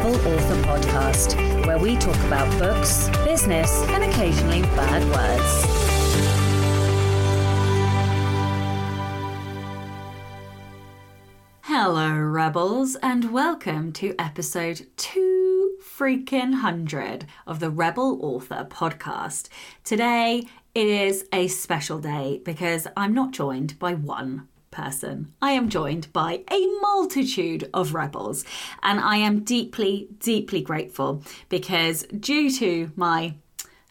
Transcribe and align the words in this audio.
Rebel 0.00 0.32
Author 0.32 0.62
Podcast, 0.62 1.66
where 1.66 1.76
we 1.78 1.94
talk 1.94 2.16
about 2.24 2.50
books, 2.58 3.10
business, 3.22 3.82
and 3.88 4.02
occasionally 4.02 4.62
bad 4.62 5.02
words. 5.10 5.66
Hello, 11.60 12.18
Rebels, 12.18 12.96
and 13.02 13.30
welcome 13.30 13.92
to 13.92 14.14
episode 14.18 14.86
two 14.96 15.76
freaking 15.82 16.54
hundred 16.54 17.26
of 17.46 17.60
the 17.60 17.68
Rebel 17.68 18.24
Author 18.24 18.66
Podcast. 18.70 19.50
Today, 19.84 20.46
it 20.74 20.86
is 20.86 21.26
a 21.30 21.46
special 21.48 21.98
day 21.98 22.40
because 22.42 22.86
I'm 22.96 23.12
not 23.12 23.32
joined 23.32 23.78
by 23.78 23.92
one 23.92 24.48
person. 24.70 25.32
I 25.42 25.52
am 25.52 25.68
joined 25.68 26.12
by 26.12 26.44
a 26.50 26.66
multitude 26.80 27.68
of 27.74 27.94
rebels, 27.94 28.44
and 28.82 29.00
I 29.00 29.16
am 29.16 29.40
deeply, 29.40 30.08
deeply 30.18 30.62
grateful 30.62 31.22
because, 31.48 32.04
due 32.04 32.50
to 32.52 32.92
my, 32.96 33.34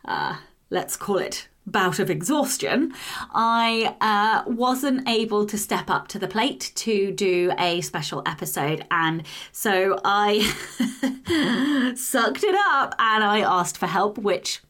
uh, 0.05 0.37
let's 0.69 0.95
call 0.95 1.17
it, 1.17 1.47
bout 1.65 1.99
of 1.99 2.09
exhaustion, 2.09 2.93
I 3.31 3.95
uh, 4.01 4.49
wasn't 4.49 5.07
able 5.07 5.45
to 5.45 5.57
step 5.57 5.89
up 5.89 6.07
to 6.09 6.19
the 6.19 6.27
plate 6.27 6.71
to 6.75 7.11
do 7.11 7.51
a 7.57 7.81
special 7.81 8.23
episode. 8.25 8.85
And 8.91 9.23
so 9.51 9.99
I 10.03 10.39
sucked 11.95 12.43
it 12.43 12.55
up 12.71 12.95
and 12.97 13.23
I 13.23 13.41
asked 13.41 13.77
for 13.77 13.87
help, 13.87 14.17
which 14.17 14.61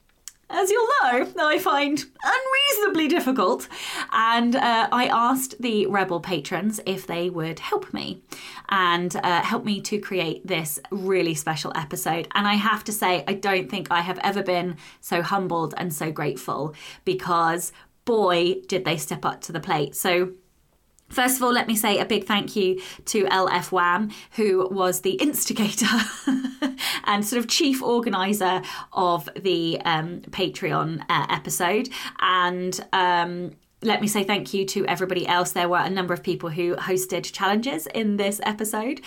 as 0.50 0.70
you'll 0.70 0.88
know, 1.04 1.32
I 1.40 1.60
find 1.60 2.04
unreasonably 2.24 3.08
difficult. 3.08 3.68
And 4.12 4.56
uh, 4.56 4.88
I 4.92 5.08
asked 5.08 5.62
the 5.62 5.86
Rebel 5.88 6.20
patrons 6.20 6.80
if 6.86 7.06
they 7.08 7.30
would 7.30 7.60
help 7.60 7.94
me 7.94 8.24
and 8.70 9.16
uh, 9.16 9.42
help 9.42 9.66
me 9.66 9.82
to 9.82 10.00
create 10.00 10.46
this 10.46 10.80
really 10.92 11.36
special 11.36 11.72
episode. 11.76 12.28
And 12.34 12.48
I 12.48 12.56
have 12.56 12.84
to 12.86 12.92
say, 12.92 13.24
I 13.28 13.34
don't 13.34 13.70
think 13.70 13.88
I 13.92 14.02
have 14.02 14.20
ever 14.20 14.44
been 14.44 14.78
so 15.02 15.22
humbled 15.22 15.74
and 15.78 15.94
so 15.94 16.12
grateful 16.12 16.74
because 17.06 17.72
boy, 18.10 18.56
did 18.68 18.86
they 18.86 18.98
step 18.98 19.24
up 19.24 19.40
to 19.42 19.52
the 19.52 19.60
plate. 19.60 19.96
So, 19.96 20.32
First 21.10 21.38
of 21.38 21.44
all, 21.44 21.52
let 21.52 21.68
me 21.68 21.76
say 21.76 22.00
a 22.00 22.06
big 22.06 22.26
thank 22.26 22.56
you 22.56 22.82
to 23.06 23.26
LF 23.26 23.72
Wham, 23.72 24.12
who 24.32 24.68
was 24.70 25.02
the 25.02 25.14
instigator 25.14 25.88
and 27.06 27.26
sort 27.26 27.40
of 27.40 27.48
chief 27.48 27.82
organizer 27.82 28.62
of 28.94 29.28
the 29.36 29.82
um, 29.86 30.22
Patreon 30.30 31.04
uh, 31.10 31.26
episode. 31.30 31.90
And 32.20 32.80
um, 32.94 33.52
let 33.82 34.02
me 34.02 34.08
say 34.08 34.24
thank 34.24 34.54
you 34.54 34.66
to 34.66 34.86
everybody 34.88 35.26
else. 35.28 35.54
There 35.54 35.70
were 35.70 35.78
a 35.78 35.90
number 35.90 36.14
of 36.14 36.22
people 36.22 36.50
who 36.50 36.76
hosted 36.76 37.32
challenges 37.32 37.88
in 37.88 38.18
this 38.18 38.42
episode. 38.44 39.02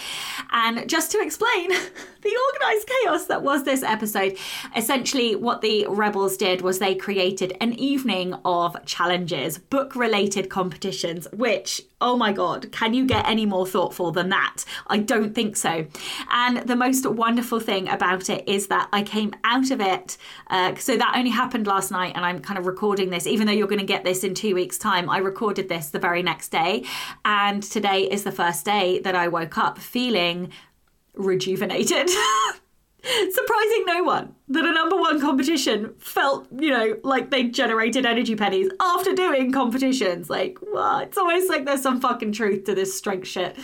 And 0.50 0.89
just 0.89 1.12
to 1.12 1.20
explain 1.20 1.70
the 2.23 2.37
organized 2.53 2.89
chaos 2.89 3.27
that 3.27 3.42
was 3.42 3.65
this 3.65 3.83
episode, 3.83 4.37
essentially 4.75 5.37
what 5.37 5.61
the 5.61 5.87
Rebels 5.89 6.37
did 6.37 6.62
was 6.62 6.79
they 6.79 6.95
created 6.95 7.56
an 7.61 7.75
evening 7.75 8.34
of 8.45 8.83
challenges, 8.87 9.59
book 9.59 9.95
related 9.95 10.48
competitions, 10.48 11.29
which, 11.33 11.83
oh 12.01 12.17
my 12.17 12.33
God, 12.33 12.73
can 12.73 12.95
you 12.95 13.06
get 13.06 13.29
any 13.29 13.47
more 13.47 13.67
thoughtful 13.67 14.11
than 14.11 14.31
that? 14.31 14.64
I 14.87 14.98
don't 14.98 15.34
think 15.34 15.56
so. 15.56 15.87
And 16.31 16.59
the 16.69 16.77
most 16.77 17.06
wonderful 17.06 17.61
thing 17.61 17.89
about 17.89 18.31
it 18.31 18.48
is 18.48 18.69
that 18.69 18.89
I 18.92 19.03
came 19.03 19.34
out 19.45 19.70
of 19.70 19.81
it. 19.81 20.17
Uh, 20.48 20.75
so 20.77 20.97
that 20.97 21.14
only 21.17 21.31
happened 21.31 21.67
last 21.67 21.91
night, 21.91 22.14
and 22.17 22.25
I'm 22.25 22.41
kind 22.41 22.59
of 22.59 22.67
recording 22.67 23.11
this, 23.11 23.27
even 23.27 23.47
though 23.47 23.53
you're 23.53 23.69
going 23.69 23.79
to 23.79 23.84
get 23.84 24.05
this 24.05 24.25
in 24.25 24.34
two 24.34 24.55
weeks 24.55 24.62
week's 24.62 24.79
time, 24.79 25.11
I 25.11 25.19
recorded 25.19 25.69
this 25.69 25.91
the 25.91 25.98
very 25.98 26.23
next 26.23 26.48
day. 26.48 26.84
And 27.25 27.62
today 27.62 28.03
is 28.05 28.23
the 28.23 28.31
first 28.31 28.64
day 28.64 29.01
that 29.01 29.17
I 29.17 29.27
woke 29.29 29.59
up 29.59 29.77
feeling 29.77 30.51
rejuvenated. 31.15 32.11
Surprising 33.03 33.85
no 33.87 34.05
one 34.05 34.35
that 34.47 34.65
a 34.65 34.73
number 34.73 34.97
one 34.97 35.21
competition 35.21 35.93
felt, 35.99 36.47
you 36.57 36.71
know, 36.71 36.97
like 37.03 37.33
they 37.33 37.42
generated 37.45 38.07
energy 38.07 38.36
pennies 38.36 38.70
after 38.81 39.13
doing 39.13 39.51
competitions. 39.51 40.31
Like, 40.31 40.57
what? 40.61 41.09
It's 41.09 41.19
almost 41.19 41.48
like 41.48 41.64
there's 41.64 41.83
some 41.83 42.01
fucking 42.01 42.31
truth 42.31 42.63
to 42.64 42.77
this 42.77 42.97
strength 42.97 43.27
shit. 43.27 43.57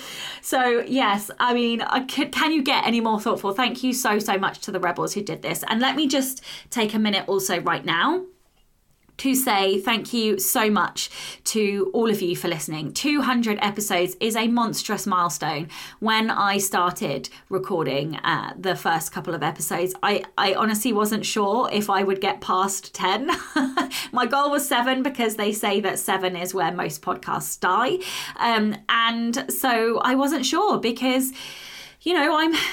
So, 0.43 0.81
yes, 0.81 1.31
I 1.39 1.55
mean, 1.55 1.83
I 1.83 2.01
could, 2.01 2.33
can 2.33 2.51
you 2.51 2.65
get 2.65 2.85
any 2.85 3.01
more 3.01 3.21
thoughtful? 3.21 3.53
Thank 3.53 3.85
you 3.85 3.93
so, 3.93 4.19
so 4.19 4.39
much 4.39 4.59
to 4.63 4.73
the 4.73 4.81
rebels 4.81 5.15
who 5.15 5.23
did 5.23 5.43
this. 5.43 5.63
And 5.69 5.81
let 5.81 5.95
me 5.95 6.09
just 6.09 6.43
take 6.71 6.93
a 6.93 6.99
minute 6.99 7.29
also 7.29 7.61
right 7.61 7.85
now 7.85 8.25
to 9.19 9.35
say 9.35 9.79
thank 9.81 10.13
you 10.13 10.39
so 10.39 10.71
much 10.71 11.11
to 11.45 11.91
all 11.93 12.11
of 12.11 12.23
you 12.23 12.35
for 12.35 12.49
listening. 12.49 12.93
200 12.93 13.59
episodes 13.61 14.17
is 14.21 14.37
a 14.37 14.49
monstrous 14.49 15.07
milestone. 15.07 15.69
When 16.01 16.31
I 16.31 16.59
started 16.59 17.29
recording 17.49 18.17
uh, 18.17 18.55
the 18.59 18.77
first 18.77 19.13
couple 19.13 19.35
of 19.35 19.43
episodes, 19.43 19.95
I, 20.03 20.25
I 20.37 20.55
honestly 20.55 20.93
wasn't 20.93 21.27
sure 21.27 21.69
if 21.73 21.91
I 21.91 22.03
would 22.03 22.21
get 22.21 22.41
past 22.41 22.95
10. 22.95 23.31
My 24.13 24.27
goal 24.27 24.51
was 24.51 24.67
seven 24.67 25.03
because 25.03 25.37
they 25.37 25.53
say 25.53 25.81
that 25.81 25.99
seven 25.99 26.37
is 26.37 26.55
where 26.55 26.73
most 26.73 27.03
podcasts 27.03 27.59
die. 27.59 27.99
Um, 28.37 28.77
and 28.89 29.51
so 29.53 29.99
I 29.99 30.15
wasn't 30.15 30.47
sure 30.47 30.79
because 30.79 31.33
you 32.03 32.15
know, 32.15 32.39
I'm 32.39 32.53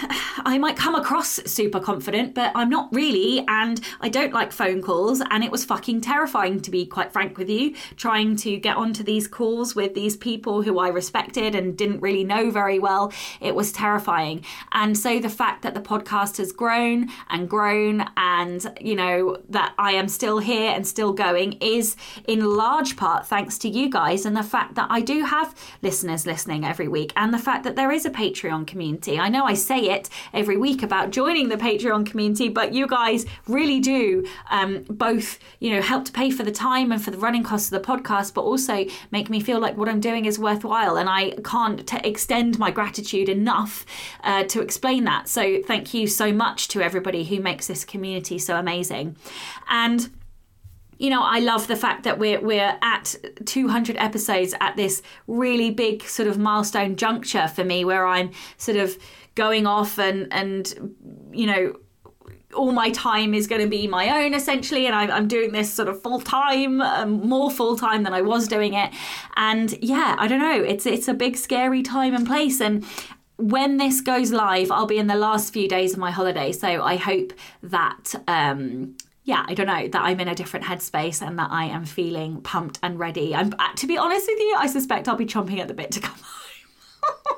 I 0.48 0.58
might 0.60 0.78
come 0.78 0.94
across 0.94 1.40
super 1.46 1.80
confident, 1.80 2.36
but 2.36 2.52
I'm 2.54 2.70
not 2.70 2.90
really 2.92 3.44
and 3.48 3.82
I 4.00 4.10
don't 4.10 4.34
like 4.34 4.52
phone 4.52 4.82
calls 4.82 5.22
and 5.32 5.44
it 5.44 5.52
was 5.52 5.66
fucking 5.66 6.02
terrifying 6.02 6.62
to 6.62 6.70
be 6.70 6.86
quite 6.86 7.12
frank 7.12 7.38
with 7.38 7.50
you, 7.50 7.76
trying 7.96 8.36
to 8.38 8.58
get 8.58 8.78
onto 8.78 9.04
these 9.04 9.28
calls 9.28 9.76
with 9.76 9.96
these 9.96 10.16
people 10.16 10.62
who 10.62 10.78
I 10.78 10.90
respected 10.90 11.56
and 11.56 11.76
didn't 11.76 12.02
really 12.02 12.24
know 12.24 12.52
very 12.52 12.78
well. 12.78 13.12
It 13.42 13.56
was 13.56 13.72
terrifying. 13.72 14.46
And 14.72 14.98
so 14.98 15.20
the 15.20 15.30
fact 15.30 15.64
that 15.64 15.74
the 15.74 15.82
podcast 15.82 16.38
has 16.38 16.52
grown 16.52 17.10
and 17.30 17.50
grown 17.50 18.06
and, 18.18 18.78
you 18.80 18.96
know, 18.96 19.38
that 19.50 19.74
I 19.80 19.94
am 19.94 20.08
still 20.08 20.38
here 20.40 20.72
and 20.72 20.86
still 20.86 21.14
going 21.14 21.54
is 21.54 21.96
in 22.28 22.46
large 22.46 22.98
part 22.98 23.26
thanks 23.26 23.58
to 23.60 23.70
you 23.70 23.90
guys 23.90 24.26
and 24.26 24.38
the 24.38 24.44
fact 24.44 24.76
that 24.76 24.88
I 24.92 25.02
do 25.02 25.24
have 25.24 25.56
listeners 25.82 26.28
listening 26.28 26.64
every 26.64 26.88
week 26.88 27.14
and 27.16 27.34
the 27.34 27.40
fact 27.40 27.64
that 27.64 27.76
there 27.76 27.92
is 27.92 28.06
a 28.06 28.12
Patreon 28.12 28.68
community 28.68 29.15
I 29.20 29.30
know 29.30 29.46
I 29.46 29.54
say 29.54 29.90
it 29.90 30.10
every 30.34 30.58
week 30.58 30.84
about 30.84 31.12
joining 31.12 31.50
the 31.50 31.58
Patreon 31.58 32.06
community, 32.06 32.50
but 32.50 32.74
you 32.74 32.88
guys 32.88 33.26
really 33.48 33.80
do 33.80 34.26
um, 34.50 34.84
both, 34.90 35.40
you 35.60 35.72
know, 35.72 35.82
help 35.82 36.06
to 36.06 36.12
pay 36.12 36.32
for 36.32 36.44
the 36.44 36.52
time 36.52 36.92
and 36.92 37.04
for 37.04 37.12
the 37.12 37.18
running 37.18 37.44
costs 37.44 37.72
of 37.72 37.82
the 37.82 37.88
podcast, 37.88 38.34
but 38.34 38.42
also 38.42 38.86
make 39.12 39.30
me 39.30 39.40
feel 39.40 39.60
like 39.60 39.78
what 39.78 39.90
I'm 39.90 40.00
doing 40.00 40.26
is 40.26 40.40
worthwhile. 40.40 40.98
And 40.98 41.10
I 41.10 41.32
can't 41.44 41.86
t- 41.88 41.98
extend 42.04 42.60
my 42.60 42.72
gratitude 42.72 43.30
enough 43.30 43.86
uh, 44.24 44.44
to 44.46 44.62
explain 44.62 45.04
that. 45.06 45.28
So 45.28 45.62
thank 45.64 45.94
you 45.94 46.08
so 46.08 46.32
much 46.32 46.68
to 46.70 46.82
everybody 46.82 47.24
who 47.24 47.40
makes 47.40 47.68
this 47.68 47.86
community 47.86 48.38
so 48.40 48.58
amazing. 48.58 49.16
And 49.70 50.10
you 50.98 51.10
know, 51.10 51.22
I 51.24 51.40
love 51.40 51.68
the 51.68 51.76
fact 51.76 52.04
that 52.04 52.20
we're 52.20 52.42
we're 52.42 52.78
at 52.82 53.16
200 53.46 53.98
episodes 53.98 54.54
at 54.62 54.76
this 54.76 55.02
really 55.28 55.70
big 55.72 56.04
sort 56.04 56.28
of 56.28 56.38
milestone 56.38 56.96
juncture 56.96 57.48
for 57.48 57.64
me, 57.64 57.84
where 57.84 58.06
I'm 58.06 58.32
sort 58.58 58.78
of 58.78 58.98
going 59.36 59.68
off 59.68 60.00
and 60.00 60.28
and 60.32 60.96
you 61.32 61.46
know 61.46 61.76
all 62.54 62.72
my 62.72 62.90
time 62.92 63.34
is 63.34 63.48
going 63.48 63.62
to 63.62 63.68
be 63.68 63.86
my 63.86 64.24
own 64.24 64.34
essentially 64.34 64.86
and 64.86 64.96
I'm, 64.96 65.12
I'm 65.12 65.28
doing 65.28 65.52
this 65.52 65.74
sort 65.74 65.90
of 65.90 66.02
full 66.02 66.22
time 66.22 66.82
um, 66.82 67.28
more 67.28 67.52
full 67.52 67.78
time 67.78 68.04
than 68.04 68.14
I 68.14 68.22
was 68.22 68.48
doing 68.48 68.74
it. 68.74 68.92
And 69.36 69.78
yeah 69.84 70.16
I 70.18 70.28
don't 70.28 70.40
know 70.40 70.64
it's 70.64 70.86
it's 70.86 71.10
a 71.10 71.14
big 71.14 71.36
scary 71.36 71.84
time 71.84 72.16
and 72.16 72.26
place 72.26 72.62
and 72.62 72.86
when 73.38 73.76
this 73.76 74.00
goes 74.00 74.32
live 74.32 74.72
I'll 74.72 74.86
be 74.86 74.98
in 74.98 75.08
the 75.08 75.16
last 75.16 75.52
few 75.52 75.68
days 75.68 75.94
of 75.94 76.00
my 76.00 76.12
holiday. 76.12 76.54
So 76.54 76.82
I 76.82 76.96
hope 76.96 77.34
that 77.62 78.16
um, 78.28 78.96
yeah, 79.26 79.44
I 79.48 79.56
don't 79.56 79.66
know, 79.66 79.88
that 79.88 80.02
I'm 80.02 80.20
in 80.20 80.28
a 80.28 80.36
different 80.36 80.68
headspace 80.68 81.26
and 81.26 81.40
that 81.40 81.50
I 81.52 81.66
am 81.66 81.84
feeling 81.84 82.42
pumped 82.42 82.78
and 82.84 83.00
ready. 83.00 83.36
I'm 83.36 83.54
uh, 83.58 83.74
to 83.76 83.88
be 83.88 83.98
honest 83.98 84.28
with 84.28 84.40
you, 84.40 84.56
I 84.58 84.68
suspect 84.68 85.08
I'll 85.08 85.16
be 85.16 85.26
chomping 85.26 85.60
at 85.60 85.68
the 85.68 85.74
bit 85.74 85.92
to 85.92 86.00
come 86.00 86.16
home. 86.22 87.36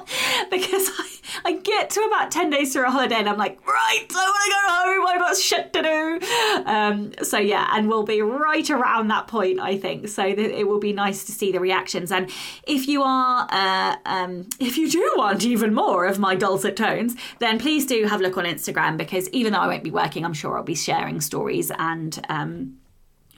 because 0.50 0.90
I 0.98 1.14
I 1.44 1.52
get 1.52 1.90
to 1.90 2.00
about 2.00 2.30
10 2.30 2.50
days 2.50 2.72
through 2.72 2.86
a 2.86 2.90
holiday 2.90 3.16
and 3.16 3.28
I'm 3.28 3.36
like, 3.36 3.64
right, 3.66 4.06
I 4.10 4.14
want 4.14 4.44
to 4.44 4.50
go 4.50 4.92
home. 4.92 5.06
I've 5.06 5.20
got 5.20 5.36
shit 5.36 5.72
to 5.72 5.82
do. 5.82 6.64
Um, 6.64 7.12
so, 7.22 7.38
yeah, 7.38 7.68
and 7.72 7.88
we'll 7.88 8.04
be 8.04 8.22
right 8.22 8.68
around 8.70 9.08
that 9.08 9.26
point, 9.26 9.60
I 9.60 9.76
think. 9.76 10.08
So, 10.08 10.22
th- 10.22 10.38
it 10.38 10.66
will 10.66 10.78
be 10.78 10.92
nice 10.92 11.24
to 11.24 11.32
see 11.32 11.52
the 11.52 11.60
reactions. 11.60 12.12
And 12.12 12.30
if 12.66 12.88
you 12.88 13.02
are, 13.02 13.46
uh, 13.50 13.96
um, 14.06 14.48
if 14.60 14.78
you 14.78 14.90
do 14.90 15.12
want 15.16 15.44
even 15.44 15.74
more 15.74 16.06
of 16.06 16.18
my 16.18 16.34
dulcet 16.34 16.76
tones, 16.76 17.14
then 17.40 17.58
please 17.58 17.84
do 17.86 18.04
have 18.06 18.20
a 18.20 18.22
look 18.22 18.38
on 18.38 18.44
Instagram 18.44 18.96
because 18.96 19.28
even 19.30 19.52
though 19.52 19.60
I 19.60 19.66
won't 19.66 19.84
be 19.84 19.90
working, 19.90 20.24
I'm 20.24 20.34
sure 20.34 20.56
I'll 20.56 20.62
be 20.62 20.74
sharing 20.74 21.20
stories 21.20 21.70
and, 21.78 22.18
um, 22.28 22.78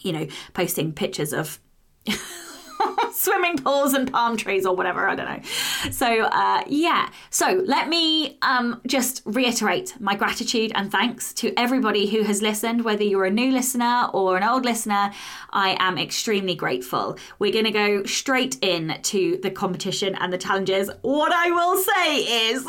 you 0.00 0.12
know, 0.12 0.26
posting 0.54 0.92
pictures 0.92 1.32
of. 1.32 1.58
swimming 3.12 3.58
pools 3.58 3.94
and 3.94 4.12
palm 4.12 4.36
trees 4.36 4.66
or 4.66 4.74
whatever. 4.74 5.08
I 5.08 5.14
don't 5.14 5.26
know. 5.26 5.90
So, 5.90 6.24
uh, 6.24 6.64
yeah. 6.66 7.08
So, 7.30 7.62
let 7.66 7.88
me 7.88 8.38
um, 8.42 8.80
just 8.86 9.22
reiterate 9.24 9.94
my 10.00 10.14
gratitude 10.14 10.72
and 10.74 10.90
thanks 10.90 11.32
to 11.34 11.52
everybody 11.56 12.06
who 12.06 12.22
has 12.22 12.42
listened, 12.42 12.84
whether 12.84 13.04
you're 13.04 13.24
a 13.24 13.30
new 13.30 13.50
listener 13.50 14.08
or 14.12 14.36
an 14.36 14.42
old 14.42 14.64
listener. 14.64 15.12
I 15.50 15.76
am 15.80 15.98
extremely 15.98 16.54
grateful. 16.54 17.18
We're 17.38 17.52
going 17.52 17.64
to 17.64 17.70
go 17.70 18.04
straight 18.04 18.58
in 18.62 18.98
to 19.02 19.38
the 19.42 19.50
competition 19.50 20.14
and 20.16 20.32
the 20.32 20.38
challenges. 20.38 20.90
What 21.02 21.32
I 21.32 21.50
will 21.50 21.76
say 21.76 22.50
is. 22.50 22.68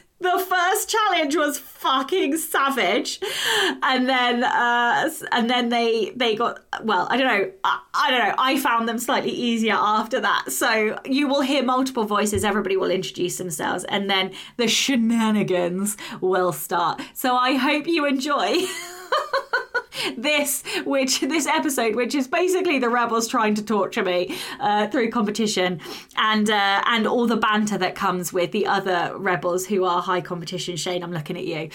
the 0.18 0.38
first 0.38 0.88
challenge 0.88 1.36
was 1.36 1.58
fucking 1.58 2.38
savage. 2.38 3.20
And 3.82 4.08
then 4.08 4.44
uh 4.44 5.10
and 5.32 5.50
then 5.50 5.68
they 5.68 6.12
they 6.16 6.34
got 6.34 6.64
well 6.82 7.06
i 7.10 7.16
don't 7.16 7.26
know. 7.26 7.52
I, 7.64 7.80
I, 7.94 8.10
don't 8.10 8.28
know. 8.28 8.34
I 8.38 8.58
found 8.58 8.88
them 8.88 8.98
slightly 8.98 9.30
easier 9.30 9.74
after 9.74 10.20
that. 10.20 10.52
So 10.52 10.98
you 11.04 11.28
will 11.28 11.42
hear 11.42 11.62
multiple 11.62 12.04
voices. 12.04 12.44
Everybody 12.44 12.76
will 12.76 12.90
introduce 12.90 13.38
themselves. 13.38 13.84
And 13.84 14.08
then 14.08 14.32
the 14.56 14.68
shenanigans 14.68 15.96
will 16.20 16.52
start. 16.52 17.02
So 17.14 17.36
i 17.36 17.54
hope 17.54 17.86
you 17.86 18.06
enjoy 18.06 18.60
this 20.16 20.62
which 20.84 21.20
this 21.20 21.46
episode 21.46 21.94
which 21.94 22.14
is 22.14 22.28
basically 22.28 22.78
the 22.78 22.88
rebels 22.88 23.28
trying 23.28 23.54
to 23.54 23.64
torture 23.64 24.02
me 24.02 24.36
uh, 24.60 24.86
through 24.88 25.10
competition 25.10 25.80
and 26.16 26.50
uh, 26.50 26.82
and 26.86 27.06
all 27.06 27.26
the 27.26 27.36
banter 27.36 27.78
that 27.78 27.94
comes 27.94 28.32
with 28.32 28.52
the 28.52 28.66
other 28.66 29.12
rebels 29.16 29.66
who 29.66 29.84
are 29.84 30.02
high 30.02 30.20
competition. 30.20 30.76
Shane 30.76 31.02
i'm 31.02 31.12
looking 31.12 31.36
at 31.36 31.44
you. 31.44 31.68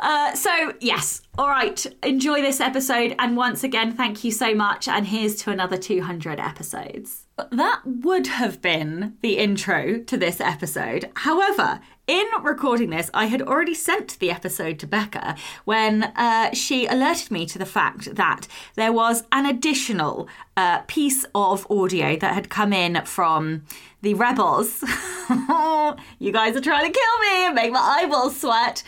Uh, 0.00 0.34
so 0.34 0.72
yes. 0.80 1.22
All 1.38 1.48
right. 1.48 1.84
Enjoy 2.02 2.40
this 2.40 2.60
episode. 2.60 3.14
And 3.18 3.36
once 3.36 3.62
again 3.62 3.92
thank 3.92 4.24
you 4.24 4.30
so 4.30 4.54
much. 4.54 4.88
And 4.88 5.06
here's 5.06 5.36
to 5.42 5.50
another 5.50 5.76
200 5.76 6.40
episodes. 6.40 7.26
That 7.50 7.82
would 7.84 8.28
have 8.28 8.62
been 8.62 9.16
the 9.20 9.36
intro 9.36 9.98
to 9.98 10.16
this 10.16 10.40
episode. 10.40 11.10
However, 11.16 11.80
in 12.06 12.24
recording 12.42 12.90
this, 12.90 13.10
I 13.12 13.26
had 13.26 13.42
already 13.42 13.74
sent 13.74 14.18
the 14.20 14.30
episode 14.30 14.78
to 14.78 14.86
Becca 14.86 15.34
when 15.64 16.04
uh, 16.04 16.52
she 16.52 16.86
alerted 16.86 17.30
me 17.30 17.46
to 17.46 17.58
the 17.58 17.66
fact 17.66 18.14
that 18.14 18.46
there 18.76 18.92
was 18.92 19.24
an 19.32 19.44
additional 19.44 20.28
uh, 20.56 20.80
piece 20.86 21.24
of 21.34 21.68
audio 21.70 22.16
that 22.16 22.34
had 22.34 22.48
come 22.48 22.72
in 22.72 23.04
from 23.04 23.64
the 24.06 24.14
rebels. 24.14 24.82
you 26.20 26.30
guys 26.30 26.54
are 26.54 26.60
trying 26.60 26.86
to 26.86 26.96
kill 26.96 27.18
me 27.20 27.46
and 27.46 27.56
make 27.56 27.72
my 27.72 27.80
eyeballs 27.80 28.40
sweat. 28.40 28.84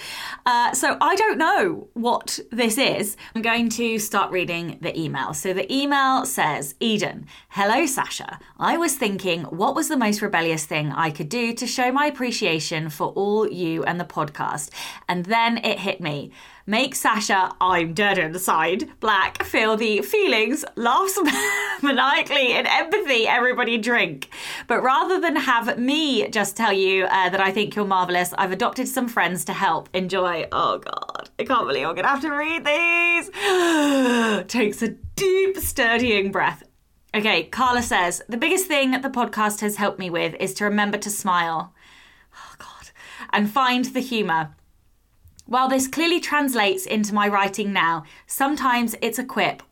Uh, 0.47 0.73
so 0.73 0.97
I 1.01 1.17
don't 1.17 1.39
know 1.39 1.89
what 1.95 2.39
this 2.53 2.79
is. 2.79 3.17
I'm 3.35 3.43
going 3.43 3.69
to 3.71 3.99
start 3.99 4.31
reading 4.31 4.79
the 4.81 4.97
email. 4.97 5.35
So 5.35 5.53
the 5.53 5.71
email 5.75 6.25
says 6.25 6.77
Eden, 6.79 7.27
hello, 7.49 7.85
Sacha. 7.85 8.39
I 8.61 8.77
was 8.77 8.95
thinking, 8.95 9.43
what 9.43 9.75
was 9.75 9.89
the 9.89 9.97
most 9.97 10.23
rebellious 10.23 10.65
thing 10.65 10.93
I 10.93 11.11
could 11.11 11.29
do 11.29 11.53
to 11.53 11.67
show 11.67 11.91
my 11.91 12.07
appreciation 12.07 12.89
for 12.89 13.09
all 13.09 13.51
you 13.51 13.83
and 13.83 13.99
the 13.99 14.05
podcast? 14.05 14.71
And 15.09 15.25
then 15.25 15.59
it 15.59 15.81
hit 15.81 16.01
me. 16.01 16.31
Make 16.69 16.95
Sacha, 16.97 17.57
I'm 17.63 17.95
dead 17.95 18.19
inside, 18.19 18.91
Black 19.01 19.43
feel 19.43 19.75
the 19.75 20.03
feelings, 20.03 20.67
laughs 20.77 21.19
maniacally, 21.83 22.53
and 22.53 22.67
empathy 22.67 23.27
everybody 23.27 23.79
drink. 23.79 24.29
But 24.67 24.83
rather 24.83 25.19
than 25.19 25.37
have 25.37 25.79
me 25.79 26.29
just 26.29 26.59
tell 26.59 26.75
you 26.75 27.07
uh, 27.07 27.31
that 27.31 27.41
I 27.41 27.53
think 27.53 27.75
you're 27.75 27.87
marvelous, 27.87 28.35
I've 28.37 28.53
adopted 28.53 28.87
some 28.87 29.09
friends 29.09 29.47
to 29.47 29.55
help. 29.55 29.89
Enjoy. 29.95 30.47
Oh 30.53 30.77
God, 30.77 31.31
I 31.39 31.45
can't 31.45 31.67
believe 31.67 31.87
I'm 31.87 31.97
gonna 31.97 32.07
have 32.07 32.21
to 32.21 32.37
read 32.37 32.67
these. 32.67 33.31
Takes 34.49 34.83
a 34.83 34.89
deep, 35.17 35.57
sturdying 35.57 36.31
breath. 36.31 36.65
Okay, 37.15 37.45
Carla 37.45 37.81
says, 37.81 38.21
the 38.29 38.37
biggest 38.37 38.67
thing 38.67 38.91
the 38.91 39.09
podcast 39.09 39.63
has 39.63 39.77
helped 39.77 39.99
me 39.99 40.11
with 40.11 40.35
is 40.39 40.53
to 40.53 40.65
remember 40.65 40.99
to 40.99 41.09
smile. 41.09 41.73
Oh, 42.35 42.55
God. 42.59 42.91
And 43.33 43.51
find 43.51 43.87
the 43.87 44.01
humour. 44.01 44.55
While 45.49 45.71
this 45.71 45.89
clearly 45.89 46.21
translates 46.21 46.85
into 46.85 47.15
my 47.15 47.27
writing 47.27 47.73
now, 47.73 48.05
sometimes 48.27 48.95
it's 49.01 49.19
a 49.19 49.25
quip 49.25 49.63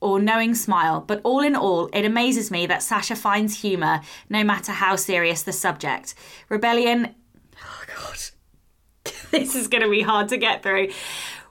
or 0.00 0.20
knowing 0.20 0.54
smile, 0.54 1.00
but 1.00 1.20
all 1.24 1.40
in 1.40 1.56
all, 1.56 1.88
it 1.92 2.04
amazes 2.04 2.52
me 2.52 2.64
that 2.66 2.80
Sacha 2.80 3.16
finds 3.16 3.60
humour 3.60 4.02
no 4.30 4.44
matter 4.44 4.70
how 4.70 4.94
serious 4.94 5.42
the 5.42 5.50
subject. 5.50 6.14
Rebellion. 6.48 7.16
Oh, 7.60 7.84
God. 7.88 9.12
this 9.32 9.56
is 9.56 9.66
going 9.66 9.82
to 9.82 9.90
be 9.90 10.02
hard 10.02 10.28
to 10.28 10.36
get 10.36 10.62
through. 10.62 10.90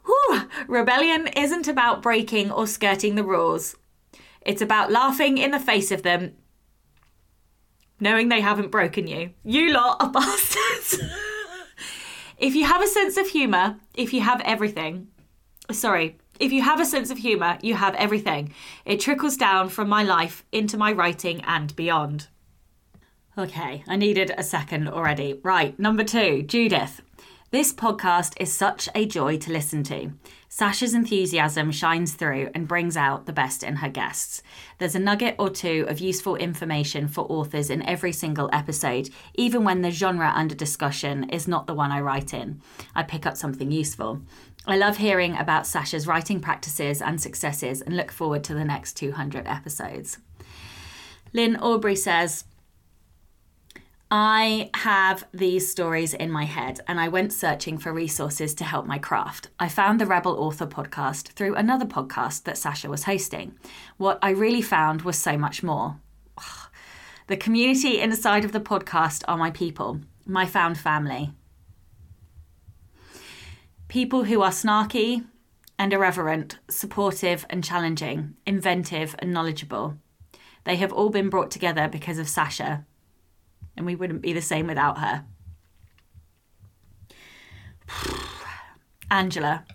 Whew. 0.06 0.50
Rebellion 0.70 1.28
isn't 1.36 1.68
about 1.68 2.02
breaking 2.02 2.52
or 2.52 2.68
skirting 2.68 3.16
the 3.16 3.26
rules. 3.26 3.76
It's 4.40 4.62
about 4.62 4.90
laughing 4.90 5.38
in 5.38 5.52
the 5.52 5.60
face 5.60 5.92
of 5.92 6.04
them, 6.04 6.36
knowing 8.00 8.30
they 8.30 8.40
haven't 8.40 8.72
broken 8.72 9.06
you. 9.06 9.32
You 9.44 9.74
lot 9.74 9.98
are 10.00 10.10
bastards. 10.14 11.02
If 12.38 12.54
you 12.54 12.66
have 12.66 12.82
a 12.82 12.88
sense 12.88 13.18
of 13.18 13.30
humour, 13.30 13.78
if 13.94 14.14
you 14.14 14.22
have 14.22 14.42
everything, 14.42 15.08
sorry, 15.72 16.18
if 16.40 16.52
you 16.52 16.62
have 16.64 16.82
a 16.82 16.86
sense 16.86 17.10
of 17.10 17.18
humour, 17.18 17.58
you 17.62 17.76
have 17.76 17.96
everything. 17.96 18.54
It 18.84 19.00
trickles 19.00 19.38
down 19.38 19.70
from 19.70 19.88
my 19.88 20.04
life 20.04 20.44
into 20.52 20.78
my 20.78 20.92
writing 20.92 21.42
and 21.46 21.74
beyond. 21.76 22.28
Okay, 23.38 23.84
I 23.88 23.96
needed 23.96 24.34
a 24.38 24.44
second 24.44 24.90
already. 24.90 25.40
Right, 25.44 25.78
number 25.80 26.04
two, 26.04 26.44
Judith. 26.44 27.02
This 27.52 27.72
podcast 27.72 28.34
is 28.40 28.52
such 28.52 28.90
a 28.96 29.06
joy 29.06 29.38
to 29.38 29.52
listen 29.52 29.84
to. 29.84 30.12
Sacha's 30.50 30.96
enthusiasm 30.96 31.72
shines 31.72 32.14
through 32.16 32.50
and 32.56 32.68
brings 32.68 32.98
out 32.98 33.28
the 33.28 33.34
best 33.34 33.62
in 33.62 33.78
her 33.78 33.88
guests. 33.88 34.42
There's 34.80 34.96
a 34.96 35.00
nugget 35.00 35.36
or 35.38 35.52
two 35.52 35.86
of 35.88 36.00
useful 36.00 36.38
information 36.38 37.08
for 37.08 37.22
authors 37.22 37.70
in 37.70 37.84
every 37.84 38.12
single 38.12 38.50
episode, 38.52 39.12
even 39.36 39.64
when 39.64 39.84
the 39.84 39.92
genre 39.92 40.32
under 40.36 40.56
discussion 40.56 41.30
is 41.30 41.48
not 41.48 41.68
the 41.68 41.76
one 41.76 41.92
I 41.92 42.02
write 42.02 42.34
in. 42.34 42.62
I 42.96 43.04
pick 43.04 43.28
up 43.28 43.38
something 43.38 43.72
useful. 43.72 44.22
I 44.66 44.76
love 44.76 44.98
hearing 44.98 45.38
about 45.38 45.68
Sacha's 45.68 46.08
writing 46.08 46.42
practices 46.42 47.00
and 47.00 47.22
successes 47.22 47.80
and 47.80 47.96
look 47.96 48.12
forward 48.12 48.44
to 48.46 48.56
the 48.56 48.66
next 48.66 48.94
200 48.94 49.46
episodes. 49.46 50.18
Lynn 51.32 51.58
Aubrey 51.58 51.96
says, 51.96 52.46
I 54.12 54.70
have 54.76 55.26
these 55.34 55.70
stories 55.70 56.14
in 56.14 56.30
my 56.30 56.44
head 56.44 56.80
and 56.88 57.00
I 57.00 57.08
went 57.08 57.34
searching 57.34 57.80
for 57.80 57.92
resources 57.92 58.54
to 58.56 58.64
help 58.64 58.86
my 58.86 59.00
craft. 59.00 59.50
I 59.60 59.68
found 59.68 60.00
the 60.00 60.06
Rebel 60.06 60.34
Author 60.34 60.68
podcast 60.68 61.30
through 61.30 61.56
another 61.56 61.86
podcast 61.86 62.44
that 62.44 62.58
Sacha 62.58 62.88
was 62.88 63.06
hosting. 63.06 63.58
What 63.98 64.20
I 64.22 64.30
really 64.30 64.62
found 64.62 65.02
was 65.02 65.18
so 65.18 65.38
much 65.38 65.64
more. 65.64 66.00
The 67.28 67.38
community 67.38 68.00
inside 68.00 68.46
of 68.46 68.52
the 68.52 68.60
podcast 68.60 69.24
are 69.28 69.36
my 69.36 69.50
people, 69.50 70.02
my 70.28 70.46
found 70.46 70.78
family. 70.78 71.32
People 73.88 74.26
who 74.26 74.44
are 74.44 74.52
snarky 74.52 75.26
and 75.80 75.92
irreverent, 75.92 76.60
supportive 76.70 77.44
and 77.50 77.64
challenging, 77.64 78.36
inventive 78.46 79.16
and 79.18 79.34
knowledgeable. 79.34 79.98
They 80.66 80.76
have 80.76 80.94
all 80.94 81.10
been 81.10 81.32
brought 81.32 81.50
together 81.50 81.88
because 81.88 82.20
of 82.20 82.30
Sacha 82.30 82.86
and 83.76 83.86
we 83.86 83.96
wouldn't 83.96 84.22
be 84.22 84.34
the 84.34 84.42
same 84.42 84.68
without 84.68 85.00
her. 85.00 85.26
Angela, 89.12 89.66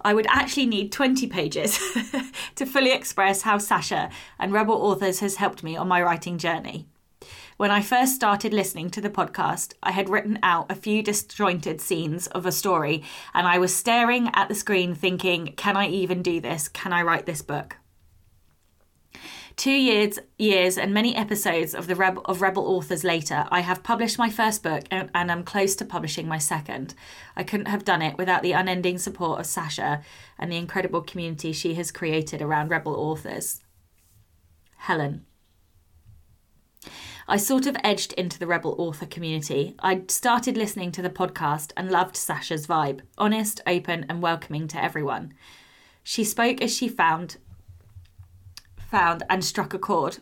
I 0.00 0.14
would 0.14 0.26
actually 0.28 0.66
need 0.66 0.92
20 0.92 1.26
pages 1.26 1.78
to 2.54 2.66
fully 2.66 2.92
express 2.92 3.42
how 3.42 3.58
Sacha 3.58 4.10
and 4.38 4.52
Rebel 4.52 4.76
Authors 4.76 5.20
has 5.20 5.36
helped 5.36 5.62
me 5.62 5.76
on 5.76 5.88
my 5.88 6.02
writing 6.02 6.38
journey. 6.38 6.86
When 7.56 7.72
I 7.72 7.82
first 7.82 8.14
started 8.14 8.54
listening 8.54 8.88
to 8.90 9.00
the 9.00 9.10
podcast, 9.10 9.74
I 9.82 9.90
had 9.90 10.08
written 10.08 10.38
out 10.44 10.70
a 10.70 10.76
few 10.76 11.02
disjointed 11.02 11.80
scenes 11.80 12.28
of 12.28 12.46
a 12.46 12.52
story, 12.52 13.02
and 13.34 13.48
I 13.48 13.58
was 13.58 13.74
staring 13.74 14.30
at 14.34 14.48
the 14.48 14.54
screen 14.54 14.94
thinking, 14.94 15.54
can 15.56 15.76
I 15.76 15.88
even 15.88 16.22
do 16.22 16.40
this? 16.40 16.68
Can 16.68 16.92
I 16.92 17.02
write 17.02 17.26
this 17.26 17.42
book? 17.42 17.76
Two 19.58 19.72
years, 19.72 20.20
years 20.38 20.78
and 20.78 20.94
many 20.94 21.16
episodes 21.16 21.74
of 21.74 21.88
the 21.88 21.96
Rebel, 21.96 22.22
of 22.26 22.40
Rebel 22.40 22.64
Authors 22.68 23.02
later, 23.02 23.44
I 23.50 23.58
have 23.58 23.82
published 23.82 24.16
my 24.16 24.30
first 24.30 24.62
book 24.62 24.84
and, 24.88 25.10
and 25.12 25.32
am 25.32 25.42
close 25.42 25.74
to 25.74 25.84
publishing 25.84 26.28
my 26.28 26.38
second. 26.38 26.94
I 27.34 27.42
couldn't 27.42 27.66
have 27.66 27.84
done 27.84 28.00
it 28.00 28.16
without 28.16 28.44
the 28.44 28.52
unending 28.52 28.98
support 28.98 29.40
of 29.40 29.46
Sacha 29.46 30.02
and 30.38 30.52
the 30.52 30.56
incredible 30.56 31.02
community 31.02 31.52
she 31.52 31.74
has 31.74 31.90
created 31.90 32.40
around 32.40 32.70
Rebel 32.70 32.94
Authors. 32.94 33.60
Helen. 34.76 35.26
I 37.26 37.36
sort 37.36 37.66
of 37.66 37.76
edged 37.82 38.12
into 38.12 38.38
the 38.38 38.46
Rebel 38.46 38.76
author 38.78 39.06
community. 39.06 39.74
I 39.80 40.02
started 40.06 40.56
listening 40.56 40.92
to 40.92 41.02
the 41.02 41.10
podcast 41.10 41.72
and 41.76 41.90
loved 41.90 42.16
Sacha's 42.16 42.68
vibe 42.68 43.00
honest, 43.18 43.60
open, 43.66 44.06
and 44.08 44.22
welcoming 44.22 44.68
to 44.68 44.80
everyone. 44.80 45.34
She 46.04 46.22
spoke 46.22 46.62
as 46.62 46.72
she 46.72 46.86
found 46.86 47.38
found 48.88 49.22
and 49.28 49.44
struck 49.44 49.74
a 49.74 49.78
chord. 49.78 50.18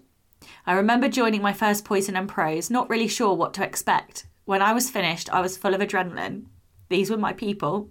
I 0.66 0.74
remember 0.74 1.08
joining 1.08 1.40
my 1.40 1.52
first 1.52 1.84
Poison 1.84 2.16
and 2.16 2.28
Prose, 2.28 2.70
not 2.70 2.90
really 2.90 3.08
sure 3.08 3.34
what 3.34 3.54
to 3.54 3.64
expect. 3.64 4.26
When 4.44 4.62
I 4.62 4.72
was 4.72 4.90
finished, 4.90 5.30
I 5.32 5.40
was 5.40 5.56
full 5.56 5.74
of 5.74 5.80
adrenaline. 5.80 6.46
These 6.88 7.10
were 7.10 7.16
my 7.16 7.32
people. 7.32 7.90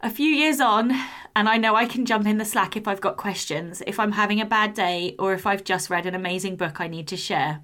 A 0.00 0.10
few 0.10 0.28
years 0.28 0.60
on, 0.60 0.92
and 1.34 1.48
I 1.48 1.56
know 1.56 1.74
I 1.74 1.86
can 1.86 2.06
jump 2.06 2.26
in 2.26 2.38
the 2.38 2.44
slack 2.44 2.76
if 2.76 2.86
I've 2.86 3.00
got 3.00 3.16
questions, 3.16 3.82
if 3.86 3.98
I'm 3.98 4.12
having 4.12 4.40
a 4.40 4.46
bad 4.46 4.74
day, 4.74 5.16
or 5.18 5.32
if 5.32 5.46
I've 5.46 5.64
just 5.64 5.90
read 5.90 6.06
an 6.06 6.14
amazing 6.14 6.56
book 6.56 6.80
I 6.80 6.88
need 6.88 7.08
to 7.08 7.16
share. 7.16 7.62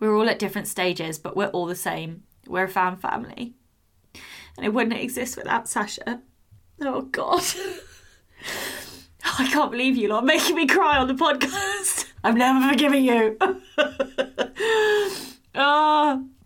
We're 0.00 0.16
all 0.16 0.28
at 0.28 0.38
different 0.38 0.68
stages, 0.68 1.18
but 1.18 1.36
we're 1.36 1.48
all 1.48 1.66
the 1.66 1.74
same. 1.74 2.22
We're 2.46 2.64
a 2.64 2.68
fan 2.68 2.96
family. 2.96 3.54
And 4.56 4.64
it 4.64 4.72
wouldn't 4.72 4.98
exist 4.98 5.36
without 5.36 5.68
Sacha. 5.68 6.22
Oh, 6.80 7.02
God. 7.02 7.42
I 9.38 9.46
can't 9.46 9.70
believe 9.70 9.96
you 9.96 10.08
lot 10.08 10.24
making 10.24 10.56
me 10.56 10.66
cry 10.66 10.96
on 10.98 11.06
the 11.08 11.14
podcast. 11.14 12.06
I'm 12.24 12.36
never 12.36 12.68
forgiving 12.68 13.04
you. 13.04 13.36
oh, 15.54 16.26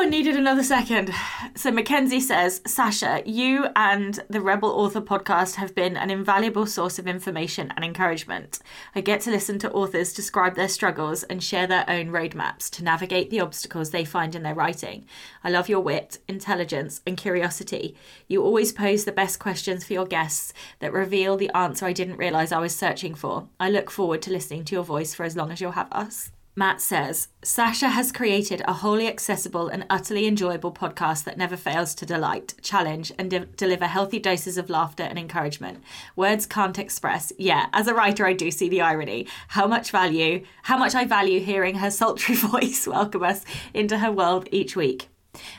I 0.00 0.06
needed 0.08 0.34
another 0.34 0.62
second. 0.62 1.12
So 1.54 1.70
Mackenzie 1.70 2.20
says, 2.20 2.62
Sacha, 2.66 3.22
you 3.26 3.66
and 3.76 4.18
the 4.30 4.40
Rebel 4.40 4.70
Author 4.70 5.02
podcast 5.02 5.56
have 5.56 5.74
been 5.74 5.94
an 5.98 6.08
invaluable 6.08 6.64
source 6.64 6.98
of 6.98 7.06
information 7.06 7.70
and 7.76 7.84
encouragement. 7.84 8.60
I 8.94 9.02
get 9.02 9.20
to 9.22 9.30
listen 9.30 9.58
to 9.58 9.70
authors 9.72 10.14
describe 10.14 10.54
their 10.54 10.68
struggles 10.68 11.22
and 11.24 11.44
share 11.44 11.66
their 11.66 11.84
own 11.86 12.08
roadmaps 12.08 12.70
to 12.70 12.84
navigate 12.84 13.28
the 13.28 13.40
obstacles 13.40 13.90
they 13.90 14.06
find 14.06 14.34
in 14.34 14.42
their 14.42 14.54
writing. 14.54 15.04
I 15.44 15.50
love 15.50 15.68
your 15.68 15.80
wit, 15.80 16.16
intelligence, 16.26 17.02
and 17.06 17.18
curiosity. 17.18 17.94
You 18.26 18.42
always 18.42 18.72
pose 18.72 19.04
the 19.04 19.12
best 19.12 19.38
questions 19.38 19.84
for 19.84 19.92
your 19.92 20.06
guests 20.06 20.54
that 20.78 20.94
reveal 20.94 21.36
the 21.36 21.54
answer 21.54 21.84
I 21.84 21.92
didn't 21.92 22.16
realise 22.16 22.52
I 22.52 22.58
was 22.58 22.74
searching 22.74 23.14
for. 23.14 23.48
I 23.60 23.68
look 23.68 23.90
forward 23.90 24.22
to 24.22 24.30
listening 24.30 24.64
to 24.64 24.74
your 24.74 24.84
voice 24.84 25.12
for 25.12 25.24
as 25.24 25.36
long 25.36 25.50
as 25.50 25.60
you'll 25.60 25.72
have 25.72 25.92
us. 25.92 26.30
Matt 26.60 26.82
says, 26.82 27.28
Sacha 27.42 27.88
has 27.88 28.12
created 28.12 28.60
a 28.68 28.74
wholly 28.74 29.08
accessible 29.08 29.68
and 29.68 29.86
utterly 29.88 30.26
enjoyable 30.26 30.70
podcast 30.70 31.24
that 31.24 31.38
never 31.38 31.56
fails 31.56 31.94
to 31.94 32.04
delight, 32.04 32.52
challenge, 32.60 33.10
and 33.18 33.30
de- 33.30 33.46
deliver 33.46 33.86
healthy 33.86 34.18
doses 34.18 34.58
of 34.58 34.68
laughter 34.68 35.04
and 35.04 35.18
encouragement. 35.18 35.82
Words 36.16 36.44
can't 36.44 36.78
express. 36.78 37.32
Yeah, 37.38 37.68
as 37.72 37.88
a 37.88 37.94
writer, 37.94 38.26
I 38.26 38.34
do 38.34 38.50
see 38.50 38.68
the 38.68 38.82
irony. 38.82 39.26
How 39.48 39.66
much 39.66 39.90
value, 39.90 40.44
how 40.64 40.76
much 40.76 40.94
I 40.94 41.06
value 41.06 41.40
hearing 41.40 41.76
her 41.76 41.90
sultry 41.90 42.34
voice 42.50 42.86
welcome 42.86 43.22
us 43.22 43.42
into 43.72 43.96
her 43.96 44.12
world 44.12 44.46
each 44.52 44.76
week. 44.76 45.08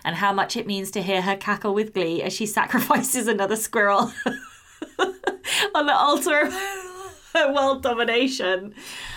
And 0.05 0.17
how 0.17 0.31
much 0.31 0.55
it 0.55 0.67
means 0.67 0.91
to 0.91 1.01
hear 1.01 1.24
her 1.24 1.36
cackle 1.36 1.74
with 1.74 1.96
glee 1.96 2.22
as 2.22 2.31
she 2.31 2.46
sacrifices 2.46 3.27
another 3.27 3.55
squirrel 3.55 4.13
on 5.74 5.88
the 5.88 5.96
altar 5.96 6.51
world 7.53 7.83
domination. 7.83 8.73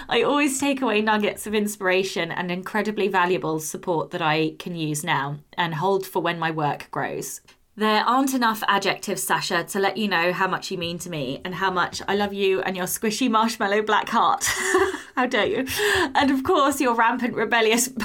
I 0.09 0.23
always 0.23 0.61
take 0.61 0.80
away 0.80 1.00
nuggets 1.00 1.47
of 1.47 1.54
inspiration 1.54 2.30
and 2.30 2.50
incredibly 2.50 3.09
valuable 3.09 3.61
support 3.61 4.11
that 4.11 4.23
I 4.23 4.54
can 4.59 4.75
use 4.76 5.04
now 5.04 5.38
and 5.56 5.75
hold 5.75 6.06
for 6.06 6.21
when 6.21 6.38
my 6.38 6.50
work 6.50 6.88
grows. 6.90 7.40
There 7.76 8.04
aren't 8.04 8.35
enough 8.35 8.62
adjectives, 8.68 9.25
Sacha, 9.25 9.64
to 9.64 9.80
let 9.80 9.97
you 9.97 10.06
know 10.06 10.33
how 10.33 10.47
much 10.47 10.71
you 10.71 10.78
mean 10.78 10.99
to 11.00 11.11
me 11.11 11.40
and 11.44 11.56
how 11.56 11.73
much 11.73 12.00
I 12.06 12.14
love 12.14 12.33
you 12.33 12.61
and 12.62 12.76
your 12.76 12.87
squishy 12.87 13.28
marshmallow 13.28 13.83
black 13.83 14.09
heart. 14.09 14.44
how 15.16 15.26
dare 15.26 15.47
you? 15.47 15.66
And 16.14 16.30
of 16.30 16.44
course, 16.44 16.80
your 16.80 16.94
rampant 16.94 17.35
rebellious. 17.35 17.90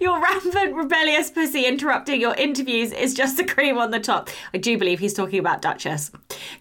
your 0.00 0.20
rampant 0.20 0.74
rebellious 0.74 1.30
pussy 1.30 1.66
interrupting 1.66 2.20
your 2.20 2.34
interviews 2.34 2.92
is 2.92 3.14
just 3.14 3.36
the 3.36 3.44
cream 3.44 3.78
on 3.78 3.90
the 3.90 4.00
top. 4.00 4.28
I 4.54 4.58
do 4.58 4.78
believe 4.78 5.00
he's 5.00 5.14
talking 5.14 5.38
about 5.38 5.62
Duchess. 5.62 6.10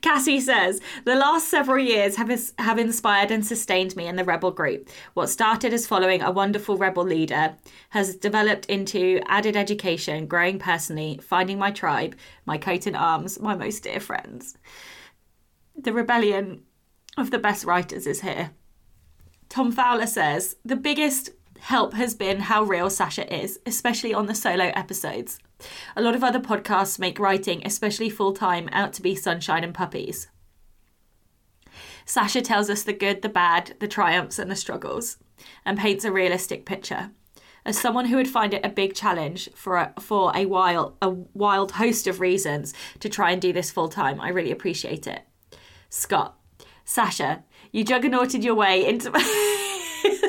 Cassie 0.01 0.39
says, 0.39 0.81
The 1.05 1.15
last 1.15 1.49
several 1.49 1.83
years 1.83 2.15
have, 2.15 2.31
have 2.59 2.79
inspired 2.79 3.31
and 3.31 3.45
sustained 3.45 3.95
me 3.95 4.07
in 4.07 4.15
the 4.15 4.23
rebel 4.23 4.51
group. 4.51 4.89
What 5.13 5.29
started 5.29 5.73
as 5.73 5.87
following 5.87 6.21
a 6.21 6.31
wonderful 6.31 6.77
rebel 6.77 7.03
leader 7.03 7.55
has 7.89 8.15
developed 8.15 8.65
into 8.67 9.21
added 9.27 9.55
education, 9.55 10.27
growing 10.27 10.59
personally, 10.59 11.19
finding 11.21 11.57
my 11.57 11.71
tribe, 11.71 12.15
my 12.45 12.57
coat 12.57 12.85
and 12.85 12.95
arms, 12.95 13.39
my 13.39 13.55
most 13.55 13.83
dear 13.83 13.99
friends. 13.99 14.57
The 15.75 15.93
rebellion 15.93 16.63
of 17.17 17.31
the 17.31 17.39
best 17.39 17.65
writers 17.65 18.05
is 18.05 18.21
here. 18.21 18.51
Tom 19.49 19.71
Fowler 19.71 20.07
says, 20.07 20.57
The 20.63 20.75
biggest 20.75 21.31
help 21.59 21.93
has 21.93 22.15
been 22.15 22.39
how 22.41 22.63
real 22.63 22.89
Sacha 22.89 23.31
is, 23.33 23.59
especially 23.65 24.13
on 24.13 24.25
the 24.25 24.35
solo 24.35 24.71
episodes. 24.75 25.39
A 25.95 26.01
lot 26.01 26.15
of 26.15 26.23
other 26.23 26.39
podcasts 26.39 26.99
make 26.99 27.19
writing, 27.19 27.61
especially 27.65 28.09
full 28.09 28.33
time, 28.33 28.69
out 28.71 28.93
to 28.93 29.01
be 29.01 29.15
sunshine 29.15 29.63
and 29.63 29.73
puppies. 29.73 30.27
Sacha 32.05 32.41
tells 32.41 32.69
us 32.69 32.83
the 32.83 32.93
good, 32.93 33.21
the 33.21 33.29
bad, 33.29 33.75
the 33.79 33.87
triumphs, 33.87 34.39
and 34.39 34.49
the 34.49 34.55
struggles, 34.55 35.17
and 35.65 35.77
paints 35.77 36.03
a 36.03 36.11
realistic 36.11 36.65
picture. 36.65 37.11
As 37.65 37.77
someone 37.77 38.05
who 38.05 38.15
would 38.15 38.27
find 38.27 38.53
it 38.53 38.65
a 38.65 38.69
big 38.69 38.95
challenge 38.95 39.49
for 39.53 39.77
a, 39.77 39.93
for 39.99 40.31
a 40.35 40.45
while, 40.45 40.97
a 41.01 41.09
wild 41.09 41.73
host 41.73 42.07
of 42.07 42.19
reasons 42.19 42.73
to 42.99 43.09
try 43.09 43.31
and 43.31 43.41
do 43.41 43.53
this 43.53 43.69
full 43.69 43.89
time, 43.89 44.19
I 44.19 44.29
really 44.29 44.51
appreciate 44.51 45.05
it. 45.05 45.21
Scott, 45.89 46.39
Sacha, 46.85 47.43
you 47.71 47.83
juggernauted 47.83 48.43
your 48.43 48.55
way 48.55 48.87
into. 48.87 49.11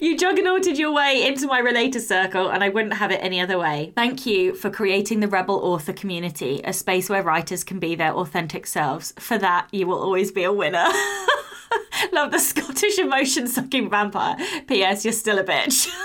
You 0.00 0.16
juggernauted 0.16 0.78
your 0.78 0.92
way 0.92 1.26
into 1.26 1.46
my 1.46 1.58
relator 1.58 2.00
circle, 2.00 2.48
and 2.48 2.64
I 2.64 2.68
wouldn't 2.68 2.94
have 2.94 3.10
it 3.10 3.20
any 3.22 3.40
other 3.40 3.58
way. 3.58 3.92
Thank 3.94 4.26
you 4.26 4.54
for 4.54 4.70
creating 4.70 5.20
the 5.20 5.28
Rebel 5.28 5.56
Author 5.56 5.92
community, 5.92 6.60
a 6.64 6.72
space 6.72 7.10
where 7.10 7.22
writers 7.22 7.64
can 7.64 7.78
be 7.78 7.94
their 7.94 8.14
authentic 8.14 8.66
selves. 8.66 9.12
For 9.18 9.38
that, 9.38 9.68
you 9.72 9.86
will 9.86 9.98
always 9.98 10.32
be 10.32 10.44
a 10.44 10.52
winner. 10.52 10.86
Love 12.12 12.30
the 12.30 12.38
Scottish 12.38 12.98
emotion 12.98 13.46
sucking 13.46 13.90
vampire. 13.90 14.36
P.S. 14.66 15.04
You're 15.04 15.12
still 15.12 15.38
a 15.38 15.44
bitch. 15.44 15.88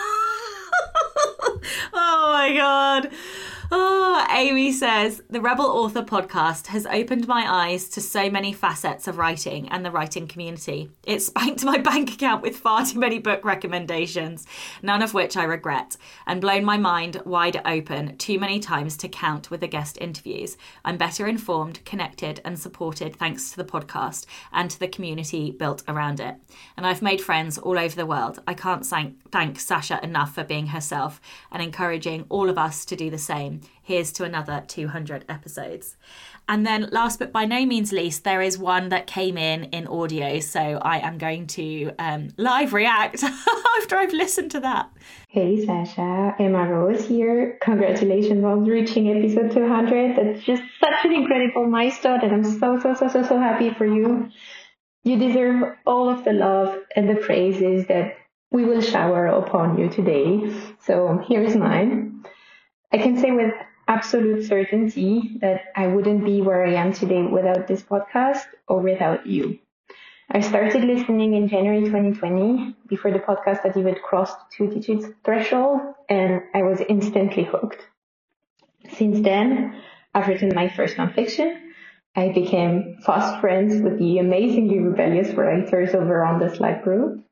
oh 1.93 2.31
my 2.33 2.53
god. 2.55 3.11
Oh, 3.71 4.25
Amy 4.31 4.71
says 4.71 5.21
the 5.29 5.41
Rebel 5.41 5.65
Author 5.65 6.01
podcast 6.01 6.67
has 6.67 6.87
opened 6.87 7.27
my 7.27 7.45
eyes 7.47 7.87
to 7.89 8.01
so 8.01 8.27
many 8.27 8.51
facets 8.51 9.07
of 9.07 9.19
writing 9.19 9.69
and 9.69 9.85
the 9.85 9.91
writing 9.91 10.27
community. 10.27 10.89
It 11.03 11.21
spanked 11.21 11.63
my 11.63 11.77
bank 11.89 12.11
account 12.11 12.41
with 12.41 12.57
far 12.57 12.83
too 12.83 12.97
many 12.97 13.19
book 13.19 13.45
recommendations, 13.45 14.47
none 14.81 15.03
of 15.03 15.13
which 15.13 15.37
I 15.37 15.43
regret, 15.43 15.97
and 16.25 16.41
blown 16.41 16.65
my 16.65 16.77
mind 16.77 17.21
wide 17.25 17.61
open 17.63 18.17
too 18.17 18.39
many 18.39 18.59
times 18.59 18.97
to 18.97 19.07
count 19.07 19.51
with 19.51 19.59
the 19.59 19.67
guest 19.67 19.99
interviews. 20.01 20.57
I'm 20.83 20.97
better 20.97 21.27
informed, 21.27 21.85
connected, 21.85 22.41
and 22.43 22.57
supported 22.57 23.15
thanks 23.15 23.51
to 23.51 23.57
the 23.57 23.65
podcast 23.65 24.25
and 24.51 24.71
to 24.71 24.79
the 24.79 24.87
community 24.87 25.51
built 25.51 25.83
around 25.87 26.19
it. 26.19 26.35
And 26.75 26.87
I've 26.87 27.03
made 27.03 27.21
friends 27.21 27.59
all 27.59 27.77
over 27.77 27.95
the 27.95 28.07
world. 28.07 28.39
I 28.47 28.55
can't 28.55 28.83
thank, 28.85 29.59
Sacha 29.59 29.99
enough 30.01 30.33
for 30.33 30.43
being 30.43 30.67
herself 30.67 31.21
and 31.51 31.61
encouraging 31.61 32.25
all 32.29 32.49
of 32.49 32.57
us 32.57 32.83
to 32.85 32.95
do 32.95 33.11
the 33.11 33.19
same 33.19 33.58
here's 33.81 34.11
to 34.13 34.23
another 34.23 34.63
200 34.67 35.25
episodes. 35.29 35.97
And 36.47 36.65
then, 36.65 36.89
last 36.91 37.19
but 37.19 37.31
by 37.31 37.45
no 37.45 37.65
means 37.65 37.91
least, 37.91 38.23
there 38.23 38.41
is 38.41 38.57
one 38.57 38.89
that 38.89 39.05
came 39.05 39.37
in 39.37 39.65
in 39.65 39.85
audio. 39.85 40.39
So 40.39 40.59
I 40.59 40.97
am 40.97 41.19
going 41.19 41.45
to 41.47 41.91
um, 41.99 42.29
live 42.37 42.73
react 42.73 43.23
after 43.77 43.97
I've 43.97 44.13
listened 44.13 44.51
to 44.51 44.59
that. 44.61 44.89
Hey, 45.27 45.63
Sacha. 45.63 46.35
Emma 46.39 46.67
Rose 46.67 47.05
here. 47.05 47.59
Congratulations 47.61 48.43
on 48.43 48.65
reaching 48.65 49.09
episode 49.09 49.51
200. 49.51 50.15
That's 50.15 50.43
just 50.43 50.63
such 50.79 51.05
an 51.05 51.13
incredible 51.13 51.67
milestone, 51.67 52.21
and 52.21 52.33
I'm 52.33 52.43
so, 52.43 52.79
so, 52.79 52.95
so, 52.95 53.07
so, 53.07 53.21
so 53.21 53.37
happy 53.37 53.71
for 53.71 53.85
you. 53.85 54.29
You 55.03 55.19
deserve 55.19 55.77
all 55.85 56.09
of 56.09 56.23
the 56.23 56.33
love 56.33 56.77
and 56.95 57.07
the 57.07 57.15
praises 57.15 57.85
that 57.87 58.15
we 58.51 58.65
will 58.65 58.81
shower 58.81 59.27
upon 59.27 59.77
you 59.77 59.89
today. 59.89 60.51
So 60.79 61.23
here's 61.27 61.55
mine. 61.55 62.23
I 62.91 62.97
can 62.97 63.17
say 63.17 63.31
with 63.31 63.53
absolute 63.87 64.47
certainty 64.47 65.37
that 65.41 65.65
I 65.75 65.87
wouldn't 65.87 66.25
be 66.25 66.41
where 66.41 66.65
I 66.65 66.73
am 66.73 66.91
today 66.93 67.23
without 67.23 67.67
this 67.67 67.83
podcast 67.83 68.45
or 68.67 68.79
without 68.79 69.27
you. 69.27 69.59
I 70.31 70.41
started 70.41 70.83
listening 70.83 71.33
in 71.33 71.47
January 71.47 71.81
2020 71.81 72.75
before 72.87 73.11
the 73.11 73.19
podcast 73.19 73.63
had 73.63 73.77
even 73.77 73.95
crossed 73.95 74.37
two 74.51 74.67
digits 74.67 75.07
threshold 75.23 75.81
and 76.07 76.41
I 76.53 76.63
was 76.63 76.81
instantly 76.87 77.43
hooked. 77.43 77.85
Since 78.93 79.21
then, 79.21 79.81
I've 80.13 80.27
written 80.27 80.53
my 80.55 80.69
first 80.69 80.97
nonfiction. 80.97 81.59
I 82.15 82.29
became 82.29 82.97
fast 83.05 83.39
friends 83.39 83.81
with 83.81 83.99
the 83.99 84.17
amazingly 84.19 84.79
rebellious 84.79 85.29
writers 85.35 85.93
over 85.93 86.25
on 86.25 86.39
the 86.39 86.55
Slack 86.55 86.83
group. 86.83 87.23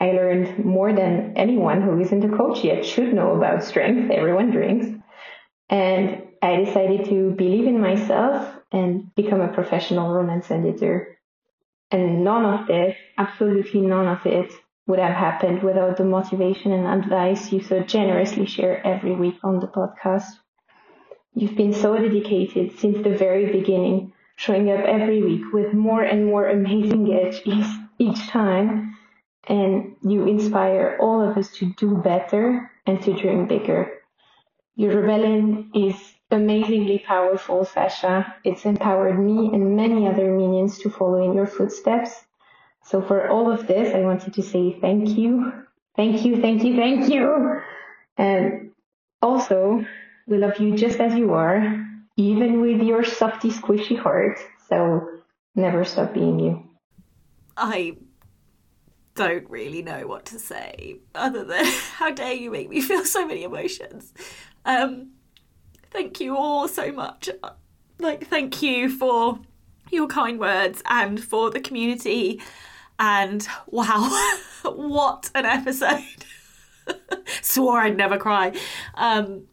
I 0.00 0.12
learned 0.12 0.64
more 0.64 0.92
than 0.92 1.34
anyone 1.36 1.82
who 1.82 2.00
isn't 2.00 2.24
a 2.24 2.36
coach 2.36 2.64
yet 2.64 2.84
should 2.84 3.14
know 3.14 3.36
about 3.36 3.62
strength. 3.64 4.10
Everyone 4.10 4.50
drinks. 4.50 4.86
And 5.70 6.22
I 6.42 6.56
decided 6.56 7.06
to 7.06 7.30
believe 7.30 7.66
in 7.66 7.80
myself 7.80 8.54
and 8.72 9.14
become 9.14 9.40
a 9.40 9.52
professional 9.52 10.12
romance 10.12 10.50
editor. 10.50 11.18
And 11.90 12.24
none 12.24 12.44
of 12.44 12.66
this, 12.66 12.96
absolutely 13.16 13.80
none 13.82 14.08
of 14.08 14.26
it, 14.26 14.52
would 14.86 14.98
have 14.98 15.14
happened 15.14 15.62
without 15.62 15.96
the 15.96 16.04
motivation 16.04 16.72
and 16.72 17.02
advice 17.02 17.52
you 17.52 17.62
so 17.62 17.80
generously 17.80 18.46
share 18.46 18.86
every 18.86 19.14
week 19.14 19.36
on 19.42 19.60
the 19.60 19.68
podcast. 19.68 20.26
You've 21.34 21.56
been 21.56 21.72
so 21.72 21.96
dedicated 21.96 22.78
since 22.78 22.98
the 23.02 23.16
very 23.16 23.50
beginning, 23.50 24.12
showing 24.36 24.70
up 24.70 24.84
every 24.84 25.22
week 25.22 25.52
with 25.52 25.72
more 25.72 26.02
and 26.02 26.26
more 26.26 26.48
amazing 26.48 27.06
each, 27.08 27.66
each 27.98 28.28
time 28.28 28.93
and 29.46 29.96
you 30.02 30.26
inspire 30.26 30.96
all 31.00 31.20
of 31.20 31.36
us 31.36 31.50
to 31.52 31.72
do 31.74 31.96
better 31.96 32.70
and 32.86 33.00
to 33.02 33.12
dream 33.12 33.46
bigger. 33.46 33.92
Your 34.76 35.00
rebellion 35.00 35.70
is 35.74 35.94
amazingly 36.30 36.98
powerful, 36.98 37.64
Sacha. 37.64 38.34
It's 38.44 38.64
empowered 38.64 39.18
me 39.18 39.50
and 39.52 39.76
many 39.76 40.08
other 40.08 40.32
minions 40.36 40.78
to 40.80 40.90
follow 40.90 41.24
in 41.24 41.34
your 41.34 41.46
footsteps. 41.46 42.10
So 42.82 43.00
for 43.00 43.28
all 43.28 43.50
of 43.50 43.66
this, 43.66 43.94
I 43.94 44.00
wanted 44.00 44.34
to 44.34 44.42
say 44.42 44.78
thank 44.80 45.16
you. 45.16 45.52
Thank 45.96 46.24
you, 46.24 46.40
thank 46.40 46.64
you, 46.64 46.76
thank 46.76 47.08
you. 47.08 47.60
And 48.18 48.70
also, 49.22 49.84
we 50.26 50.38
love 50.38 50.58
you 50.58 50.76
just 50.76 51.00
as 51.00 51.14
you 51.14 51.34
are, 51.34 51.86
even 52.16 52.60
with 52.60 52.82
your 52.82 53.04
softy, 53.04 53.50
squishy 53.50 53.98
heart. 53.98 54.38
So 54.68 55.08
never 55.54 55.84
stop 55.84 56.14
being 56.14 56.40
you. 56.40 56.68
I 57.56 57.96
don't 59.14 59.48
really 59.48 59.82
know 59.82 60.06
what 60.06 60.24
to 60.26 60.38
say 60.38 60.98
other 61.14 61.44
than 61.44 61.64
how 61.96 62.10
dare 62.10 62.34
you 62.34 62.50
make 62.50 62.68
me 62.68 62.80
feel 62.80 63.04
so 63.04 63.26
many 63.26 63.44
emotions. 63.44 64.12
Um, 64.64 65.12
thank 65.90 66.20
you 66.20 66.36
all 66.36 66.68
so 66.68 66.92
much. 66.92 67.30
Like, 67.98 68.26
thank 68.26 68.60
you 68.62 68.88
for 68.88 69.38
your 69.90 70.08
kind 70.08 70.38
words 70.38 70.82
and 70.86 71.22
for 71.22 71.50
the 71.50 71.60
community. 71.60 72.42
And 72.98 73.46
wow, 73.66 74.32
what 74.64 75.30
an 75.34 75.46
episode! 75.46 76.02
Swore 77.42 77.80
I'd 77.80 77.96
never 77.96 78.18
cry. 78.18 78.52
Um, 78.94 79.46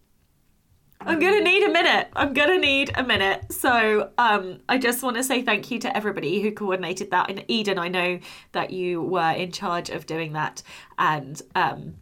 I'm 1.05 1.20
gonna 1.20 1.41
need 1.41 1.63
a 1.63 1.72
minute. 1.72 2.10
I'm 2.15 2.34
gonna 2.34 2.58
need 2.58 2.91
a 2.96 3.03
minute. 3.03 3.51
So 3.51 4.12
um, 4.17 4.60
I 4.70 4.77
just 4.77 5.01
want 5.01 5.17
to 5.17 5.24
say 5.24 5.41
thank 5.41 5.72
you 5.72 5.79
to 5.79 5.96
everybody 5.96 6.41
who 6.41 6.51
coordinated 6.51 7.12
that. 7.12 7.29
And 7.29 7.43
Eden, 7.48 7.79
I 7.79 7.88
know 7.88 8.20
that 8.51 8.72
you 8.72 9.01
were 9.01 9.31
in 9.31 9.51
charge 9.51 9.89
of 9.89 10.05
doing 10.05 10.34
that, 10.34 10.62
and 11.00 11.41
um, 11.55 11.96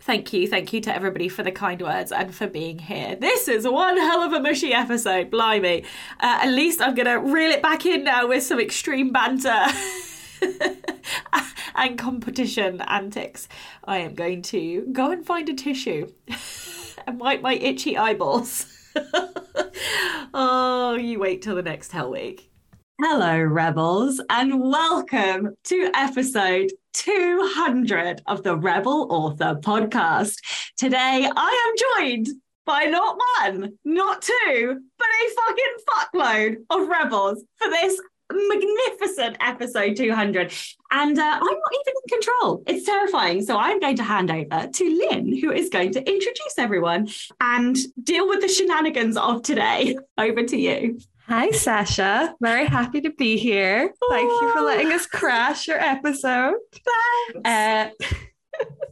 thank 0.00 0.32
you, 0.32 0.48
thank 0.48 0.72
you 0.72 0.80
to 0.82 0.94
everybody 0.94 1.28
for 1.28 1.42
the 1.42 1.52
kind 1.52 1.80
words 1.80 2.10
and 2.10 2.34
for 2.34 2.48
being 2.48 2.80
here. 2.80 3.14
This 3.16 3.46
is 3.46 3.66
one 3.66 3.96
hell 3.96 4.22
of 4.22 4.32
a 4.32 4.40
mushy 4.40 4.72
episode. 4.72 5.30
Blimey. 5.30 5.84
Uh, 6.20 6.40
at 6.42 6.50
least 6.50 6.80
I'm 6.80 6.94
gonna 6.94 7.20
reel 7.20 7.52
it 7.52 7.62
back 7.62 7.86
in 7.86 8.04
now 8.04 8.26
with 8.26 8.42
some 8.42 8.58
extreme 8.58 9.12
banter. 9.12 9.66
and 11.76 11.98
competition 11.98 12.80
antics. 12.82 13.48
I 13.84 13.98
am 13.98 14.14
going 14.14 14.42
to 14.42 14.86
go 14.92 15.10
and 15.10 15.24
find 15.24 15.48
a 15.48 15.54
tissue 15.54 16.08
and 17.06 17.20
wipe 17.20 17.42
my 17.42 17.54
itchy 17.54 17.96
eyeballs. 17.96 18.66
oh, 20.34 20.96
you 21.00 21.18
wait 21.18 21.42
till 21.42 21.54
the 21.54 21.62
next 21.62 21.92
Hell 21.92 22.10
Week. 22.10 22.50
Hello, 23.00 23.40
Rebels, 23.40 24.20
and 24.30 24.60
welcome 24.60 25.56
to 25.64 25.90
episode 25.94 26.70
200 26.92 28.22
of 28.26 28.42
the 28.44 28.56
Rebel 28.56 29.08
Author 29.10 29.56
podcast. 29.60 30.36
Today, 30.76 31.28
I 31.34 31.74
am 31.98 32.02
joined 32.02 32.28
by 32.64 32.84
not 32.84 33.18
one, 33.40 33.72
not 33.84 34.22
two, 34.22 34.80
but 34.98 35.06
a 35.06 35.34
fucking 35.34 35.74
fuckload 35.88 36.56
of 36.70 36.88
rebels 36.88 37.44
for 37.56 37.68
this 37.68 38.00
magnificent 38.34 39.36
episode 39.40 39.96
200. 39.96 40.52
And 40.90 41.18
uh, 41.18 41.22
I'm 41.22 41.40
not 41.40 41.72
even 41.72 41.94
in 42.02 42.18
control. 42.18 42.62
It's 42.66 42.86
terrifying. 42.86 43.42
So 43.42 43.56
I'm 43.56 43.80
going 43.80 43.96
to 43.96 44.02
hand 44.02 44.30
over 44.30 44.68
to 44.68 45.08
Lynn, 45.10 45.36
who 45.40 45.50
is 45.50 45.68
going 45.68 45.92
to 45.92 45.98
introduce 46.00 46.54
everyone 46.58 47.08
and 47.40 47.76
deal 48.02 48.28
with 48.28 48.40
the 48.40 48.48
shenanigans 48.48 49.16
of 49.16 49.42
today. 49.42 49.96
Over 50.18 50.44
to 50.44 50.56
you. 50.56 50.98
Hi, 51.26 51.50
Sacha. 51.50 52.34
Very 52.40 52.66
happy 52.66 53.00
to 53.00 53.10
be 53.10 53.36
here. 53.38 53.92
Thank 54.10 54.30
you 54.30 54.52
for 54.52 54.60
letting 54.60 54.92
us 54.92 55.06
crash 55.06 55.66
your 55.66 55.80
episode. 55.80 56.54
Thanks. 56.72 57.48
Uh, 57.48 57.90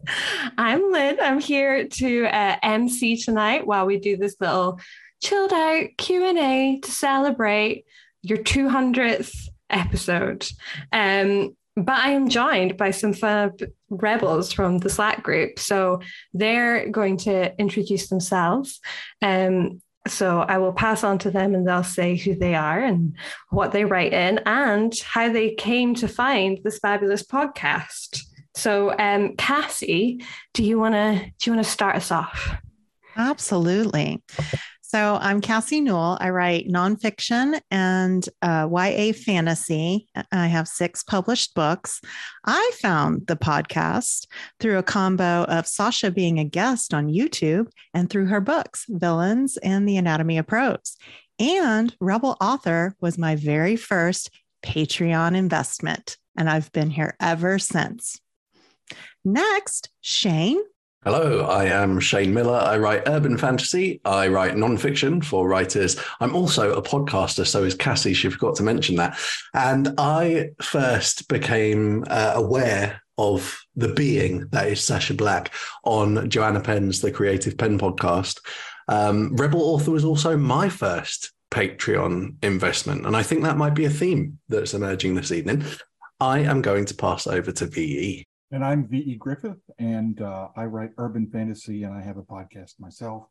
I'm 0.59 0.91
Lynn. 0.91 1.19
I'm 1.21 1.41
here 1.41 1.87
to 1.87 2.25
uh, 2.27 2.57
MC 2.63 3.17
tonight 3.17 3.67
while 3.67 3.87
we 3.87 3.99
do 3.99 4.17
this 4.17 4.37
little 4.41 4.81
chilled 5.23 5.53
out 5.53 5.85
Q&A 5.99 6.81
to 6.83 6.91
celebrate 6.91 7.85
your 8.23 8.39
200th 8.39 9.49
episode. 9.71 10.47
Um, 10.93 11.57
but 11.75 11.99
I 11.99 12.11
am 12.11 12.29
joined 12.29 12.77
by 12.77 12.91
some 12.91 13.13
fab 13.13 13.63
rebels 13.89 14.53
from 14.53 14.79
the 14.79 14.91
Slack 14.91 15.23
group. 15.23 15.59
So 15.59 16.01
they're 16.35 16.89
going 16.91 17.17
to 17.19 17.59
introduce 17.59 18.09
themselves. 18.09 18.81
Um, 19.23 19.81
so 20.07 20.41
I 20.41 20.59
will 20.59 20.73
pass 20.73 21.05
on 21.05 21.19
to 21.19 21.31
them 21.31 21.55
and 21.55 21.67
they'll 21.67 21.85
say 21.85 22.17
who 22.17 22.35
they 22.35 22.55
are 22.55 22.81
and 22.81 23.17
what 23.51 23.73
they 23.73 23.85
write 23.85 24.13
in 24.13 24.41
and 24.47 24.93
how 24.99 25.33
they 25.33 25.55
came 25.55 25.95
to 25.97 26.09
find 26.09 26.59
this 26.65 26.79
fabulous 26.79 27.23
podcast. 27.23 28.21
So 28.55 28.95
um, 28.99 29.37
Cassie, 29.37 30.25
do 30.53 30.63
you 30.63 30.79
want 30.79 30.95
to 30.95 31.25
do 31.39 31.51
you 31.51 31.55
want 31.55 31.65
to 31.65 31.73
start 31.73 31.97
us 31.97 32.11
off? 32.11 32.57
Absolutely. 33.17 34.23
So 34.93 35.17
I'm 35.23 35.41
Cassie 35.41 35.81
Newell. 35.81 36.19
I 36.21 36.29
write 36.29 36.69
nonfiction 36.69 37.59
and 37.71 38.29
uh, 38.43 38.69
YA 38.71 39.15
fantasy. 39.15 40.07
I 40.31 40.49
have 40.49 40.69
six 40.69 41.03
published 41.03 41.55
books. 41.55 42.03
I 42.45 42.73
found 42.75 43.27
the 43.27 43.37
podcast 43.37 44.27
through 44.61 44.77
a 44.77 44.83
combo 44.83 45.45
of 45.45 45.67
Sacha 45.67 46.11
being 46.11 46.39
a 46.39 46.45
guest 46.45 46.93
on 46.93 47.09
YouTube 47.09 47.69
and 47.95 48.11
through 48.11 48.27
her 48.27 48.43
books, 48.43 48.85
Villains 48.87 49.57
and 49.57 49.89
The 49.89 49.97
Anatomy 49.97 50.37
of 50.37 50.47
Prose. 50.47 50.99
And 51.39 51.97
Rebel 51.99 52.37
Author 52.39 52.95
was 53.01 53.17
my 53.17 53.35
very 53.35 53.77
first 53.77 54.29
Patreon 54.63 55.35
investment, 55.35 56.19
and 56.37 56.51
I've 56.51 56.71
been 56.71 56.91
here 56.91 57.17
ever 57.19 57.59
since. 57.59 58.21
Next, 59.25 59.89
Shane 60.03 60.63
Hello, 61.05 61.41
I 61.41 61.65
am 61.65 61.99
Shane 61.99 62.33
Miller. 62.33 62.61
I 62.61 62.79
write 62.79 63.03
urban 63.09 63.37
fantasy. 63.37 64.01
I 64.05 64.29
write 64.29 64.55
nonfiction 64.55 65.25
for 65.25 65.49
writers. 65.49 65.97
I'm 66.21 66.37
also 66.37 66.75
a 66.75 66.81
podcaster, 66.81 67.45
so 67.45 67.65
is 67.65 67.75
Cassie. 67.75 68.15
She 68.15 68.31
forgot 68.31 68.55
to 68.57 68.63
mention 68.63 68.95
that. 68.97 69.19
And 69.53 69.95
I 69.99 70.51
first 70.63 71.27
became 71.27 72.05
uh, 72.09 72.35
aware 72.37 73.03
of 73.19 73.61
the 73.75 73.93
being 73.93 74.47
that 74.53 74.69
is 74.69 74.85
Sacha 74.85 75.15
Black 75.15 75.53
on 75.83 76.31
Joanna 76.31 76.61
Penn's 76.61 77.01
The 77.01 77.11
Creative 77.11 77.59
Penn 77.59 77.81
podcast. 77.81 78.39
Um, 78.87 79.35
Rebel 79.35 79.61
Author 79.61 79.91
was 79.91 80.05
also 80.05 80.37
my 80.37 80.69
first 80.69 81.33
Patreon 81.51 82.37
investment. 82.45 83.07
And 83.07 83.17
I 83.17 83.25
think 83.25 83.43
that 83.43 83.57
might 83.57 83.75
be 83.75 83.87
a 83.87 83.91
theme 83.91 84.39
that's 84.49 84.73
emerging 84.73 85.17
this 85.17 85.33
evening. 85.33 85.65
I 86.21 86.39
am 86.39 86.63
going 86.63 86.85
to 86.85 86.95
pass 86.95 87.27
over 87.27 87.51
to 87.51 87.67
VE. 87.67 88.25
And 88.53 88.63
I'm 88.63 88.87
V.E. 88.87 89.17
Griffith, 89.17 89.63
and 89.79 90.21
uh, 90.21 90.49
I 90.55 90.67
write 90.67 90.91
urban 90.99 91.27
fantasy, 91.33 91.85
and 91.85 91.95
I 91.95 92.03
have 92.03 92.19
a 92.19 92.23
podcast 92.23 92.79
myself. 92.79 93.25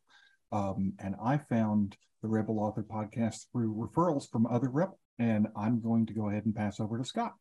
Um, 0.51 0.93
and 0.97 1.13
I 1.23 1.37
found 1.37 1.95
the 2.23 2.27
Rebel 2.27 2.59
Author 2.59 2.81
podcast 2.81 3.45
through 3.51 3.75
referrals 3.75 4.27
from 4.31 4.47
other 4.47 4.67
Rebel. 4.67 4.97
And 5.19 5.47
I'm 5.55 5.79
going 5.79 6.07
to 6.07 6.13
go 6.13 6.29
ahead 6.29 6.45
and 6.45 6.55
pass 6.55 6.79
over 6.79 6.97
to 6.97 7.05
Scott. 7.05 7.35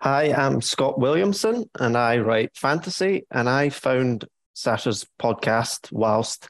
Hi, 0.00 0.32
I'm 0.32 0.62
Scott 0.62 0.98
Williamson, 0.98 1.68
and 1.78 1.94
I 1.94 2.16
write 2.18 2.56
fantasy. 2.56 3.26
And 3.30 3.50
I 3.50 3.68
found 3.68 4.24
Sacha's 4.54 5.06
podcast 5.20 5.92
whilst 5.92 6.48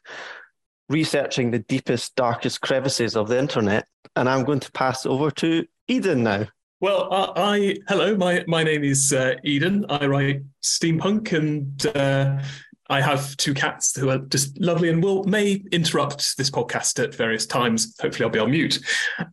researching 0.88 1.50
the 1.50 1.58
deepest, 1.58 2.14
darkest 2.14 2.60
crevices 2.60 3.16
of 3.16 3.26
the 3.26 3.40
internet. 3.40 3.88
And 4.14 4.28
I'm 4.28 4.44
going 4.44 4.60
to 4.60 4.70
pass 4.70 5.04
over 5.04 5.32
to 5.32 5.66
Eden 5.88 6.22
now. 6.22 6.46
Well, 6.78 7.08
I 7.10 7.78
hello. 7.88 8.14
My 8.16 8.44
my 8.46 8.62
name 8.62 8.84
is 8.84 9.10
uh, 9.10 9.36
Eden. 9.42 9.86
I 9.88 10.04
write 10.04 10.42
steampunk, 10.62 11.32
and 11.32 11.86
uh, 11.96 12.42
I 12.90 13.00
have 13.00 13.34
two 13.38 13.54
cats 13.54 13.96
who 13.96 14.10
are 14.10 14.18
just 14.18 14.60
lovely 14.60 14.90
and 14.90 15.02
will 15.02 15.24
may 15.24 15.64
interrupt 15.72 16.36
this 16.36 16.50
podcast 16.50 17.02
at 17.02 17.14
various 17.14 17.46
times. 17.46 17.96
Hopefully, 17.98 18.26
I'll 18.26 18.30
be 18.30 18.40
on 18.40 18.50
mute. 18.50 18.78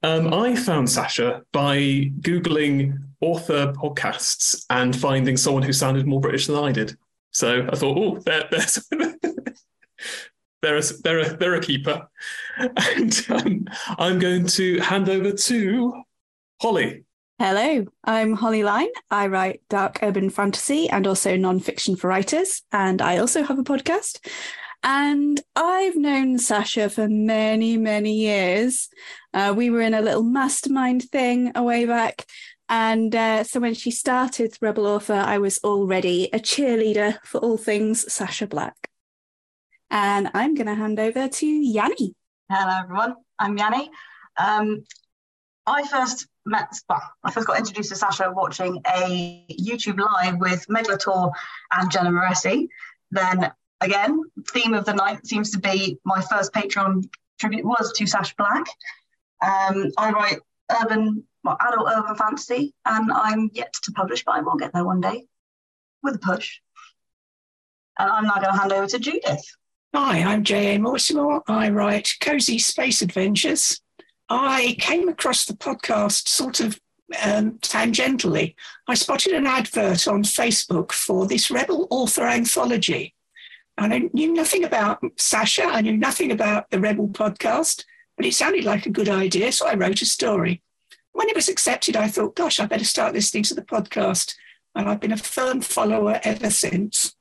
Um, 0.03 0.33
I 0.33 0.55
found 0.55 0.89
Sacha 0.89 1.41
by 1.51 1.79
googling 2.21 2.97
author 3.19 3.73
podcasts 3.73 4.63
and 4.69 4.95
finding 4.95 5.35
someone 5.35 5.63
who 5.63 5.73
sounded 5.73 6.07
more 6.07 6.21
British 6.21 6.47
than 6.47 6.55
I 6.55 6.71
did. 6.71 6.95
So 7.31 7.67
I 7.69 7.75
thought, 7.75 7.97
oh, 7.97 8.19
there, 8.19 8.45
there's. 8.51 8.87
They're 10.61 10.77
a, 10.77 10.81
they're, 11.03 11.19
a, 11.19 11.35
they're 11.35 11.55
a 11.55 11.59
keeper. 11.59 12.07
And 12.57 13.25
um, 13.29 13.67
I'm 13.97 14.17
going 14.17 14.47
to 14.47 14.79
hand 14.79 15.09
over 15.09 15.33
to 15.33 16.03
Holly. 16.61 17.03
Hello, 17.39 17.85
I'm 18.03 18.33
Holly 18.33 18.61
Lyne. 18.61 18.91
I 19.09 19.25
write 19.25 19.61
dark 19.67 19.99
urban 20.03 20.29
fantasy 20.29 20.87
and 20.87 21.07
also 21.07 21.35
non-fiction 21.35 21.95
for 21.95 22.07
writers, 22.07 22.61
and 22.71 23.01
I 23.01 23.17
also 23.17 23.41
have 23.41 23.57
a 23.57 23.63
podcast. 23.63 24.23
And 24.83 25.41
I've 25.55 25.95
known 25.95 26.37
Sacha 26.37 26.89
for 26.89 27.09
many, 27.09 27.75
many 27.75 28.13
years. 28.13 28.87
Uh, 29.33 29.51
we 29.57 29.71
were 29.71 29.81
in 29.81 29.95
a 29.95 30.01
little 30.01 30.21
mastermind 30.21 31.03
thing 31.03 31.51
a 31.55 31.63
way 31.63 31.85
back. 31.85 32.23
And 32.69 33.15
uh, 33.15 33.43
so 33.43 33.59
when 33.59 33.73
she 33.73 33.89
started 33.89 34.55
Rebel 34.61 34.85
Author, 34.85 35.13
I 35.13 35.39
was 35.39 35.57
already 35.63 36.29
a 36.33 36.39
cheerleader 36.39 37.17
for 37.23 37.39
all 37.39 37.57
things 37.57 38.13
Sacha 38.13 38.45
Black. 38.45 38.75
And 39.89 40.29
I'm 40.35 40.53
going 40.53 40.67
to 40.67 40.75
hand 40.75 40.99
over 40.99 41.27
to 41.27 41.45
Yanni. 41.47 42.13
Hello, 42.49 42.79
everyone. 42.83 43.15
I'm 43.39 43.57
Yanni. 43.57 43.89
Um, 44.37 44.83
I 45.65 45.87
first 45.87 46.27
met, 46.45 46.73
well, 46.89 47.01
I 47.23 47.31
first 47.31 47.47
got 47.47 47.57
introduced 47.57 47.89
to 47.89 47.95
Sacha 47.95 48.31
watching 48.35 48.81
a 48.85 49.45
YouTube 49.49 49.99
live 49.99 50.37
with 50.39 50.65
Meg 50.69 50.85
LaTorre 50.85 51.31
and 51.71 51.89
Jenna 51.89 52.09
Moreci. 52.09 52.67
Then 53.11 53.51
again, 53.79 54.21
theme 54.49 54.73
of 54.73 54.85
the 54.85 54.93
night 54.93 55.25
seems 55.25 55.51
to 55.51 55.59
be 55.59 55.97
my 56.03 56.21
first 56.21 56.53
Patreon 56.53 57.09
tribute 57.39 57.65
was 57.65 57.93
to 57.93 58.05
Sacha 58.05 58.33
Black. 58.37 58.65
Um, 59.41 59.91
I 59.97 60.11
write 60.11 60.39
urban, 60.81 61.23
well, 61.43 61.57
adult 61.61 61.89
urban 61.89 62.15
fantasy, 62.15 62.73
and 62.85 63.11
I'm 63.11 63.49
yet 63.53 63.73
to 63.83 63.91
publish, 63.91 64.23
but 64.25 64.35
I 64.35 64.41
will 64.41 64.55
get 64.55 64.73
there 64.73 64.85
one 64.85 65.01
day 65.01 65.25
with 66.01 66.15
a 66.15 66.19
push. 66.19 66.59
And 67.99 68.09
I'm 68.09 68.25
now 68.25 68.35
going 68.35 68.53
to 68.53 68.59
hand 68.59 68.71
over 68.73 68.87
to 68.87 68.99
Judith. 68.99 69.45
Hi, 69.93 70.23
I'm 70.23 70.43
J.A. 70.43 70.79
Mortimer. 70.79 71.41
I 71.47 71.69
write 71.69 72.15
cozy 72.19 72.57
space 72.57 73.01
adventures 73.03 73.79
I 74.29 74.75
came 74.79 75.09
across 75.09 75.45
the 75.45 75.53
podcast 75.53 76.27
sort 76.27 76.59
of 76.59 76.79
um, 77.21 77.53
tangentially, 77.59 78.55
I 78.87 78.95
spotted 78.95 79.33
an 79.33 79.45
advert 79.45 80.07
on 80.07 80.23
Facebook 80.23 80.91
for 80.91 81.27
this 81.27 81.51
Rebel 81.51 81.87
author 81.89 82.23
anthology. 82.23 83.13
And 83.77 83.93
I 83.93 84.09
knew 84.13 84.33
nothing 84.33 84.63
about 84.63 85.03
Sacha, 85.17 85.63
I 85.63 85.81
knew 85.81 85.97
nothing 85.97 86.31
about 86.31 86.69
the 86.69 86.79
Rebel 86.79 87.07
podcast, 87.07 87.85
but 88.15 88.25
it 88.25 88.33
sounded 88.33 88.63
like 88.63 88.85
a 88.85 88.91
good 88.91 89.09
idea. 89.09 89.51
So 89.51 89.67
I 89.67 89.75
wrote 89.75 90.01
a 90.01 90.05
story. 90.05 90.61
When 91.11 91.29
it 91.29 91.35
was 91.35 91.49
accepted, 91.49 91.95
I 91.95 92.07
thought, 92.07 92.35
gosh, 92.35 92.59
I 92.59 92.65
better 92.65 92.85
start 92.85 93.13
listening 93.13 93.43
to 93.43 93.55
the 93.55 93.61
podcast. 93.61 94.35
And 94.75 94.89
I've 94.89 94.99
been 94.99 95.11
a 95.11 95.17
firm 95.17 95.61
follower 95.61 96.19
ever 96.23 96.49
since. 96.49 97.15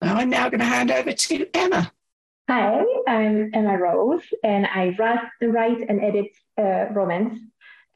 I'm 0.00 0.30
now 0.30 0.48
going 0.48 0.60
to 0.60 0.66
hand 0.66 0.90
over 0.90 1.12
to 1.12 1.46
Emma. 1.54 1.92
Hi, 2.46 2.84
I'm 3.08 3.52
Emma 3.54 3.78
Rose, 3.78 4.22
and 4.42 4.66
I 4.66 4.94
write, 4.98 5.30
write 5.40 5.80
and 5.88 6.04
edit 6.04 6.26
uh, 6.58 6.92
romance. 6.92 7.38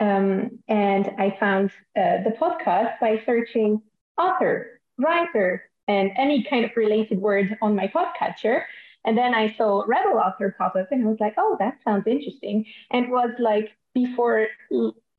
Um, 0.00 0.60
and 0.68 1.10
I 1.18 1.36
found 1.38 1.70
uh, 1.94 2.24
the 2.24 2.34
podcast 2.40 2.98
by 2.98 3.22
searching 3.26 3.82
author, 4.16 4.80
writer, 4.96 5.64
and 5.86 6.12
any 6.16 6.44
kind 6.44 6.64
of 6.64 6.70
related 6.76 7.18
word 7.18 7.58
on 7.60 7.76
my 7.76 7.88
podcatcher. 7.88 8.62
And 9.04 9.18
then 9.18 9.34
I 9.34 9.52
saw 9.52 9.84
Rebel 9.86 10.18
Author 10.18 10.54
pop 10.56 10.76
up, 10.76 10.88
and 10.92 11.04
I 11.04 11.10
was 11.10 11.20
like, 11.20 11.34
oh, 11.36 11.58
that 11.60 11.82
sounds 11.84 12.06
interesting. 12.06 12.64
And 12.90 13.04
it 13.04 13.10
was 13.10 13.32
like 13.38 13.76
before 13.94 14.46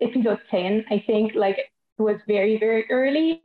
episode 0.01 0.39
10, 0.49 0.85
I 0.89 1.03
think, 1.05 1.35
like 1.35 1.59
it 1.59 2.01
was 2.01 2.19
very, 2.25 2.57
very 2.57 2.89
early. 2.89 3.41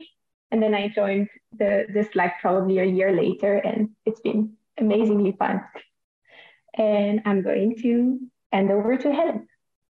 And 0.49 0.63
then 0.63 0.73
I 0.73 0.87
joined 0.87 1.29
the, 1.55 1.85
the 1.93 2.07
Slack 2.11 2.41
probably 2.41 2.79
a 2.79 2.85
year 2.85 3.11
later, 3.11 3.57
and 3.57 3.89
it's 4.07 4.21
been 4.21 4.57
amazingly 4.77 5.35
fun. 5.37 5.61
And 6.77 7.21
I'm 7.25 7.41
going 7.41 7.77
to 7.81 8.19
hand 8.51 8.71
over 8.71 8.97
to 8.97 9.11
Helen. 9.11 9.47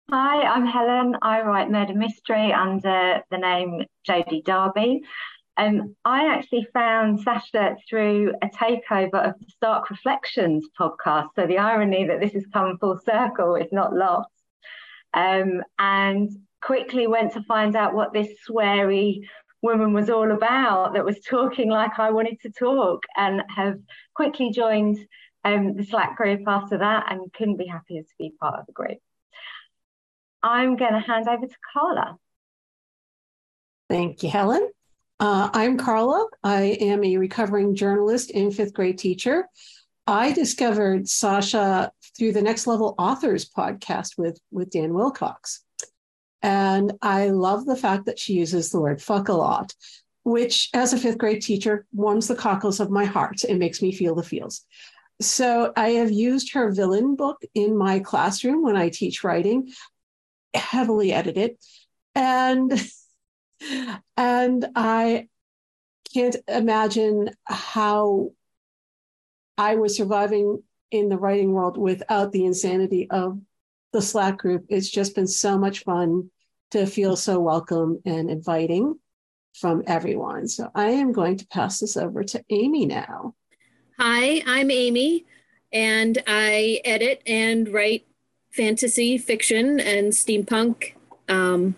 Hi, 0.10 0.42
I'm 0.42 0.66
Helen. 0.66 1.16
I 1.22 1.42
write 1.42 1.72
murder 1.72 1.94
mystery 1.94 2.52
under 2.52 3.22
the 3.30 3.38
name 3.38 3.84
Jodie 4.08 4.44
Darby. 4.44 5.02
Um, 5.58 5.96
I 6.04 6.34
actually 6.34 6.68
found 6.74 7.22
Sacha 7.22 7.78
through 7.88 8.34
a 8.42 8.48
takeover 8.48 9.30
of 9.30 9.40
the 9.40 9.46
Stark 9.50 9.90
Reflections 9.90 10.68
podcast. 10.80 11.30
So 11.36 11.46
the 11.46 11.60
irony 11.60 12.08
that 12.08 12.20
this 12.20 12.34
has 12.34 12.46
come 12.52 12.78
full 12.80 13.00
circle 13.06 13.56
is 13.56 13.72
not 13.72 13.94
lost. 13.94 14.30
Um, 15.14 15.62
and 15.78 16.30
quickly 16.62 17.08
went 17.08 17.34
to 17.34 17.44
find 17.44 17.76
out 17.76 17.94
what 17.94 18.14
this 18.14 18.30
sweary 18.48 19.22
woman 19.62 19.94
was 19.94 20.10
all 20.10 20.32
about 20.32 20.94
that 20.94 21.06
was 21.06 21.20
talking 21.20 21.70
like 21.70 22.00
I 22.00 22.12
wanted 22.12 22.40
to 22.42 22.52
talk 22.52 23.04
and 23.16 23.44
have 23.50 23.80
quickly 24.16 24.52
joined 24.52 24.98
um, 25.44 25.76
the 25.76 25.84
Slack 25.84 26.18
group 26.18 26.42
after 26.48 26.78
that 26.78 27.12
and 27.12 27.32
couldn't 27.34 27.58
be 27.58 27.68
happier 27.68 28.02
to 28.02 28.14
be 28.18 28.34
part 28.40 28.60
of 28.60 28.66
the 28.66 28.74
group. 28.74 28.98
I'm 30.44 30.76
going 30.76 30.94
to 30.94 31.00
hand 31.00 31.28
over 31.28 31.46
to 31.46 31.56
Carla. 31.74 32.18
Thank 33.90 34.24
you, 34.24 34.30
Helen. 34.30 34.70
Uh, 35.20 35.50
I'm 35.54 35.78
Carla. 35.78 36.28
I 36.44 36.78
am 36.82 37.04
a 37.04 37.18
recovering 37.18 37.76
journalist 37.76 38.32
and 38.34 38.54
fifth 38.54 38.74
grade 38.74 38.98
teacher. 38.98 39.48
I 40.08 40.32
discovered 40.32 41.08
Sacha 41.08 41.92
through 42.18 42.34
the 42.34 42.42
Next 42.42 42.66
Level 42.66 42.96
Authors 42.98 43.48
podcast 43.48 44.18
with, 44.18 44.40
with 44.52 44.72
Dan 44.72 44.94
Wilcox. 44.94 45.64
And 46.42 46.94
I 47.02 47.30
love 47.30 47.66
the 47.66 47.76
fact 47.76 48.06
that 48.06 48.20
she 48.20 48.34
uses 48.34 48.72
the 48.72 48.80
word 48.80 49.02
fuck 49.02 49.30
a 49.30 49.34
lot, 49.34 49.74
which, 50.24 50.70
as 50.74 50.94
a 50.94 50.98
fifth 50.98 51.18
grade 51.18 51.42
teacher, 51.42 51.86
warms 51.94 52.28
the 52.28 52.36
cockles 52.36 52.80
of 52.80 52.90
my 52.90 53.06
heart 53.06 53.44
and 53.44 53.60
makes 53.60 53.82
me 53.82 53.92
feel 53.92 54.16
the 54.16 54.24
feels. 54.24 54.66
So 55.20 55.72
I 55.76 55.90
have 55.90 56.12
used 56.12 56.54
her 56.54 56.72
villain 56.72 57.16
book 57.16 57.42
in 57.54 57.78
my 57.78 58.00
classroom 58.00 58.64
when 58.64 58.76
I 58.76 58.90
teach 58.90 59.24
writing, 59.24 59.72
heavily 60.54 61.14
edited. 61.14 61.58
And 62.16 62.74
and 64.18 64.68
I 64.76 65.28
can't 66.14 66.36
imagine 66.48 67.30
how 67.46 68.32
I 69.58 69.76
was 69.76 69.96
surviving 69.96 70.64
in 70.90 71.10
the 71.10 71.18
writing 71.18 71.54
world 71.54 71.78
without 71.78 72.32
the 72.32 72.46
insanity 72.46 73.10
of 73.10 73.40
the 73.92 74.02
Slack 74.02 74.38
group. 74.38 74.66
It's 74.70 74.90
just 74.90 75.16
been 75.16 75.28
so 75.28 75.58
much 75.58 75.84
fun 75.84 76.30
to 76.72 76.86
feel 76.86 77.16
so 77.16 77.40
welcome 77.40 78.02
and 78.06 78.30
inviting 78.30 78.98
from 79.54 79.84
everyone. 79.88 80.48
So 80.48 80.72
I 80.74 80.92
am 80.92 81.12
going 81.12 81.38
to 81.38 81.48
pass 81.48 81.80
this 81.80 81.98
over 81.98 82.24
to 82.24 82.44
Amy 82.50 82.86
now. 82.86 83.36
Hi, 84.00 84.42
I'm 84.46 84.72
Amy, 84.72 85.26
and 85.74 86.22
I 86.26 86.80
edit 86.86 87.22
and 87.28 87.68
write 87.70 88.08
fantasy 88.52 89.18
fiction 89.18 89.80
and 89.80 90.12
steampunk 90.12 90.94
um, 91.28 91.76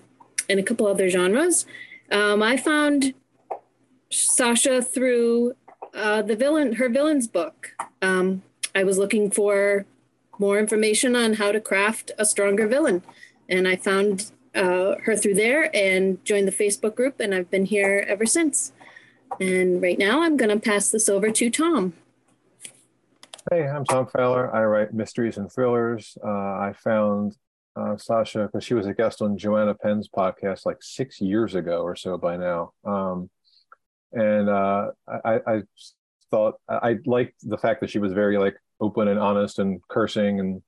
and 0.47 0.59
a 0.59 0.63
couple 0.63 0.87
other 0.87 1.09
genres. 1.09 1.65
Um, 2.11 2.43
I 2.43 2.57
found 2.57 3.13
Sacha 4.11 4.81
through 4.83 5.53
uh, 5.93 6.21
the 6.21 6.35
villain, 6.35 6.73
her 6.73 6.89
villains 6.89 7.27
book. 7.27 7.75
Um, 8.01 8.43
I 8.75 8.83
was 8.83 8.97
looking 8.97 9.31
for 9.31 9.85
more 10.43 10.59
information 10.59 11.15
on 11.15 11.35
how 11.35 11.53
to 11.53 11.61
craft 11.61 12.11
a 12.17 12.25
stronger 12.25 12.67
villain. 12.67 13.01
And 13.47 13.65
I 13.65 13.77
found 13.77 14.29
uh, 14.53 14.95
her 15.05 15.15
through 15.15 15.35
there 15.35 15.73
and 15.73 16.23
joined 16.25 16.49
the 16.49 16.51
Facebook 16.63 16.95
group, 16.97 17.21
and 17.21 17.33
I've 17.33 17.49
been 17.49 17.65
here 17.65 18.05
ever 18.09 18.25
since. 18.25 18.73
And 19.39 19.81
right 19.81 19.97
now, 19.97 20.21
I'm 20.21 20.35
going 20.35 20.51
to 20.51 20.59
pass 20.59 20.91
this 20.91 21.07
over 21.07 21.31
to 21.31 21.49
Tom. 21.49 21.93
Hey, 23.49 23.65
I'm 23.67 23.85
Tom 23.85 24.05
Fowler. 24.07 24.53
I 24.53 24.65
write 24.65 24.93
mysteries 24.93 25.37
and 25.37 25.49
thrillers. 25.49 26.17
Uh, 26.21 26.27
I 26.67 26.73
found 26.83 27.37
uh, 27.77 27.95
Sacha 27.95 28.43
because 28.43 28.65
she 28.65 28.73
was 28.73 28.85
a 28.85 28.93
guest 28.93 29.21
on 29.21 29.37
Joanna 29.37 29.73
Penn's 29.73 30.09
podcast 30.09 30.65
like 30.65 30.77
six 30.81 31.21
years 31.21 31.55
ago 31.55 31.83
or 31.83 31.95
so 31.95 32.17
by 32.17 32.35
now. 32.35 32.73
Um, 32.83 33.29
and 34.11 34.49
uh, 34.49 34.91
I, 35.07 35.39
I, 35.47 35.61
thought 36.31 36.55
I 36.67 36.97
liked 37.05 37.35
the 37.43 37.59
fact 37.59 37.79
that 37.81 37.91
she 37.91 37.99
was 37.99 38.11
very 38.11 38.39
like 38.39 38.57
open 38.83 39.07
and 39.07 39.19
honest 39.19 39.59
and 39.59 39.81
cursing 39.89 40.39
and 40.39 40.61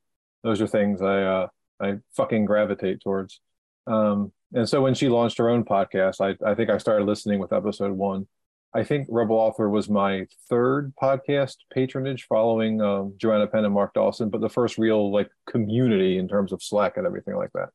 those 0.44 0.62
are 0.62 0.68
things 0.68 1.02
I 1.02 1.24
uh, 1.24 1.48
I 1.82 1.96
fucking 2.16 2.46
gravitate 2.46 3.02
towards. 3.02 3.42
Um, 3.88 4.32
and 4.54 4.70
so 4.70 4.82
when 4.82 4.94
she 4.94 5.10
launched 5.10 5.38
her 5.40 5.50
own 5.50 5.66
podcast, 5.66 6.22
I, 6.22 6.50
I 6.50 6.56
think 6.56 6.70
I 6.70 6.78
started 6.78 7.06
listening 7.06 7.40
with 7.40 7.52
episode 7.52 7.92
one. 7.92 8.28
I 8.74 8.84
think 8.84 9.08
Rebel 9.10 9.38
Author 9.38 9.70
was 9.70 9.90
my 9.90 10.28
third 10.50 10.94
podcast 11.02 11.56
patronage 11.74 12.26
following 12.28 12.82
um, 12.82 13.14
Joanna 13.18 13.48
Penn 13.48 13.66
and 13.66 13.74
Mark 13.74 13.94
Dawson, 13.94 14.30
but 14.30 14.42
the 14.42 14.50
first 14.50 14.78
real 14.78 15.12
like 15.12 15.30
community 15.50 16.18
in 16.18 16.28
terms 16.28 16.52
of 16.52 16.62
Slack 16.62 16.98
and 16.98 17.08
everything 17.08 17.36
like 17.36 17.52
that. 17.54 17.70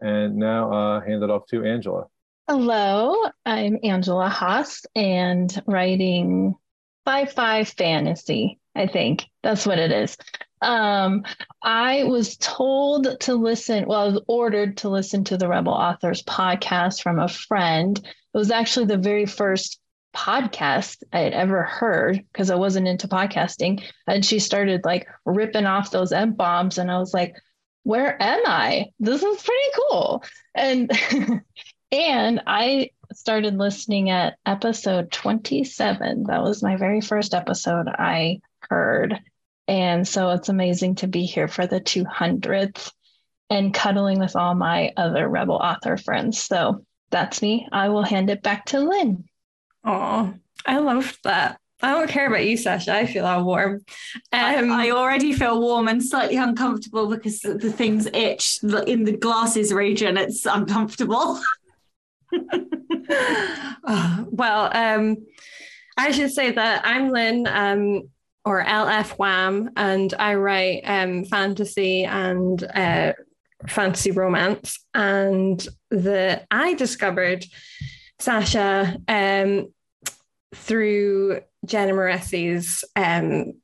And 0.00 0.36
now 0.36 0.72
uh, 0.72 1.00
hand 1.00 1.22
it 1.22 1.30
off 1.30 1.46
to 1.48 1.64
Angela. 1.64 2.04
Hello, 2.48 3.16
I'm 3.44 3.78
Angela 3.82 4.28
Haas 4.28 4.86
and 4.94 5.50
writing 5.66 6.54
sci-fi 7.06 7.64
fantasy. 7.64 8.60
I 8.76 8.86
think 8.86 9.24
that's 9.42 9.66
what 9.66 9.78
it 9.78 9.90
is. 9.90 10.16
Um, 10.62 11.24
I 11.62 12.04
was 12.04 12.36
told 12.36 13.20
to 13.20 13.34
listen, 13.34 13.86
well, 13.86 14.00
I 14.00 14.06
was 14.08 14.22
ordered 14.26 14.78
to 14.78 14.88
listen 14.88 15.24
to 15.24 15.36
the 15.36 15.48
Rebel 15.48 15.72
Authors 15.72 16.22
podcast 16.22 17.02
from 17.02 17.18
a 17.18 17.28
friend. 17.28 17.98
It 17.98 18.38
was 18.38 18.50
actually 18.50 18.86
the 18.86 18.96
very 18.96 19.26
first 19.26 19.80
podcast 20.14 21.02
I 21.12 21.20
had 21.20 21.34
ever 21.34 21.62
heard 21.62 22.24
because 22.32 22.50
I 22.50 22.54
wasn't 22.54 22.88
into 22.88 23.08
podcasting. 23.08 23.82
And 24.06 24.24
she 24.24 24.38
started 24.38 24.82
like 24.84 25.06
ripping 25.24 25.66
off 25.66 25.90
those 25.90 26.12
M 26.12 26.32
bombs. 26.32 26.78
And 26.78 26.90
I 26.90 26.98
was 26.98 27.12
like, 27.12 27.34
where 27.82 28.20
am 28.20 28.42
I? 28.46 28.86
This 28.98 29.22
is 29.22 29.42
pretty 29.42 29.70
cool. 29.90 30.24
And 30.54 30.90
and 31.92 32.42
I 32.46 32.90
started 33.12 33.58
listening 33.58 34.10
at 34.10 34.38
episode 34.46 35.12
27. 35.12 36.24
That 36.24 36.42
was 36.42 36.62
my 36.62 36.76
very 36.76 37.00
first 37.00 37.34
episode 37.34 37.86
I 37.88 38.40
heard. 38.70 39.20
And 39.68 40.06
so 40.06 40.30
it's 40.30 40.48
amazing 40.48 40.96
to 40.96 41.08
be 41.08 41.24
here 41.24 41.48
for 41.48 41.66
the 41.66 41.80
200th 41.80 42.92
and 43.50 43.74
cuddling 43.74 44.18
with 44.18 44.36
all 44.36 44.54
my 44.54 44.92
other 44.96 45.28
Rebel 45.28 45.56
author 45.56 45.96
friends. 45.96 46.40
So 46.40 46.84
that's 47.10 47.42
me. 47.42 47.68
I 47.72 47.88
will 47.88 48.02
hand 48.02 48.30
it 48.30 48.42
back 48.42 48.66
to 48.66 48.80
Lynn. 48.80 49.24
Oh, 49.84 50.34
I 50.64 50.78
love 50.78 51.16
that. 51.24 51.60
I 51.82 51.92
don't 51.92 52.08
care 52.08 52.26
about 52.26 52.46
you, 52.46 52.56
Sacha. 52.56 52.94
I 52.94 53.06
feel 53.06 53.26
all 53.26 53.44
warm. 53.44 53.84
Um, 54.32 54.72
I, 54.72 54.86
I, 54.86 54.90
already 54.90 55.34
feel 55.34 55.60
warm 55.60 55.88
and 55.88 56.02
slightly 56.02 56.36
uncomfortable 56.36 57.06
because 57.06 57.40
the 57.40 57.70
things 57.70 58.06
itch 58.06 58.60
in 58.62 59.04
the 59.04 59.16
glasses 59.16 59.72
region. 59.72 60.16
It's 60.16 60.46
uncomfortable. 60.46 61.38
oh, 63.84 64.26
well, 64.30 64.70
um, 64.74 65.18
I 65.98 66.12
should 66.12 66.32
say 66.32 66.50
that 66.52 66.86
I'm 66.86 67.10
Lynn. 67.10 67.46
Um, 67.46 68.08
or 68.46 68.64
LF 68.64 69.18
Wham, 69.18 69.70
and 69.76 70.14
I 70.18 70.36
write 70.36 70.82
um, 70.84 71.24
fantasy 71.24 72.04
and 72.04 72.62
uh, 72.62 73.12
fantasy 73.66 74.12
romance. 74.12 74.78
And 74.94 75.66
the 75.90 76.46
I 76.48 76.74
discovered 76.74 77.44
Sacha 78.20 78.96
um, 79.08 79.72
through 80.54 81.40
Jenna 81.66 81.92
Moreci's 81.92 82.84
um, 82.94 83.54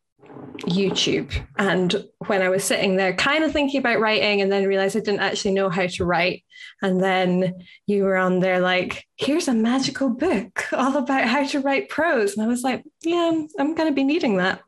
YouTube. 0.65 1.33
And 1.59 2.05
when 2.27 2.43
I 2.43 2.49
was 2.49 2.65
sitting 2.65 2.97
there, 2.97 3.15
kind 3.15 3.45
of 3.45 3.53
thinking 3.53 3.81
about 3.81 4.01
writing, 4.01 4.41
and 4.41 4.51
then 4.51 4.67
realized 4.67 4.97
I 4.97 5.01
didn't 5.01 5.21
actually 5.21 5.55
know 5.55 5.71
how 5.71 5.87
to 5.87 6.05
write. 6.05 6.45
And 6.83 7.03
then 7.03 7.65
you 7.87 8.05
were 8.05 8.17
on 8.17 8.41
there, 8.41 8.61
like, 8.61 9.05
here's 9.17 9.49
a 9.49 9.55
magical 9.55 10.11
book 10.11 10.65
all 10.73 10.97
about 10.97 11.25
how 11.25 11.47
to 11.47 11.61
write 11.61 11.89
prose. 11.89 12.37
And 12.37 12.45
I 12.45 12.49
was 12.49 12.63
like, 12.63 12.85
yeah, 13.03 13.43
I'm, 13.59 13.75
going 13.75 13.89
to 13.89 13.95
be 13.95 14.05
needing 14.05 14.37
that. 14.37 14.61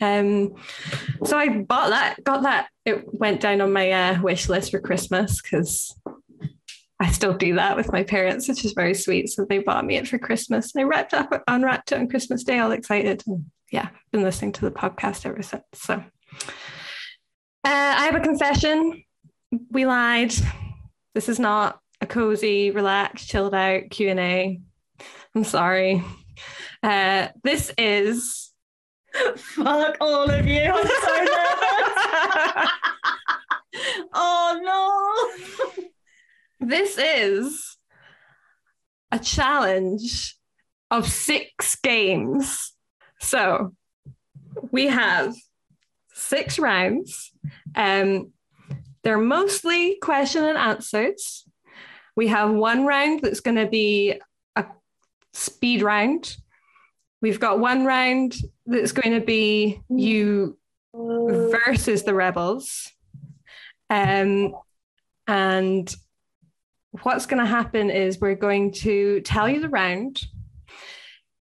Um, 0.00 0.54
so 1.24 1.36
I 1.36 1.48
bought 1.48 1.90
that, 1.90 2.22
got 2.24 2.42
that. 2.42 2.68
It 2.84 3.04
went 3.12 3.40
down 3.40 3.60
on 3.60 3.72
my 3.72 3.90
uh, 3.90 4.22
wish 4.22 4.48
list 4.48 4.70
for 4.70 4.80
Christmas 4.80 5.40
because 5.40 5.96
I 7.00 7.10
still 7.10 7.34
do 7.34 7.54
that 7.54 7.76
with 7.76 7.92
my 7.92 8.02
parents, 8.02 8.48
which 8.48 8.64
is 8.64 8.72
very 8.72 8.94
sweet. 8.94 9.30
So 9.30 9.44
they 9.44 9.58
bought 9.58 9.86
me 9.86 9.96
it 9.96 10.06
for 10.06 10.18
Christmas. 10.18 10.74
And 10.74 10.82
I 10.82 10.84
wrapped 10.84 11.14
up, 11.14 11.32
unwrapped 11.48 11.92
it 11.92 11.98
on 11.98 12.08
Christmas 12.08 12.44
Day, 12.44 12.58
all 12.58 12.72
excited. 12.72 13.22
And 13.26 13.46
yeah, 13.70 13.88
been 14.12 14.22
listening 14.22 14.52
to 14.52 14.62
the 14.62 14.70
podcast 14.70 15.26
ever 15.26 15.42
since. 15.42 15.64
So 15.74 15.94
uh, 15.94 16.02
I 17.64 18.04
have 18.04 18.14
a 18.14 18.20
confession. 18.20 19.04
We 19.70 19.86
lied. 19.86 20.32
This 21.14 21.28
is 21.28 21.38
not 21.38 21.80
a 22.00 22.06
cozy, 22.06 22.70
relaxed, 22.70 23.28
chilled 23.28 23.54
out 23.54 23.90
Q 23.90 24.08
and 24.10 24.20
A. 24.20 24.60
I'm 25.34 25.44
sorry. 25.44 26.02
Uh, 26.82 27.28
this 27.42 27.72
is 27.76 28.52
fuck 29.36 29.96
all 30.00 30.30
of 30.30 30.46
you. 30.46 30.62
I'm 30.62 30.86
so 30.86 31.16
nervous. 31.24 32.70
oh 34.14 34.60
no. 35.78 36.66
This 36.66 36.98
is 36.98 37.76
a 39.10 39.18
challenge 39.18 40.36
of 40.90 41.08
six 41.08 41.76
games. 41.76 42.72
So 43.20 43.72
we 44.72 44.86
have 44.86 45.34
six 46.12 46.58
rounds. 46.58 47.32
Um, 47.74 48.32
they're 49.02 49.18
mostly 49.18 49.96
question 50.02 50.44
and 50.44 50.58
answers. 50.58 51.46
We 52.16 52.28
have 52.28 52.50
one 52.50 52.84
round 52.84 53.20
that's 53.22 53.40
going 53.40 53.56
to 53.56 53.66
be 53.66 54.20
a 54.56 54.66
speed 55.32 55.82
round. 55.82 56.36
We've 57.22 57.40
got 57.40 57.60
one 57.60 57.84
round 57.84 58.34
that's 58.66 58.92
going 58.92 59.18
to 59.18 59.24
be 59.24 59.80
you 59.88 60.58
versus 60.94 62.02
the 62.02 62.14
rebels. 62.14 62.90
Um, 63.88 64.54
and 65.26 65.94
what's 67.02 67.26
going 67.26 67.42
to 67.42 67.46
happen 67.46 67.90
is 67.90 68.20
we're 68.20 68.34
going 68.34 68.72
to 68.72 69.20
tell 69.20 69.48
you 69.48 69.60
the 69.60 69.68
round. 69.68 70.20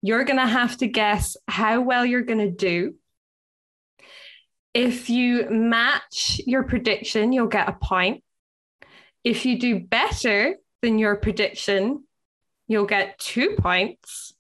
You're 0.03 0.25
going 0.25 0.39
to 0.39 0.47
have 0.47 0.77
to 0.79 0.89
guess 0.89 1.37
how 1.47 1.81
well 1.81 2.05
you're 2.05 2.23
going 2.23 2.41
to 2.41 2.51
do. 2.51 2.97
If 4.75 5.09
you 5.09 5.49
match 5.49 6.41
your 6.47 6.65
prediction, 6.65 7.33
you'll 7.33 7.47
get 7.47 7.69
a 7.69 7.73
point. 7.73 8.25
If 9.23 9.47
you 9.47 9.59
do 9.59 9.79
better 9.79 10.57
than 10.81 10.99
your 10.99 11.17
prediction, 11.17 12.05
you'll 12.67 12.87
get 12.87 13.19
two 13.19 13.57
points. 13.59 14.35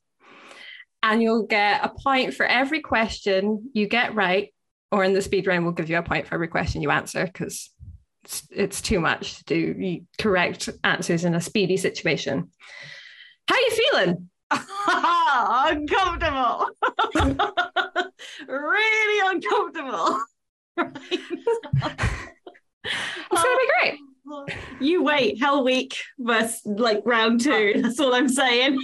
And 1.05 1.22
you'll 1.22 1.46
get 1.46 1.85
a 1.85 1.88
point 1.88 2.35
for 2.35 2.46
every 2.46 2.81
question 2.81 3.70
you 3.72 3.87
get 3.87 4.14
right. 4.14 4.53
Or 4.90 5.05
in 5.05 5.14
the 5.14 5.22
speed 5.22 5.46
round, 5.46 5.64
we'll 5.64 5.75
give 5.75 5.90
you 5.90 5.98
a 5.98 6.03
point 6.03 6.27
for 6.27 6.35
every 6.35 6.48
question 6.48 6.83
you 6.83 6.90
answer 6.90 7.25
because 7.25 7.70
it's, 8.25 8.46
it's 8.51 8.83
too 8.83 9.01
much 9.01 9.38
to 9.38 9.44
do 9.44 10.01
correct 10.18 10.68
answers 10.85 11.25
in 11.25 11.35
a 11.35 11.40
speedy 11.40 11.77
situation. 11.77 12.51
How 13.48 13.55
are 13.55 13.61
you 13.61 13.70
feeling? 13.70 14.31
uncomfortable. 14.88 16.68
really 18.48 19.34
uncomfortable. 19.34 20.18
it's 20.78 21.02
gonna 23.30 23.56
be 23.58 23.70
great. 23.80 23.98
You 24.80 25.02
wait, 25.02 25.38
Hell 25.38 25.64
Week 25.64 25.96
versus 26.18 26.62
like 26.64 27.02
round 27.04 27.40
two. 27.40 27.74
That's 27.82 28.00
all 28.00 28.14
I'm 28.14 28.28
saying. 28.28 28.78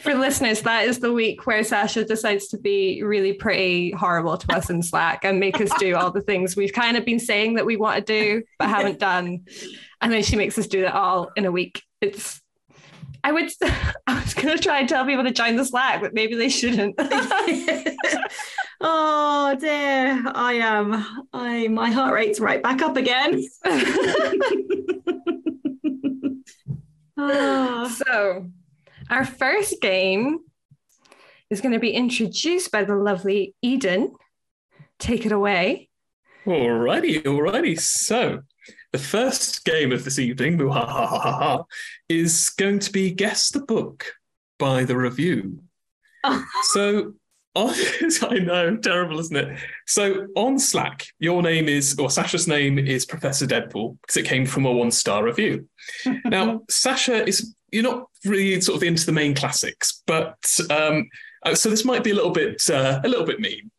For 0.00 0.14
listeners, 0.14 0.62
that 0.62 0.86
is 0.86 0.98
the 0.98 1.12
week 1.12 1.46
where 1.46 1.62
Sacha 1.62 2.04
decides 2.04 2.48
to 2.48 2.58
be 2.58 3.02
really 3.02 3.32
pretty 3.32 3.90
horrible 3.92 4.36
to 4.36 4.54
us 4.54 4.70
in 4.70 4.82
Slack 4.82 5.24
and 5.24 5.40
make 5.40 5.60
us 5.60 5.70
do 5.78 5.94
all 5.94 6.10
the 6.10 6.20
things 6.22 6.56
we've 6.56 6.72
kind 6.72 6.96
of 6.96 7.04
been 7.04 7.18
saying 7.18 7.54
that 7.54 7.66
we 7.66 7.76
want 7.76 8.04
to 8.06 8.12
do 8.12 8.42
but 8.58 8.68
haven't 8.68 8.98
done. 8.98 9.44
And 10.00 10.12
then 10.12 10.22
she 10.22 10.36
makes 10.36 10.58
us 10.58 10.66
do 10.66 10.84
it 10.84 10.92
all 10.92 11.30
in 11.36 11.44
a 11.44 11.52
week. 11.52 11.82
It's 12.00 12.39
I 13.22 13.32
would 13.32 13.50
I 14.06 14.20
was 14.22 14.34
gonna 14.34 14.58
try 14.58 14.80
and 14.80 14.88
tell 14.88 15.04
people 15.04 15.24
to 15.24 15.30
join 15.30 15.56
the 15.56 15.64
Slack, 15.64 16.00
but 16.00 16.14
maybe 16.14 16.34
they 16.34 16.48
shouldn't. 16.48 16.94
oh 18.80 19.56
dear. 19.58 20.22
I 20.34 20.54
am 20.54 20.92
um, 20.92 21.28
I 21.32 21.68
my 21.68 21.90
heart 21.90 22.14
rate's 22.14 22.40
right 22.40 22.62
back 22.62 22.82
up 22.82 22.96
again. 22.96 23.42
so 27.88 28.46
our 29.10 29.24
first 29.24 29.80
game 29.80 30.40
is 31.50 31.60
going 31.60 31.72
to 31.72 31.80
be 31.80 31.90
introduced 31.90 32.70
by 32.70 32.84
the 32.84 32.94
lovely 32.94 33.54
Eden. 33.60 34.12
Take 34.98 35.26
it 35.26 35.32
away. 35.32 35.88
Alrighty, 36.46 37.22
alrighty. 37.22 37.78
So, 37.78 38.42
the 38.92 38.98
first 38.98 39.64
game 39.64 39.92
of 39.92 40.04
this 40.04 40.18
evening 40.18 40.60
is 42.08 42.50
going 42.50 42.78
to 42.80 42.92
be 42.92 43.12
Guess 43.12 43.50
the 43.50 43.60
Book 43.60 44.14
by 44.58 44.84
the 44.84 44.96
review. 44.96 45.60
so, 46.62 47.14
on, 47.54 47.74
I 48.22 48.38
know, 48.38 48.76
terrible, 48.76 49.18
isn't 49.20 49.36
it? 49.36 49.58
So, 49.86 50.26
on 50.36 50.58
Slack, 50.58 51.06
your 51.18 51.42
name 51.42 51.68
is, 51.68 51.98
or 51.98 52.10
Sacha's 52.10 52.46
name 52.46 52.78
is 52.78 53.06
Professor 53.06 53.46
Deadpool 53.46 53.98
because 54.00 54.16
it 54.16 54.26
came 54.26 54.46
from 54.46 54.66
a 54.66 54.72
one 54.72 54.90
star 54.90 55.24
review. 55.24 55.68
now, 56.24 56.62
Sacha 56.68 57.26
is 57.26 57.54
you're 57.72 57.82
not 57.82 58.06
really 58.24 58.60
sort 58.60 58.76
of 58.76 58.82
into 58.82 59.06
the 59.06 59.12
main 59.12 59.34
classics, 59.34 60.02
but 60.06 60.36
um, 60.70 61.08
uh, 61.44 61.54
so 61.54 61.70
this 61.70 61.84
might 61.84 62.04
be 62.04 62.10
a 62.10 62.14
little 62.14 62.30
bit 62.30 62.68
uh, 62.70 63.00
a 63.04 63.08
little 63.08 63.26
bit 63.26 63.40
mean. 63.40 63.70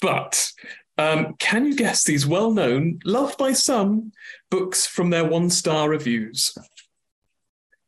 But 0.00 0.50
um, 0.98 1.34
can 1.38 1.66
you 1.66 1.76
guess 1.76 2.04
these 2.04 2.26
well-known, 2.26 3.00
loved 3.04 3.38
by 3.38 3.52
some 3.52 4.12
books 4.50 4.86
from 4.86 5.10
their 5.10 5.24
one-star 5.24 5.88
reviews? 5.88 6.56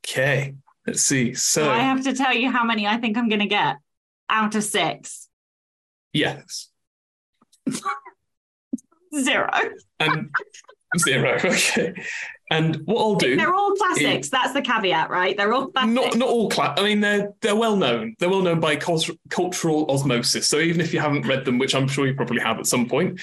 Okay, 0.06 0.54
let's 0.86 1.02
see. 1.02 1.34
So 1.34 1.70
I 1.70 1.78
have 1.78 2.04
to 2.04 2.12
tell 2.12 2.34
you 2.34 2.50
how 2.50 2.64
many 2.64 2.86
I 2.86 2.98
think 2.98 3.16
I'm 3.16 3.28
going 3.28 3.40
to 3.40 3.46
get 3.46 3.76
out 4.28 4.54
of 4.54 4.64
six. 4.64 5.28
Yes. 6.12 6.68
Zero. 9.14 9.50
And 10.00 10.30
zero. 10.98 11.38
Okay. 11.44 11.94
And 12.50 12.76
what 12.86 12.98
I'll 12.98 13.14
do, 13.14 13.36
they're 13.36 13.54
all 13.54 13.74
classics. 13.74 14.26
Is, 14.28 14.30
That's 14.30 14.54
the 14.54 14.62
caveat, 14.62 15.10
right? 15.10 15.36
They're 15.36 15.52
all 15.52 15.66
classics. 15.66 15.92
not 15.92 16.16
not 16.16 16.28
all 16.28 16.48
class. 16.48 16.78
I 16.78 16.82
mean, 16.82 17.00
they're 17.00 17.32
they're 17.42 17.56
well 17.56 17.76
known. 17.76 18.14
They're 18.18 18.30
well 18.30 18.40
known 18.40 18.58
by 18.58 18.76
cultural 18.76 19.90
osmosis. 19.90 20.48
So 20.48 20.58
even 20.58 20.80
if 20.80 20.94
you 20.94 21.00
haven't 21.00 21.26
read 21.26 21.44
them, 21.44 21.58
which 21.58 21.74
I'm 21.74 21.88
sure 21.88 22.06
you 22.06 22.14
probably 22.14 22.40
have 22.40 22.58
at 22.58 22.66
some 22.66 22.88
point, 22.88 23.20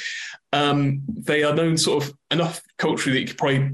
um, 0.54 1.02
they 1.08 1.44
are 1.44 1.56
known 1.56 1.78
sort 1.78 2.04
of 2.04 2.14
enough 2.30 2.62
culturally 2.78 3.18
that 3.18 3.22
you 3.22 3.28
could 3.28 3.38
probably 3.38 3.72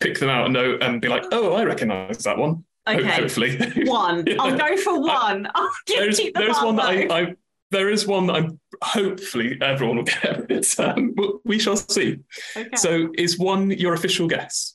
pick 0.00 0.18
them 0.20 0.28
out 0.28 0.44
and 0.44 0.54
know 0.54 0.78
and 0.80 1.00
be 1.00 1.08
like, 1.08 1.24
oh, 1.32 1.54
I 1.54 1.64
recognise 1.64 2.18
that 2.18 2.38
one. 2.38 2.64
Okay, 2.88 3.04
hopefully 3.04 3.58
one. 3.84 4.24
yeah. 4.26 4.36
I'll 4.38 4.56
go 4.56 4.76
for 4.76 5.00
one. 5.00 5.48
I'll 5.54 5.70
there's 5.88 6.20
there's 6.34 6.56
one 6.58 6.76
that 6.76 6.86
I, 6.86 7.20
I 7.20 7.34
there 7.70 7.90
is 7.90 8.06
one 8.06 8.26
that 8.26 8.36
I'm 8.36 8.60
hopefully 8.82 9.58
everyone 9.60 9.98
will 9.98 10.04
get. 10.04 10.46
It. 10.50 10.80
Um, 10.80 11.14
we 11.44 11.58
shall 11.58 11.76
see. 11.76 12.18
Okay. 12.56 12.76
So, 12.76 13.10
is 13.16 13.38
one 13.38 13.70
your 13.70 13.94
official 13.94 14.26
guess? 14.26 14.74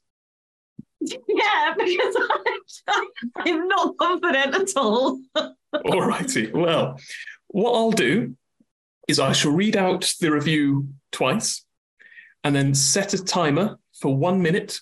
Yeah, 1.27 1.73
because 1.77 2.15
I'm, 2.87 3.07
I'm 3.35 3.67
not 3.67 3.97
confident 3.97 4.55
at 4.55 4.69
all. 4.77 5.19
all 5.35 6.01
righty. 6.01 6.49
Well, 6.49 6.97
what 7.47 7.73
I'll 7.73 7.91
do 7.91 8.37
is 9.09 9.19
I 9.19 9.33
shall 9.33 9.51
read 9.51 9.75
out 9.75 10.13
the 10.21 10.31
review 10.31 10.87
twice 11.11 11.65
and 12.43 12.55
then 12.55 12.73
set 12.73 13.13
a 13.13 13.23
timer 13.23 13.77
for 13.99 14.15
one 14.15 14.41
minute. 14.41 14.79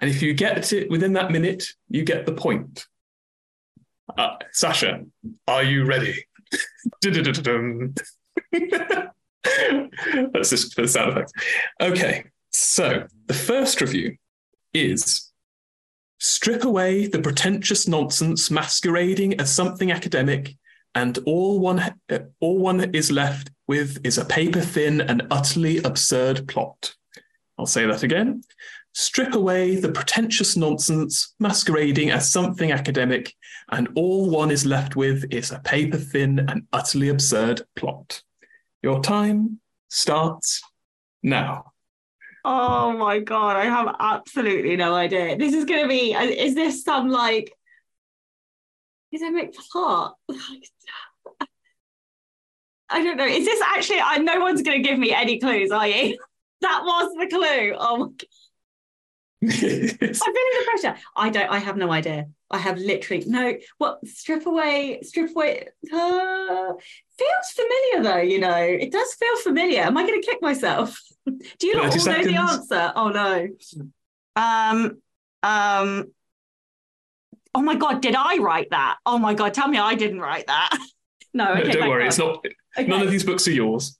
And 0.00 0.10
if 0.10 0.22
you 0.22 0.34
get 0.34 0.72
it 0.72 0.90
within 0.90 1.12
that 1.12 1.30
minute, 1.30 1.64
you 1.88 2.04
get 2.04 2.26
the 2.26 2.32
point. 2.32 2.86
Uh, 4.16 4.36
Sacha, 4.50 5.04
are 5.46 5.62
you 5.62 5.84
ready? 5.84 6.26
That's 10.32 10.50
just 10.50 10.74
for 10.74 10.82
the 10.82 10.88
sound 10.88 11.12
effects. 11.12 11.32
Okay, 11.80 12.24
so 12.52 13.06
the 13.26 13.34
first 13.34 13.80
review 13.80 14.16
is 14.74 15.30
strip 16.18 16.64
away 16.64 17.06
the 17.06 17.20
pretentious 17.20 17.88
nonsense 17.88 18.50
masquerading 18.50 19.40
as 19.40 19.54
something 19.54 19.90
academic, 19.90 20.56
and 20.94 21.18
all 21.26 21.60
one 21.60 21.94
all 22.40 22.58
one 22.58 22.94
is 22.94 23.10
left 23.10 23.50
with 23.66 23.98
is 24.04 24.18
a 24.18 24.24
paper 24.24 24.60
thin 24.60 25.00
and 25.00 25.26
utterly 25.30 25.78
absurd 25.78 26.46
plot. 26.48 26.94
I'll 27.58 27.66
say 27.66 27.86
that 27.86 28.02
again. 28.02 28.42
Strip 28.92 29.34
away 29.34 29.76
the 29.76 29.92
pretentious 29.92 30.56
nonsense 30.56 31.34
masquerading 31.38 32.10
as 32.10 32.30
something 32.30 32.72
academic, 32.72 33.34
and 33.70 33.88
all 33.94 34.28
one 34.28 34.50
is 34.50 34.66
left 34.66 34.96
with 34.96 35.24
is 35.32 35.50
a 35.52 35.60
paper 35.60 35.96
thin 35.96 36.38
and 36.40 36.66
utterly 36.72 37.08
absurd 37.08 37.62
plot. 37.76 38.22
Your 38.82 39.00
time 39.00 39.60
starts 39.88 40.62
now. 41.22 41.72
Oh 42.44 42.92
my 42.92 43.18
god, 43.18 43.56
I 43.56 43.64
have 43.66 43.94
absolutely 43.98 44.76
no 44.76 44.94
idea. 44.94 45.36
This 45.36 45.52
is 45.52 45.64
going 45.66 45.82
to 45.82 45.88
be. 45.88 46.12
Is 46.14 46.54
this 46.54 46.82
some 46.82 47.10
like? 47.10 47.52
Is 49.12 49.20
it 49.22 49.34
McPlot? 49.34 50.12
I 52.92 53.04
don't 53.04 53.16
know. 53.16 53.26
Is 53.26 53.44
this 53.44 53.60
actually? 53.60 54.00
I 54.00 54.18
no 54.18 54.40
one's 54.40 54.62
going 54.62 54.82
to 54.82 54.88
give 54.88 54.98
me 54.98 55.12
any 55.12 55.38
clues, 55.38 55.70
are 55.70 55.86
you? 55.86 56.18
That 56.62 56.82
was 56.84 57.14
the 57.18 57.26
clue. 57.26 57.74
Oh 57.78 57.96
my 57.96 58.04
god. 58.04 58.24
I'm 59.42 59.50
feeling 59.50 59.96
the 59.98 60.66
pressure. 60.70 60.96
I 61.16 61.30
don't. 61.30 61.50
I 61.50 61.58
have 61.58 61.76
no 61.76 61.90
idea. 61.90 62.26
I 62.50 62.58
have 62.58 62.78
literally 62.78 63.24
no. 63.26 63.54
What? 63.78 64.06
Strip 64.06 64.44
away. 64.46 65.00
Strip 65.02 65.30
away. 65.30 65.68
Uh, 65.92 66.72
feels 67.18 67.50
familiar 67.54 68.02
though. 68.02 68.20
You 68.20 68.38
know, 68.38 68.56
it 68.56 68.92
does 68.92 69.14
feel 69.14 69.36
familiar. 69.38 69.80
Am 69.80 69.96
I 69.96 70.06
going 70.06 70.20
to 70.20 70.26
kick 70.26 70.42
myself? 70.42 71.00
Do 71.58 71.66
you 71.66 71.74
not 71.74 71.86
all 71.86 71.98
30 71.98 72.24
know 72.24 72.30
the 72.30 72.38
answer? 72.38 72.92
Oh 72.94 73.08
no. 73.08 73.48
Um. 74.36 74.98
Um. 75.42 76.12
Oh 77.54 77.62
my 77.62 77.74
god! 77.74 78.02
Did 78.02 78.14
I 78.14 78.38
write 78.38 78.70
that? 78.70 78.98
Oh 79.06 79.18
my 79.18 79.34
god! 79.34 79.54
Tell 79.54 79.68
me 79.68 79.78
I 79.78 79.94
didn't 79.94 80.20
write 80.20 80.46
that. 80.46 80.76
no. 81.34 81.54
No, 81.54 81.64
don't 81.64 81.88
worry, 81.88 82.06
it's 82.06 82.18
not. 82.18 82.44
Okay. 82.78 82.86
None 82.86 83.02
of 83.02 83.10
these 83.10 83.24
books 83.24 83.48
are 83.48 83.52
yours. 83.52 83.98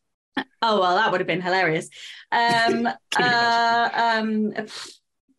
Oh 0.62 0.80
well, 0.80 0.96
that 0.96 1.10
would 1.10 1.20
have 1.20 1.26
been 1.26 1.40
hilarious. 1.40 1.88
Um. 2.30 2.86
uh, 3.16 3.88
um. 3.92 4.52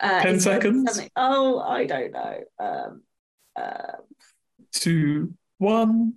Uh, 0.02 0.22
10 0.22 0.40
seconds. 0.40 1.00
Oh, 1.16 1.60
I 1.60 1.86
don't 1.86 2.12
know. 2.12 2.40
Um. 2.60 3.04
Uh, 3.56 3.98
Two, 4.72 5.34
one. 5.58 6.14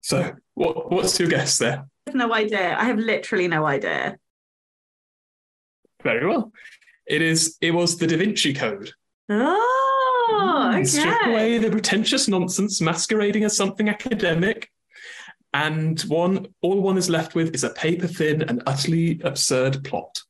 So, 0.00 0.34
what? 0.54 0.90
What's 0.90 1.18
your 1.20 1.28
guess 1.28 1.58
there? 1.58 1.86
I 2.06 2.10
have 2.10 2.14
no 2.14 2.32
idea. 2.32 2.76
I 2.78 2.84
have 2.84 2.98
literally 2.98 3.48
no 3.48 3.66
idea. 3.66 4.18
Very 6.02 6.26
well. 6.26 6.52
It 7.06 7.20
is. 7.20 7.56
It 7.60 7.72
was 7.72 7.98
the 7.98 8.06
Da 8.06 8.16
Vinci 8.16 8.54
Code. 8.54 8.92
Oh, 9.28 10.70
okay. 10.72 10.84
Strip 10.84 11.26
away 11.26 11.58
the 11.58 11.70
pretentious 11.70 12.28
nonsense 12.28 12.80
masquerading 12.80 13.44
as 13.44 13.56
something 13.56 13.88
academic. 13.88 14.70
And 15.52 16.00
one, 16.02 16.46
all 16.62 16.80
one 16.80 16.98
is 16.98 17.10
left 17.10 17.34
with 17.34 17.54
is 17.54 17.64
a 17.64 17.70
paper 17.70 18.06
thin 18.06 18.42
and 18.42 18.62
utterly 18.66 19.20
absurd 19.24 19.82
plot. 19.84 20.22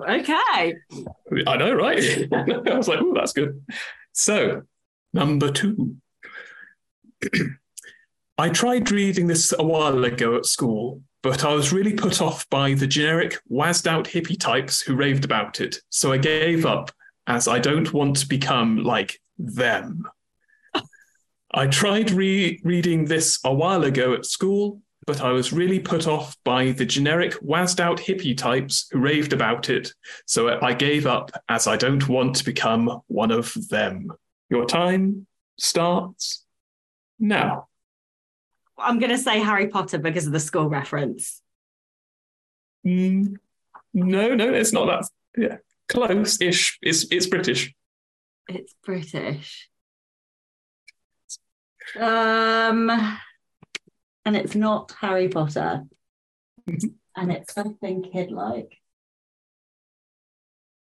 Okay. 0.00 0.76
I 1.46 1.56
know, 1.56 1.74
right? 1.74 1.98
I 2.32 2.76
was 2.76 2.88
like, 2.88 3.00
oh, 3.00 3.14
that's 3.14 3.32
good. 3.32 3.64
So, 4.12 4.62
number 5.12 5.50
two. 5.50 5.96
I 8.38 8.50
tried 8.50 8.92
reading 8.92 9.26
this 9.26 9.52
a 9.58 9.64
while 9.64 10.04
ago 10.04 10.36
at 10.36 10.46
school, 10.46 11.02
but 11.24 11.44
I 11.44 11.52
was 11.54 11.72
really 11.72 11.94
put 11.94 12.22
off 12.22 12.48
by 12.50 12.74
the 12.74 12.86
generic, 12.86 13.36
wazzed 13.50 13.88
out 13.88 14.04
hippie 14.04 14.38
types 14.38 14.80
who 14.80 14.94
raved 14.94 15.24
about 15.24 15.60
it. 15.60 15.80
So 15.90 16.12
I 16.12 16.18
gave 16.18 16.64
up, 16.64 16.92
as 17.26 17.48
I 17.48 17.58
don't 17.58 17.92
want 17.92 18.16
to 18.18 18.28
become 18.28 18.84
like 18.84 19.20
them. 19.38 20.04
I 21.52 21.66
tried 21.66 22.12
re- 22.12 22.60
reading 22.62 23.06
this 23.06 23.40
a 23.44 23.52
while 23.52 23.82
ago 23.82 24.14
at 24.14 24.24
school, 24.24 24.82
but 25.08 25.22
I 25.22 25.32
was 25.32 25.54
really 25.54 25.80
put 25.80 26.06
off 26.06 26.36
by 26.44 26.72
the 26.72 26.84
generic, 26.84 27.32
wazzed 27.40 27.80
out 27.80 27.96
hippie 27.96 28.36
types 28.36 28.88
who 28.90 28.98
raved 28.98 29.32
about 29.32 29.70
it. 29.70 29.90
So 30.26 30.60
I 30.60 30.74
gave 30.74 31.06
up, 31.06 31.30
as 31.48 31.66
I 31.66 31.78
don't 31.78 32.06
want 32.10 32.36
to 32.36 32.44
become 32.44 33.00
one 33.06 33.30
of 33.30 33.54
them. 33.70 34.12
Your 34.50 34.66
time 34.66 35.26
starts 35.56 36.44
now. 37.18 37.68
I'm 38.76 38.98
going 38.98 39.12
to 39.12 39.16
say 39.16 39.40
Harry 39.40 39.68
Potter 39.68 39.96
because 39.96 40.26
of 40.26 40.34
the 40.34 40.40
school 40.40 40.68
reference. 40.68 41.40
Mm, 42.86 43.36
no, 43.94 44.34
no, 44.34 44.52
it's 44.52 44.74
not 44.74 44.88
that. 44.88 45.08
Yeah, 45.42 45.56
close-ish. 45.88 46.78
It's 46.82 47.10
it's 47.10 47.26
British. 47.26 47.74
It's 48.46 48.74
British. 48.84 49.70
Um, 51.98 53.18
and 54.28 54.36
it's 54.36 54.54
not 54.54 54.92
Harry 55.00 55.28
Potter. 55.28 55.84
and 56.66 57.32
it's 57.32 57.54
something 57.54 58.02
kid-like. 58.02 58.76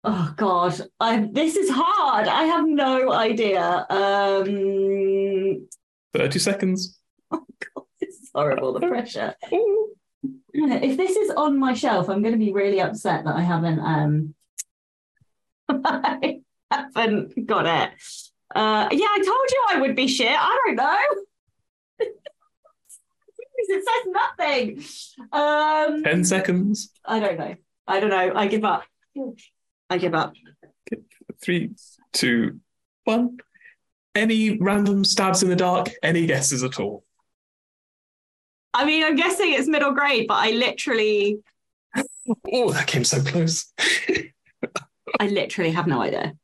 Oh 0.04 0.34
God, 0.36 0.78
I 1.00 1.26
this 1.32 1.56
is 1.56 1.70
hard. 1.72 2.28
I 2.28 2.44
have 2.44 2.66
no 2.66 3.10
idea. 3.12 3.86
Um, 3.88 5.66
Thirty 6.12 6.38
seconds. 6.38 6.98
Oh 7.32 7.46
God, 7.74 7.84
this 8.00 8.16
is 8.16 8.30
horrible. 8.34 8.72
The 8.74 8.86
pressure. 8.86 9.34
If 10.52 10.96
this 10.96 11.16
is 11.16 11.30
on 11.30 11.58
my 11.58 11.72
shelf, 11.74 12.10
I'm 12.10 12.22
going 12.22 12.34
to 12.38 12.44
be 12.46 12.52
really 12.52 12.80
upset 12.80 13.24
that 13.24 13.36
I 13.36 13.40
haven't 13.40 13.78
um 13.78 14.34
I 15.68 16.40
haven't 16.70 17.46
got 17.46 17.66
it. 17.66 17.90
Uh, 18.54 18.88
yeah, 18.90 19.06
I 19.16 19.18
told 19.18 19.50
you 19.54 19.64
I 19.70 19.80
would 19.80 19.94
be 19.96 20.08
shit. 20.08 20.36
I 20.36 20.58
don't 20.66 20.76
know. 20.76 20.98
it 23.68 23.84
says 23.84 24.12
nothing. 24.38 25.28
Um, 25.32 26.02
Ten 26.02 26.24
seconds. 26.24 26.90
I 27.04 27.20
don't 27.20 27.38
know. 27.38 27.54
I 27.86 28.00
don't 28.00 28.10
know. 28.10 28.32
I 28.34 28.46
give 28.46 28.64
up. 28.64 28.84
I 29.88 29.98
give 29.98 30.14
up. 30.14 30.34
Three, 31.42 31.70
two, 32.12 32.60
one. 33.04 33.38
Any 34.14 34.58
random 34.58 35.04
stabs 35.04 35.42
in 35.42 35.48
the 35.48 35.56
dark? 35.56 35.90
Any 36.02 36.26
guesses 36.26 36.62
at 36.62 36.78
all? 36.80 37.04
I 38.74 38.84
mean, 38.84 39.04
I'm 39.04 39.16
guessing 39.16 39.52
it's 39.52 39.68
middle 39.68 39.92
grade, 39.92 40.26
but 40.28 40.34
I 40.34 40.50
literally, 40.50 41.40
Oh, 42.52 42.70
that 42.72 42.86
came 42.86 43.04
so 43.04 43.22
close. 43.22 43.72
I 45.20 45.26
literally 45.26 45.72
have 45.72 45.86
no 45.86 46.00
idea. 46.00 46.34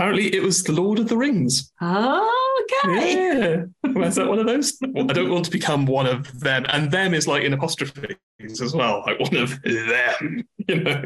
Apparently, 0.00 0.34
it 0.34 0.42
was 0.42 0.62
the 0.62 0.72
Lord 0.72 0.98
of 0.98 1.10
the 1.10 1.16
Rings. 1.18 1.70
Okay. 1.82 3.12
Yeah. 3.14 3.64
Is 4.06 4.14
that 4.14 4.26
one 4.26 4.38
of 4.38 4.46
those? 4.46 4.78
I 4.82 5.02
don't 5.02 5.28
want 5.28 5.44
to 5.44 5.50
become 5.50 5.84
one 5.84 6.06
of 6.06 6.40
them. 6.40 6.64
And 6.70 6.90
them 6.90 7.12
is 7.12 7.28
like 7.28 7.42
in 7.42 7.52
apostrophes 7.52 8.16
as 8.62 8.74
well, 8.74 9.02
like 9.06 9.20
one 9.20 9.36
of 9.36 9.60
them, 9.60 10.48
you 10.68 10.80
know? 10.80 11.02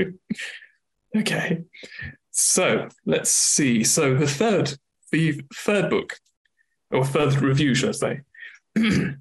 Okay. 1.16 1.64
So 2.30 2.86
let's 3.04 3.32
see. 3.32 3.82
So 3.82 4.14
the 4.14 4.28
third, 4.28 4.78
the 5.10 5.40
third 5.52 5.90
book, 5.90 6.20
or 6.92 7.04
third 7.04 7.34
review, 7.42 7.74
should 7.74 7.88
I 7.88 7.92
say? 7.92 8.20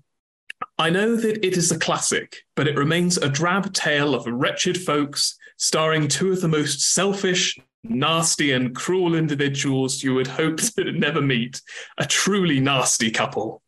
I 0.77 0.91
know 0.91 1.15
that 1.15 1.43
it 1.43 1.57
is 1.57 1.71
a 1.71 1.79
classic, 1.79 2.43
but 2.55 2.67
it 2.67 2.77
remains 2.77 3.17
a 3.17 3.27
drab 3.27 3.73
tale 3.73 4.13
of 4.13 4.27
wretched 4.27 4.79
folks 4.79 5.35
starring 5.57 6.07
two 6.07 6.31
of 6.31 6.41
the 6.41 6.47
most 6.47 6.93
selfish, 6.93 7.57
nasty, 7.83 8.51
and 8.51 8.75
cruel 8.75 9.15
individuals 9.15 10.03
you 10.03 10.13
would 10.15 10.27
hope 10.27 10.57
to 10.75 10.91
never 10.91 11.21
meet. 11.21 11.61
A 11.97 12.05
truly 12.05 12.59
nasty 12.59 13.11
couple. 13.11 13.61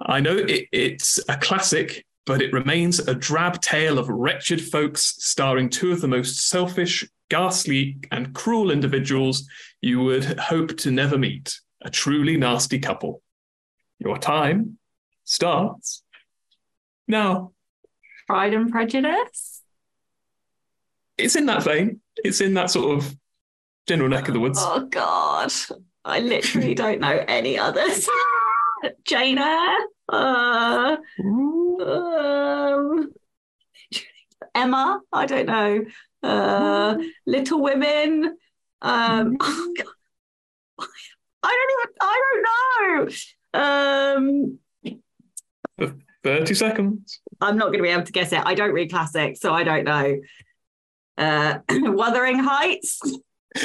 I 0.00 0.20
know 0.20 0.36
it, 0.36 0.68
it's 0.72 1.18
a 1.28 1.36
classic, 1.36 2.04
but 2.26 2.42
it 2.42 2.52
remains 2.52 2.98
a 2.98 3.14
drab 3.14 3.60
tale 3.60 3.98
of 3.98 4.08
wretched 4.08 4.60
folks 4.60 5.14
starring 5.18 5.70
two 5.70 5.92
of 5.92 6.00
the 6.00 6.08
most 6.08 6.48
selfish, 6.48 7.08
ghastly, 7.30 7.98
and 8.10 8.34
cruel 8.34 8.70
individuals 8.70 9.48
you 9.80 10.00
would 10.00 10.24
hope 10.38 10.76
to 10.78 10.90
never 10.90 11.16
meet. 11.16 11.58
A 11.82 11.90
truly 11.90 12.36
nasty 12.36 12.78
couple. 12.78 13.22
Your 13.98 14.18
time 14.18 14.78
starts 15.24 16.02
now. 17.06 17.52
Pride 18.26 18.54
and 18.54 18.70
Prejudice. 18.70 19.55
It's 21.18 21.36
in 21.36 21.46
that 21.46 21.62
vein. 21.62 22.00
It's 22.16 22.40
in 22.40 22.54
that 22.54 22.70
sort 22.70 22.98
of 22.98 23.16
general 23.86 24.08
neck 24.08 24.26
of 24.28 24.34
the 24.34 24.40
woods. 24.40 24.58
Oh 24.60 24.86
God, 24.86 25.52
I 26.04 26.20
literally 26.20 26.74
don't 26.82 27.00
know 27.00 27.24
any 27.26 27.58
others. 27.58 28.08
Jane 29.04 29.38
Eyre. 29.38 29.78
Uh, 30.08 30.96
um, 31.82 33.12
Emma. 34.54 35.00
I 35.12 35.26
don't 35.26 35.46
know. 35.46 35.84
Uh, 36.22 36.96
Little 37.26 37.60
Women. 37.62 38.36
Um, 38.82 39.36
oh 39.40 39.74
God. 39.76 39.86
I 41.42 41.52
don't 41.52 41.72
even. 41.72 41.94
I 42.00 42.22
don't 42.24 42.42
know. 42.98 43.08
Um, 45.78 46.02
30 46.24 46.54
seconds. 46.54 47.20
I'm 47.40 47.56
not 47.56 47.66
going 47.66 47.78
to 47.78 47.84
be 47.84 47.90
able 47.90 48.02
to 48.02 48.12
guess 48.12 48.32
it. 48.32 48.42
I 48.44 48.54
don't 48.54 48.72
read 48.72 48.90
classics, 48.90 49.40
so 49.40 49.52
I 49.52 49.62
don't 49.62 49.84
know. 49.84 50.18
Uh, 51.18 51.58
Wuthering 51.70 52.38
Heights. 52.38 53.00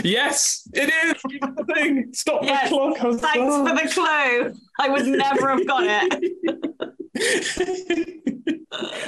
Yes, 0.04 0.68
it 0.74 0.90
is. 0.90 1.22
The 1.22 1.66
thing. 1.74 2.14
Stop 2.14 2.44
Yes. 2.44 2.70
the 2.70 2.76
clock. 2.76 2.98
Thanks 3.20 3.54
oh. 3.54 3.68
for 3.68 3.76
the 3.76 3.90
clue. 3.92 4.54
I 4.80 4.90
would 4.90 5.06
never 5.06 5.50
have 5.50 5.68
got 5.68 5.84
it. 5.86 6.32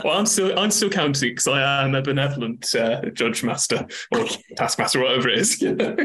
Well, 0.04 0.18
I'm 0.18 0.26
still 0.26 0.58
I'm 0.60 0.72
still 0.72 0.90
counting 0.90 1.32
because 1.32 1.48
I 1.48 1.84
am 1.84 1.96
a 1.96 2.02
benevolent 2.02 2.76
uh, 2.76 3.02
judge 3.12 3.44
master 3.44 3.88
or 4.12 4.26
taskmaster, 4.58 5.02
whatever 5.02 5.30
it 5.30 5.40
is. 5.40 5.62
you 5.62 5.74
know. 5.74 5.96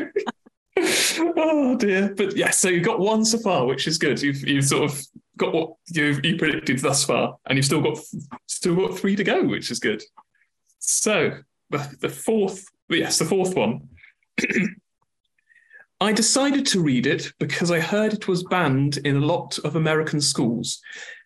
oh 1.37 1.77
dear, 1.77 2.15
but 2.15 2.37
yeah. 2.37 2.51
So 2.51 2.69
you've 2.69 2.85
got 2.85 3.01
one 3.01 3.25
so 3.25 3.39
far, 3.39 3.67
which 3.67 3.89
is 3.89 3.99
good. 3.99 4.23
You've 4.23 4.47
you've 4.47 4.65
sort 4.65 4.91
of 4.91 5.03
got 5.37 5.53
what 5.53 5.73
you 5.89 6.21
you 6.23 6.37
predicted 6.37 6.79
thus 6.79 7.05
far, 7.05 7.37
and 7.47 7.57
you've 7.57 7.67
still 7.67 7.83
got 7.83 7.99
still 8.47 8.77
got 8.77 8.97
three 8.97 9.17
to 9.17 9.25
go, 9.25 9.45
which 9.45 9.71
is 9.73 9.81
good. 9.81 10.03
So 10.79 11.39
the, 11.71 12.09
fourth, 12.09 12.65
yes, 12.89 13.19
the 13.19 13.25
fourth 13.25 13.55
one. 13.55 13.89
I 16.01 16.13
decided 16.13 16.65
to 16.67 16.81
read 16.81 17.07
it 17.07 17.33
because 17.39 17.71
I 17.71 17.81
heard 17.81 18.13
it 18.13 18.29
was 18.29 18.45
banned 18.45 18.99
in 18.99 19.17
a 19.17 19.27
lot 19.27 19.59
of 19.59 19.75
American 19.75 20.21
schools. 20.21 20.81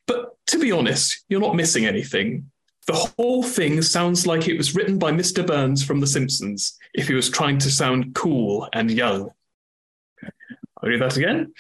But 0.07 0.35
to 0.47 0.59
be 0.59 0.73
honest, 0.73 1.25
you're 1.29 1.41
not 1.41 1.57
missing 1.57 1.85
anything. 1.85 2.51
The 2.87 3.13
whole 3.17 3.43
thing 3.43 3.81
sounds 3.83 4.27
like 4.27 4.49
it 4.49 4.57
was 4.57 4.75
written 4.75 4.99
by 4.99 5.13
Mr. 5.13 5.47
Burns 5.47 5.85
from 5.85 6.01
The 6.01 6.07
Simpsons 6.07 6.77
if 6.95 7.07
he 7.07 7.15
was 7.15 7.31
trying 7.31 7.59
to 7.59 7.71
sound 7.71 8.15
cool 8.15 8.69
and 8.73 8.91
young. 8.91 9.31
I'll 10.23 10.89
read 10.89 11.01
that 11.01 11.17
again. 11.17 11.53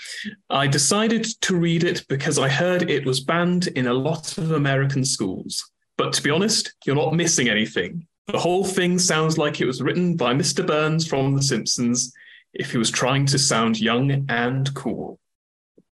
I 0.50 0.66
decided 0.66 1.24
to 1.42 1.56
read 1.56 1.84
it 1.84 2.04
because 2.08 2.38
I 2.38 2.48
heard 2.48 2.90
it 2.90 3.06
was 3.06 3.20
banned 3.20 3.68
in 3.68 3.86
a 3.86 3.94
lot 3.94 4.36
of 4.36 4.50
American 4.50 5.04
schools. 5.04 5.70
But 5.96 6.12
to 6.14 6.22
be 6.22 6.30
honest, 6.30 6.74
you're 6.84 6.96
not 6.96 7.14
missing 7.14 7.48
anything. 7.48 8.08
The 8.28 8.38
whole 8.38 8.64
thing 8.64 8.98
sounds 8.98 9.36
like 9.36 9.60
it 9.60 9.66
was 9.66 9.82
written 9.82 10.16
by 10.16 10.32
Mr. 10.32 10.66
Burns 10.66 11.06
from 11.06 11.34
The 11.34 11.42
Simpsons 11.42 12.12
if 12.54 12.70
he 12.72 12.78
was 12.78 12.90
trying 12.90 13.26
to 13.26 13.38
sound 13.38 13.80
young 13.80 14.26
and 14.28 14.72
cool. 14.74 15.18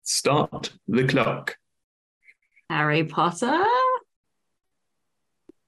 Start 0.04 0.72
the 0.88 1.08
clock. 1.08 1.58
Harry 2.70 3.04
Potter? 3.04 3.64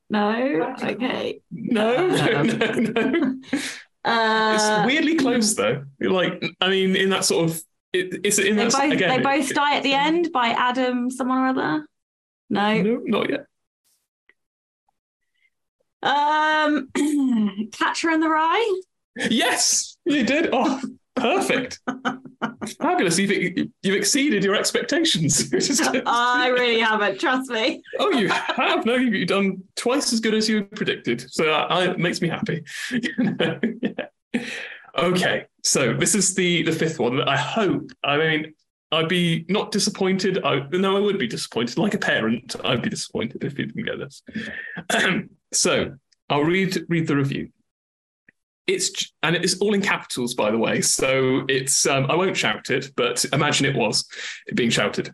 No? 0.10 0.76
Okay. 0.84 1.42
No, 1.52 2.08
no, 2.08 2.44
no, 2.44 2.72
no. 2.74 3.36
Uh, 4.04 4.54
it's 4.56 4.86
weirdly 4.86 5.16
close 5.16 5.54
though. 5.56 5.84
Like, 6.00 6.44
I 6.60 6.70
mean, 6.70 6.96
in 6.96 7.10
that 7.10 7.24
sort 7.26 7.50
of, 7.50 7.62
it, 7.94 8.22
it's 8.26 8.40
in 8.40 8.56
they 8.56 8.66
that 8.66 8.72
both, 8.74 8.92
again. 8.92 9.10
they 9.10 9.18
it- 9.18 9.24
both 9.24 9.54
die 9.54 9.78
at 9.78 9.84
the 9.84 9.94
end 9.94 10.32
by 10.32 10.50
Adam, 10.50 11.10
someone 11.10 11.38
or 11.40 11.48
other? 11.48 11.88
No. 12.50 12.82
No, 12.82 13.02
not 13.06 13.30
yet. 13.30 13.46
Um, 16.04 16.90
Catcher 17.72 18.10
in 18.10 18.20
the 18.20 18.30
Rye? 18.30 18.82
Yes, 19.30 19.98
you 20.06 20.24
did. 20.24 20.50
Oh, 20.52 20.82
perfect. 21.16 21.80
Fabulous. 22.80 23.20
You've, 23.20 23.70
you've 23.82 23.96
exceeded 23.96 24.44
your 24.44 24.56
expectations. 24.56 25.50
which 25.52 25.70
is 25.70 25.80
good. 25.92 26.04
I 26.06 26.48
really 26.48 26.80
haven't, 26.80 27.20
trust 27.20 27.50
me. 27.52 27.82
Oh, 28.00 28.12
you 28.12 28.30
have? 28.30 28.86
No, 28.86 28.96
you've 28.96 29.28
done 29.28 29.64
twice 29.76 30.14
as 30.14 30.20
good 30.20 30.34
as 30.34 30.48
you 30.48 30.64
predicted. 30.64 31.30
So 31.32 31.52
I, 31.52 31.62
I, 31.62 31.92
it 31.92 32.00
makes 32.00 32.22
me 32.22 32.30
happy. 32.30 32.64
Yeah. 32.92 33.60
Okay, 34.98 35.46
so 35.64 35.94
this 35.94 36.16
is 36.16 36.36
the 36.36 36.64
the 36.64 36.72
fifth 36.72 37.00
one. 37.00 37.22
I 37.22 37.38
hope. 37.38 37.92
I 38.04 38.18
mean, 38.18 38.54
I'd 38.92 39.08
be 39.08 39.46
not 39.48 39.72
disappointed. 39.72 40.44
I, 40.44 40.68
no, 40.72 40.98
I 40.98 41.00
would 41.00 41.18
be 41.18 41.28
disappointed. 41.28 41.78
Like 41.78 41.94
a 41.94 41.98
parent, 41.98 42.56
I'd 42.64 42.82
be 42.82 42.90
disappointed 42.90 43.44
if 43.44 43.58
you 43.58 43.68
didn't 43.68 43.86
get 43.86 44.00
this. 44.00 44.22
so 45.54 45.96
I'll 46.30 46.44
read 46.44 46.86
read 46.90 47.08
the 47.08 47.16
review. 47.16 47.50
It's 48.68 49.12
and 49.24 49.36
it's 49.36 49.58
all 49.60 49.74
in 49.74 49.82
capitals, 49.82 50.34
by 50.34 50.52
the 50.52 50.58
way. 50.58 50.82
So 50.82 51.44
it's 51.50 51.86
um, 51.86 52.10
I 52.10 52.16
won't 52.16 52.38
shout 52.38 52.70
it, 52.70 52.92
but 52.96 53.26
imagine 53.34 53.66
it 53.66 53.76
was 53.76 54.08
being 54.56 54.70
shouted. 54.70 55.14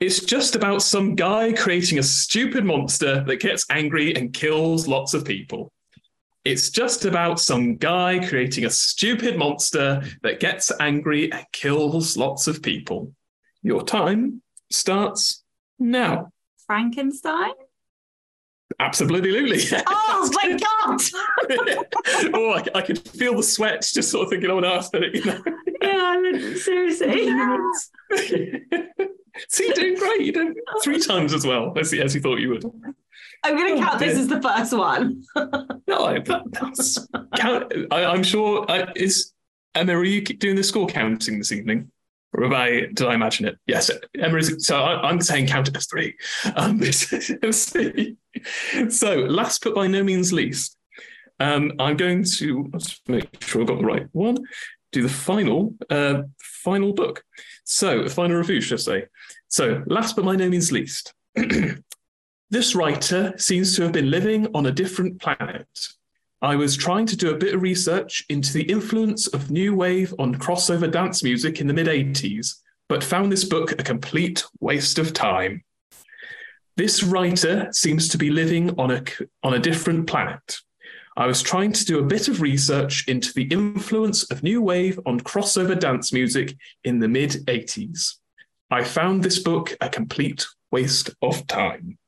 It's 0.00 0.24
just 0.24 0.54
about 0.54 0.82
some 0.82 1.16
guy 1.16 1.52
creating 1.52 1.98
a 1.98 2.02
stupid 2.02 2.64
monster 2.64 3.24
that 3.24 3.40
gets 3.40 3.66
angry 3.70 4.14
and 4.14 4.32
kills 4.32 4.86
lots 4.86 5.14
of 5.14 5.24
people. 5.24 5.72
It's 6.44 6.70
just 6.70 7.04
about 7.04 7.40
some 7.40 7.76
guy 7.76 8.24
creating 8.26 8.64
a 8.64 8.70
stupid 8.70 9.36
monster 9.36 10.02
that 10.22 10.40
gets 10.40 10.70
angry 10.80 11.32
and 11.32 11.44
kills 11.52 12.16
lots 12.16 12.46
of 12.46 12.62
people. 12.62 13.12
Your 13.62 13.82
time 13.82 14.40
starts 14.70 15.42
now. 15.78 16.30
Frankenstein? 16.66 17.52
Absolutely. 18.80 19.62
Oh 20.20 20.30
my 20.32 20.58
god! 20.58 21.00
oh, 22.34 22.50
I, 22.52 22.64
I 22.78 22.82
could 22.82 22.98
feel 23.08 23.36
the 23.36 23.42
sweat 23.42 23.82
just 23.94 24.10
sort 24.10 24.24
of 24.24 24.30
thinking, 24.30 24.50
oh 24.50 24.58
no, 24.58 24.80
you 24.92 25.24
know. 25.24 25.42
yeah, 25.80 26.54
seriously. 26.56 27.28
See, 29.48 29.66
you're 29.66 29.74
doing 29.74 29.94
great. 29.94 30.22
You 30.22 30.32
did 30.32 30.56
three 30.82 30.98
times 30.98 31.32
as 31.32 31.46
well 31.46 31.72
as, 31.78 31.92
as 31.94 32.14
you 32.14 32.20
thought 32.20 32.40
you 32.40 32.48
would. 32.50 32.64
I'm 33.44 33.56
going 33.56 33.76
to 33.76 33.82
Oh, 33.82 33.86
count 33.86 33.98
this 34.00 34.14
dear. 34.14 34.22
as 34.22 34.28
the 34.28 34.42
first 34.42 34.72
one. 34.76 35.22
No, 35.86 36.06
I, 36.06 36.18
that, 36.18 36.42
that's 36.50 37.06
count, 37.36 37.72
I, 37.92 38.04
I'm 38.06 38.24
sure. 38.24 38.66
I, 38.68 38.90
is 38.96 39.32
Emma, 39.76 39.94
are 39.96 40.04
you 40.04 40.22
doing 40.22 40.56
the 40.56 40.64
score 40.64 40.88
counting 40.88 41.38
this 41.38 41.52
evening? 41.52 41.92
Did 42.34 43.02
I 43.02 43.14
imagine 43.14 43.46
it? 43.46 43.56
Yes, 43.66 43.90
Emma 44.18 44.38
is. 44.38 44.66
So 44.66 44.80
I, 44.80 45.08
I'm 45.08 45.20
saying 45.20 45.46
count 45.46 45.68
it 45.68 45.76
as 45.76 45.86
three. 45.86 46.14
Um. 46.56 46.80
So, 48.90 49.16
last 49.16 49.64
but 49.64 49.74
by 49.74 49.88
no 49.88 50.04
means 50.04 50.32
least, 50.32 50.76
um, 51.40 51.72
I'm 51.78 51.96
going 51.96 52.24
to 52.36 52.70
make 53.08 53.42
sure 53.42 53.62
I've 53.62 53.68
got 53.68 53.78
the 53.78 53.84
right 53.84 54.06
one. 54.12 54.38
Do 54.92 55.02
the 55.02 55.08
final, 55.08 55.74
uh, 55.90 56.22
final 56.40 56.92
book. 56.92 57.22
So, 57.64 58.08
final 58.08 58.36
review, 58.36 58.60
should 58.60 58.78
I 58.78 58.82
say? 58.82 59.04
So, 59.48 59.82
last 59.86 60.16
but 60.16 60.24
by 60.24 60.36
no 60.36 60.48
means 60.48 60.72
least, 60.72 61.12
this 62.50 62.74
writer 62.74 63.34
seems 63.36 63.76
to 63.76 63.82
have 63.82 63.92
been 63.92 64.10
living 64.10 64.46
on 64.54 64.66
a 64.66 64.72
different 64.72 65.20
planet. 65.20 65.66
I 66.40 66.54
was 66.54 66.76
trying 66.76 67.06
to 67.06 67.16
do 67.16 67.30
a 67.30 67.36
bit 67.36 67.54
of 67.54 67.62
research 67.62 68.24
into 68.28 68.52
the 68.52 68.62
influence 68.62 69.26
of 69.26 69.50
new 69.50 69.74
wave 69.74 70.14
on 70.20 70.36
crossover 70.36 70.90
dance 70.90 71.24
music 71.24 71.60
in 71.60 71.66
the 71.66 71.74
mid 71.74 71.88
80s, 71.88 72.60
but 72.88 73.02
found 73.02 73.32
this 73.32 73.44
book 73.44 73.72
a 73.72 73.82
complete 73.82 74.44
waste 74.60 75.00
of 75.00 75.12
time. 75.12 75.64
This 76.76 77.02
writer 77.02 77.68
seems 77.72 78.08
to 78.10 78.18
be 78.18 78.30
living 78.30 78.78
on 78.78 78.92
a, 78.92 79.02
on 79.42 79.54
a 79.54 79.58
different 79.58 80.06
planet. 80.06 80.58
I 81.16 81.26
was 81.26 81.42
trying 81.42 81.72
to 81.72 81.84
do 81.84 81.98
a 81.98 82.06
bit 82.06 82.28
of 82.28 82.40
research 82.40 83.08
into 83.08 83.32
the 83.32 83.48
influence 83.48 84.22
of 84.30 84.44
new 84.44 84.62
wave 84.62 85.00
on 85.06 85.18
crossover 85.18 85.76
dance 85.76 86.12
music 86.12 86.56
in 86.84 87.00
the 87.00 87.08
mid 87.08 87.32
80s. 87.46 88.14
I 88.70 88.84
found 88.84 89.24
this 89.24 89.40
book 89.40 89.76
a 89.80 89.88
complete 89.88 90.46
waste 90.70 91.10
of 91.20 91.48
time. 91.48 91.98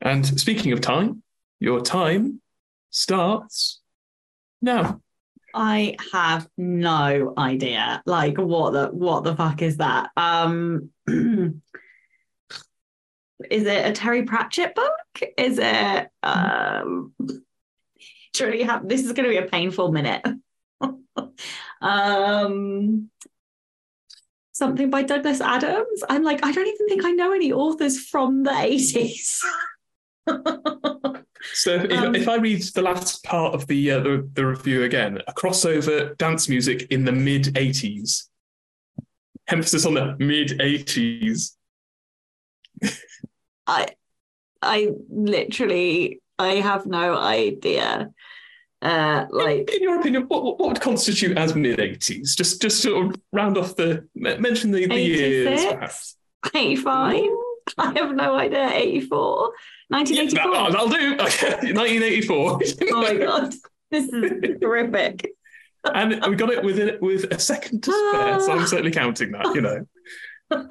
And 0.00 0.24
speaking 0.40 0.72
of 0.72 0.80
time, 0.80 1.22
your 1.58 1.82
time 1.82 2.40
starts 2.90 3.80
now. 4.60 5.00
I 5.52 5.96
have 6.12 6.48
no 6.56 7.34
idea. 7.36 8.02
Like 8.06 8.38
what 8.38 8.72
the 8.72 8.86
what 8.88 9.24
the 9.24 9.34
fuck 9.34 9.62
is 9.62 9.78
that? 9.78 10.10
Um 10.16 10.90
is 11.08 11.62
it 13.50 13.86
a 13.86 13.92
Terry 13.92 14.24
Pratchett 14.24 14.74
book? 14.74 15.22
Is 15.36 15.58
it 15.60 16.08
um 16.22 17.14
truly 18.32 18.62
have 18.62 18.88
this 18.88 19.04
is 19.04 19.12
gonna 19.12 19.28
be 19.28 19.38
a 19.38 19.46
painful 19.46 19.92
minute. 19.92 20.24
um 21.80 23.10
something 24.52 24.90
by 24.90 25.02
Douglas 25.02 25.40
Adams. 25.40 26.04
I'm 26.08 26.22
like, 26.22 26.44
I 26.44 26.52
don't 26.52 26.66
even 26.66 26.86
think 26.88 27.04
I 27.04 27.10
know 27.12 27.32
any 27.32 27.52
authors 27.52 27.98
from 27.98 28.42
the 28.42 28.50
80s. 28.50 29.40
So 31.52 31.74
if, 31.74 31.90
Um, 31.92 32.14
if 32.14 32.28
I 32.28 32.36
read 32.36 32.62
the 32.74 32.82
last 32.82 33.24
part 33.24 33.54
of 33.54 33.66
the, 33.66 33.90
uh, 33.90 34.00
the 34.00 34.28
the 34.34 34.46
review 34.46 34.84
again, 34.84 35.20
a 35.26 35.32
crossover 35.32 36.16
dance 36.16 36.48
music 36.48 36.86
in 36.90 37.04
the 37.04 37.12
mid 37.12 37.54
'80s. 37.54 38.28
Emphasis 39.48 39.84
on 39.86 39.94
the 39.94 40.16
mid 40.18 40.50
'80s. 40.60 41.56
I 43.66 43.88
I 44.62 44.90
literally 45.08 46.20
I 46.38 46.54
have 46.56 46.86
no 46.86 47.16
idea. 47.16 48.10
Uh 48.82 49.26
like 49.30 49.70
In 49.74 49.82
your 49.82 50.00
opinion, 50.00 50.24
what, 50.28 50.42
what, 50.44 50.58
would 50.60 50.80
constitute 50.80 51.36
as 51.36 51.54
mid 51.54 51.78
'80s? 51.78 52.36
Just 52.36 52.62
just 52.62 52.80
sort 52.82 53.06
of 53.06 53.20
round 53.32 53.58
off 53.58 53.76
the 53.76 54.06
mention 54.14 54.70
the, 54.70 54.86
the 54.86 55.00
years, 55.00 55.46
86? 55.46 55.74
perhaps. 55.74 56.16
85? 56.54 57.24
I 57.78 57.98
have 57.98 58.14
no 58.14 58.36
idea. 58.36 58.70
84? 58.72 59.52
1984? 59.90 60.52
That, 60.52 60.72
that'll 60.72 60.88
do. 60.88 61.16
1984. 61.74 62.60
oh 62.92 63.02
my 63.02 63.14
god. 63.14 63.54
This 63.90 64.08
is 64.08 64.56
horrific. 64.62 65.30
and 65.84 66.24
we 66.26 66.36
got 66.36 66.50
it 66.50 66.62
within 66.62 66.98
with 67.00 67.24
a 67.32 67.38
second 67.38 67.82
to 67.84 67.92
spare, 67.92 68.40
so 68.40 68.52
I'm 68.52 68.66
certainly 68.66 68.92
counting 68.92 69.32
that. 69.32 69.52
You 69.54 69.60
know. 69.60 69.86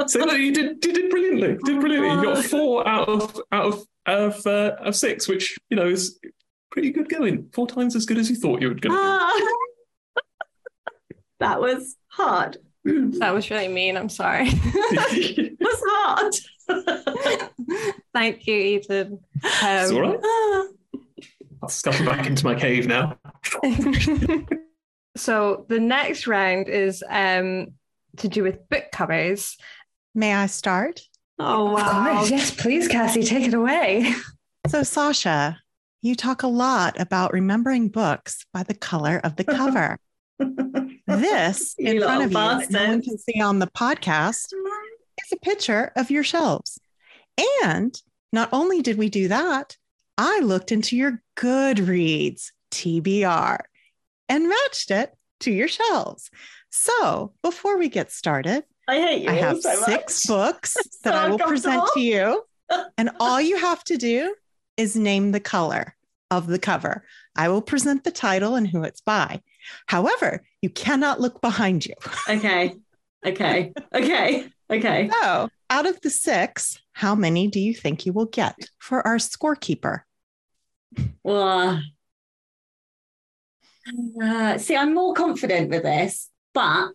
So 0.07 0.19
look, 0.19 0.37
you 0.37 0.53
did 0.53 0.85
you 0.85 0.93
did 0.93 1.09
brilliantly. 1.09 1.49
You 1.51 1.59
did 1.65 1.79
brilliantly. 1.79 2.09
You 2.09 2.35
got 2.35 2.45
four 2.45 2.87
out 2.87 3.07
of 3.07 3.41
out 3.51 3.65
of 3.65 3.85
of, 4.05 4.47
uh, 4.47 4.75
of 4.79 4.95
six, 4.95 5.27
which 5.27 5.57
you 5.69 5.77
know 5.77 5.87
is 5.87 6.19
pretty 6.71 6.91
good 6.91 7.09
going. 7.09 7.49
Four 7.53 7.67
times 7.67 7.95
as 7.95 8.05
good 8.05 8.17
as 8.17 8.29
you 8.29 8.35
thought 8.35 8.61
you 8.61 8.69
were 8.69 8.73
going 8.73 8.95
to. 8.95 9.01
Ah. 9.01 10.21
that 11.39 11.61
was 11.61 11.95
hard. 12.07 12.57
That 12.83 13.33
was 13.33 13.49
really 13.49 13.67
mean. 13.67 13.97
I'm 13.97 14.09
sorry. 14.09 14.47
it 14.51 15.57
was 15.59 15.83
hard. 15.85 16.33
Thank 18.13 18.47
you, 18.47 18.55
Ethan. 18.55 19.19
It's 19.43 19.91
Um, 19.91 19.95
all 19.95 20.01
right. 20.01 20.69
I'll 21.61 21.69
scuttle 21.69 22.05
back 22.05 22.25
into 22.25 22.45
my 22.45 22.55
cave 22.55 22.87
now. 22.87 23.17
so 25.17 25.65
the 25.67 25.79
next 25.79 26.27
round 26.27 26.69
is 26.69 27.03
um 27.09 27.67
to 28.17 28.27
do 28.27 28.43
with 28.43 28.67
book 28.69 28.85
covers. 28.91 29.57
May 30.15 30.33
I 30.33 30.47
start? 30.47 31.01
Oh 31.37 31.73
wow! 31.73 32.25
yes, 32.25 32.51
please, 32.51 32.87
Cassie, 32.87 33.23
take 33.23 33.47
it 33.47 33.53
away. 33.53 34.13
So, 34.67 34.83
Sacha, 34.83 35.57
you 36.01 36.15
talk 36.15 36.43
a 36.43 36.47
lot 36.47 36.99
about 36.99 37.33
remembering 37.33 37.89
books 37.89 38.45
by 38.53 38.63
the 38.63 38.73
color 38.73 39.21
of 39.23 39.35
the 39.35 39.43
cover. 39.43 39.97
this 41.07 41.75
You 41.77 41.91
in 41.91 42.01
front 42.01 42.23
of 42.23 42.31
little 42.31 42.61
you, 42.61 42.69
no 42.69 42.87
one 42.87 43.01
can 43.01 43.17
see 43.17 43.41
on 43.41 43.59
the 43.59 43.67
podcast, 43.67 44.53
is 44.53 44.53
a 45.31 45.37
picture 45.37 45.91
of 45.95 46.11
your 46.11 46.23
shelves. 46.23 46.79
And 47.63 47.99
not 48.31 48.49
only 48.51 48.81
did 48.81 48.97
we 48.97 49.09
do 49.09 49.27
that, 49.27 49.77
I 50.17 50.39
looked 50.39 50.71
into 50.71 50.97
your 50.97 51.21
Goodreads 51.37 52.51
TBR 52.71 53.59
and 54.27 54.49
matched 54.49 54.91
it 54.91 55.13
to 55.41 55.51
your 55.51 55.67
shelves. 55.67 56.29
So, 56.69 57.33
before 57.41 57.77
we 57.77 57.89
get 57.89 58.11
started, 58.11 58.63
I 58.87 58.99
hate 58.99 59.23
you 59.23 59.29
I 59.29 59.33
have 59.33 59.61
so 59.61 59.73
six 59.83 60.25
books 60.27 60.75
that 61.03 61.13
So 61.13 61.19
I 61.19 61.29
will 61.29 61.39
present 61.39 61.83
to 61.93 61.99
you. 61.99 62.43
And 62.97 63.09
all 63.19 63.41
you 63.41 63.57
have 63.57 63.83
to 63.85 63.97
do 63.97 64.35
is 64.77 64.95
name 64.95 65.31
the 65.31 65.39
color 65.39 65.95
of 66.29 66.47
the 66.47 66.59
cover. 66.59 67.03
I 67.35 67.49
will 67.49 67.61
present 67.61 68.03
the 68.03 68.11
title 68.11 68.55
and 68.55 68.67
who 68.67 68.83
it's 68.83 69.01
by. 69.01 69.41
However, 69.87 70.43
you 70.61 70.69
cannot 70.69 71.19
look 71.19 71.41
behind 71.41 71.85
you. 71.85 71.95
Okay. 72.29 72.75
Okay. 73.25 73.73
Okay. 73.93 74.47
Okay. 74.71 75.09
So, 75.21 75.49
out 75.69 75.85
of 75.85 75.99
the 76.01 76.09
six, 76.09 76.79
how 76.93 77.15
many 77.15 77.47
do 77.47 77.59
you 77.59 77.73
think 77.73 78.05
you 78.05 78.13
will 78.13 78.25
get 78.25 78.55
for 78.77 79.05
our 79.05 79.17
scorekeeper? 79.17 80.01
Well, 81.23 81.81
uh, 84.21 84.57
see, 84.57 84.75
I'm 84.75 84.93
more 84.93 85.13
confident 85.13 85.69
with 85.69 85.83
this, 85.83 86.29
but 86.53 86.89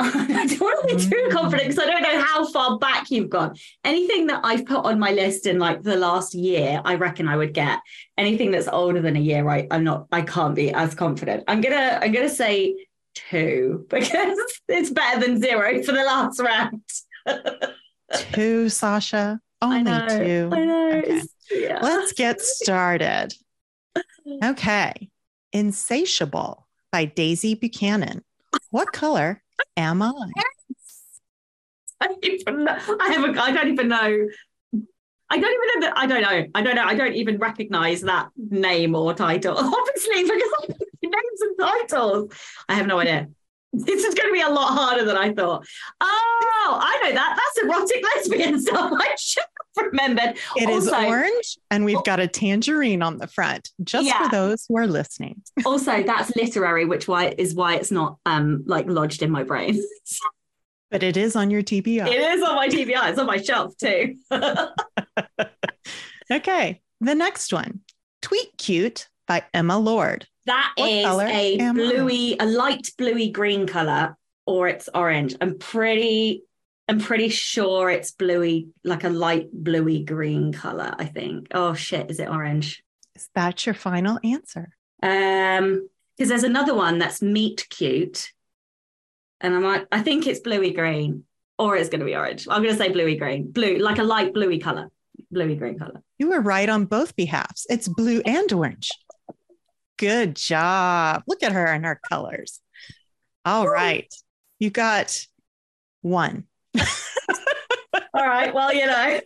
I 0.02 0.46
don't 0.46 0.60
want 0.60 0.88
to 0.88 0.96
be 0.96 1.02
too 1.02 1.28
confident 1.30 1.68
because 1.68 1.84
I 1.84 1.90
don't 1.90 2.02
know 2.02 2.22
how 2.22 2.50
far 2.50 2.78
back 2.78 3.10
you've 3.10 3.28
gone. 3.28 3.54
Anything 3.84 4.28
that 4.28 4.40
I've 4.44 4.64
put 4.64 4.84
on 4.84 4.98
my 4.98 5.10
list 5.10 5.46
in 5.46 5.58
like 5.58 5.82
the 5.82 5.96
last 5.96 6.34
year, 6.34 6.80
I 6.84 6.94
reckon 6.94 7.28
I 7.28 7.36
would 7.36 7.52
get. 7.52 7.80
Anything 8.16 8.50
that's 8.50 8.68
older 8.68 9.02
than 9.02 9.16
a 9.16 9.20
year, 9.20 9.44
right? 9.44 9.66
I'm 9.70 9.84
not. 9.84 10.06
I 10.10 10.22
can't 10.22 10.54
be 10.54 10.72
as 10.72 10.94
confident. 10.94 11.44
I'm 11.48 11.60
gonna. 11.60 11.98
I'm 12.00 12.12
gonna 12.12 12.30
say 12.30 12.76
two 13.28 13.86
because 13.90 14.38
it's 14.68 14.90
better 14.90 15.20
than 15.20 15.40
zero 15.40 15.82
for 15.82 15.92
the 15.92 16.04
last 16.04 16.40
round. 16.40 16.82
Two, 18.32 18.68
Sacha. 18.68 19.40
Only 19.62 19.82
know, 19.82 20.06
two. 20.08 20.48
I 20.52 20.64
know, 20.64 20.90
Okay. 20.98 21.22
yeah. 21.50 21.80
Let's 21.82 22.12
get 22.14 22.40
started. 22.40 23.34
Okay. 24.42 25.10
Insatiable 25.52 26.66
by 26.92 27.04
Daisy 27.04 27.54
Buchanan. 27.54 28.24
What 28.70 28.92
color 28.92 29.42
am 29.76 30.00
I? 30.02 30.12
I 32.00 32.06
don't 32.06 32.24
even 32.24 32.64
know. 32.64 32.78
I 33.00 33.12
haven't. 33.12 33.38
I 33.38 33.52
don't 33.52 33.68
even 33.68 33.88
know. 33.88 34.26
I 35.32 35.38
don't 35.38 35.52
even 35.52 35.80
know 35.80 35.86
that. 35.86 35.92
I 35.96 36.06
don't 36.06 36.22
know. 36.22 36.46
I 36.54 36.62
don't 36.62 36.74
know. 36.74 36.84
I 36.84 36.94
don't 36.94 37.12
even 37.14 37.38
recognize 37.38 38.00
that 38.00 38.30
name 38.36 38.94
or 38.94 39.12
title. 39.12 39.56
Obviously, 39.58 40.22
because 40.24 40.50
I 40.60 40.66
names 41.22 41.40
and 41.42 41.58
titles. 41.58 42.32
I 42.68 42.74
have 42.74 42.86
no 42.86 42.98
idea. 42.98 43.28
This 43.72 44.02
is 44.04 44.14
going 44.16 44.28
to 44.28 44.32
be 44.32 44.40
a 44.40 44.48
lot 44.48 44.72
harder 44.74 45.04
than 45.04 45.16
I 45.16 45.32
thought. 45.32 45.64
Oh, 46.00 46.78
I 46.82 46.98
know 47.04 47.12
that. 47.14 47.38
That's 47.38 47.64
erotic 47.64 48.04
lesbian 48.16 48.60
stuff. 48.60 48.92
I 48.98 49.14
should 49.16 49.44
have 49.76 49.86
remembered. 49.86 50.36
It 50.56 50.68
is 50.68 50.88
Also- 50.88 51.06
orange, 51.06 51.56
and 51.70 51.84
we've 51.84 52.02
got 52.04 52.18
a 52.18 52.26
tangerine 52.26 53.00
on 53.00 53.18
the 53.18 53.28
front, 53.28 53.70
just 53.84 54.06
Yeah. 54.08 54.24
for 54.24 54.28
those 54.30 54.66
who 54.68 54.76
are 54.76 54.88
listening. 54.88 55.42
Also, 55.64 56.02
that's 56.02 56.34
literary, 56.34 56.84
which 56.84 57.06
why 57.06 57.32
is 57.38 57.54
why 57.54 57.76
it's 57.76 57.92
not 57.92 58.16
um 58.26 58.64
like 58.66 58.86
lodged 58.88 59.22
in 59.22 59.30
my 59.30 59.44
brain. 59.44 59.80
But 60.90 61.04
it 61.04 61.16
is 61.16 61.36
on 61.36 61.52
your 61.52 61.62
TBR. 61.62 62.08
It 62.08 62.20
is 62.20 62.42
on 62.42 62.56
my 62.56 62.66
TBI. 62.68 63.10
It's 63.10 63.18
on 63.20 63.26
my 63.26 63.36
shelf 63.40 63.76
too. 63.76 64.16
Okay. 66.30 66.80
The 67.00 67.14
next 67.14 67.52
one 67.52 67.80
Tweet 68.22 68.56
Cute 68.58 69.08
by 69.30 69.44
Emma 69.54 69.78
Lord. 69.78 70.26
That 70.46 70.72
What 70.74 70.90
is 70.90 71.06
a 71.06 71.60
I? 71.60 71.72
bluey, 71.72 72.36
a 72.40 72.46
light 72.46 72.90
bluey 72.98 73.30
green 73.30 73.64
color, 73.64 74.16
or 74.44 74.66
it's 74.66 74.88
orange. 74.92 75.36
I'm 75.40 75.56
pretty, 75.56 76.42
I'm 76.88 76.98
pretty 76.98 77.28
sure 77.28 77.90
it's 77.90 78.10
bluey, 78.10 78.70
like 78.82 79.04
a 79.04 79.08
light 79.08 79.46
bluey 79.52 80.02
green 80.02 80.52
color. 80.52 80.92
I 80.98 81.04
think. 81.04 81.46
Oh 81.54 81.74
shit, 81.74 82.10
is 82.10 82.18
it 82.18 82.28
orange? 82.28 82.82
Is 83.14 83.28
that 83.36 83.66
your 83.66 83.74
final 83.76 84.18
answer? 84.24 84.74
Um, 85.00 85.88
because 86.16 86.28
there's 86.30 86.42
another 86.42 86.74
one 86.74 86.98
that's 86.98 87.22
meet 87.22 87.68
cute, 87.70 88.32
and 89.40 89.54
I 89.54 89.58
might, 89.60 89.86
I 89.92 90.02
think 90.02 90.26
it's 90.26 90.40
bluey 90.40 90.72
green, 90.72 91.22
or 91.56 91.76
it's 91.76 91.88
going 91.88 92.00
to 92.00 92.04
be 92.04 92.16
orange. 92.16 92.48
I'm 92.50 92.64
going 92.64 92.74
to 92.74 92.82
say 92.82 92.90
bluey 92.90 93.16
green, 93.16 93.52
blue, 93.52 93.78
like 93.78 93.98
a 93.98 94.02
light 94.02 94.34
bluey 94.34 94.58
color, 94.58 94.90
bluey 95.30 95.54
green 95.54 95.78
color. 95.78 96.02
You 96.18 96.30
were 96.30 96.40
right 96.40 96.68
on 96.68 96.86
both 96.86 97.14
behalves. 97.14 97.64
It's 97.70 97.86
blue 97.86 98.22
and 98.26 98.52
orange. 98.52 98.90
Good 100.00 100.34
job. 100.34 101.24
Look 101.28 101.42
at 101.42 101.52
her 101.52 101.66
and 101.66 101.84
her 101.84 102.00
colors. 102.08 102.58
All 103.44 103.68
right. 103.68 104.10
You 104.58 104.70
got 104.70 105.26
one. 106.00 106.44
All 106.78 108.26
right. 108.26 108.54
Well, 108.54 108.72
you 108.72 108.86
know, 108.86 109.20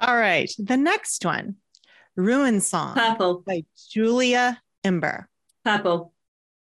All 0.00 0.16
right. 0.16 0.50
The 0.58 0.78
next 0.78 1.22
one 1.22 1.56
Ruin 2.16 2.62
Song 2.62 2.94
purple, 2.94 3.42
by 3.46 3.64
Julia 3.90 4.58
Ember. 4.84 5.28
purple. 5.66 6.14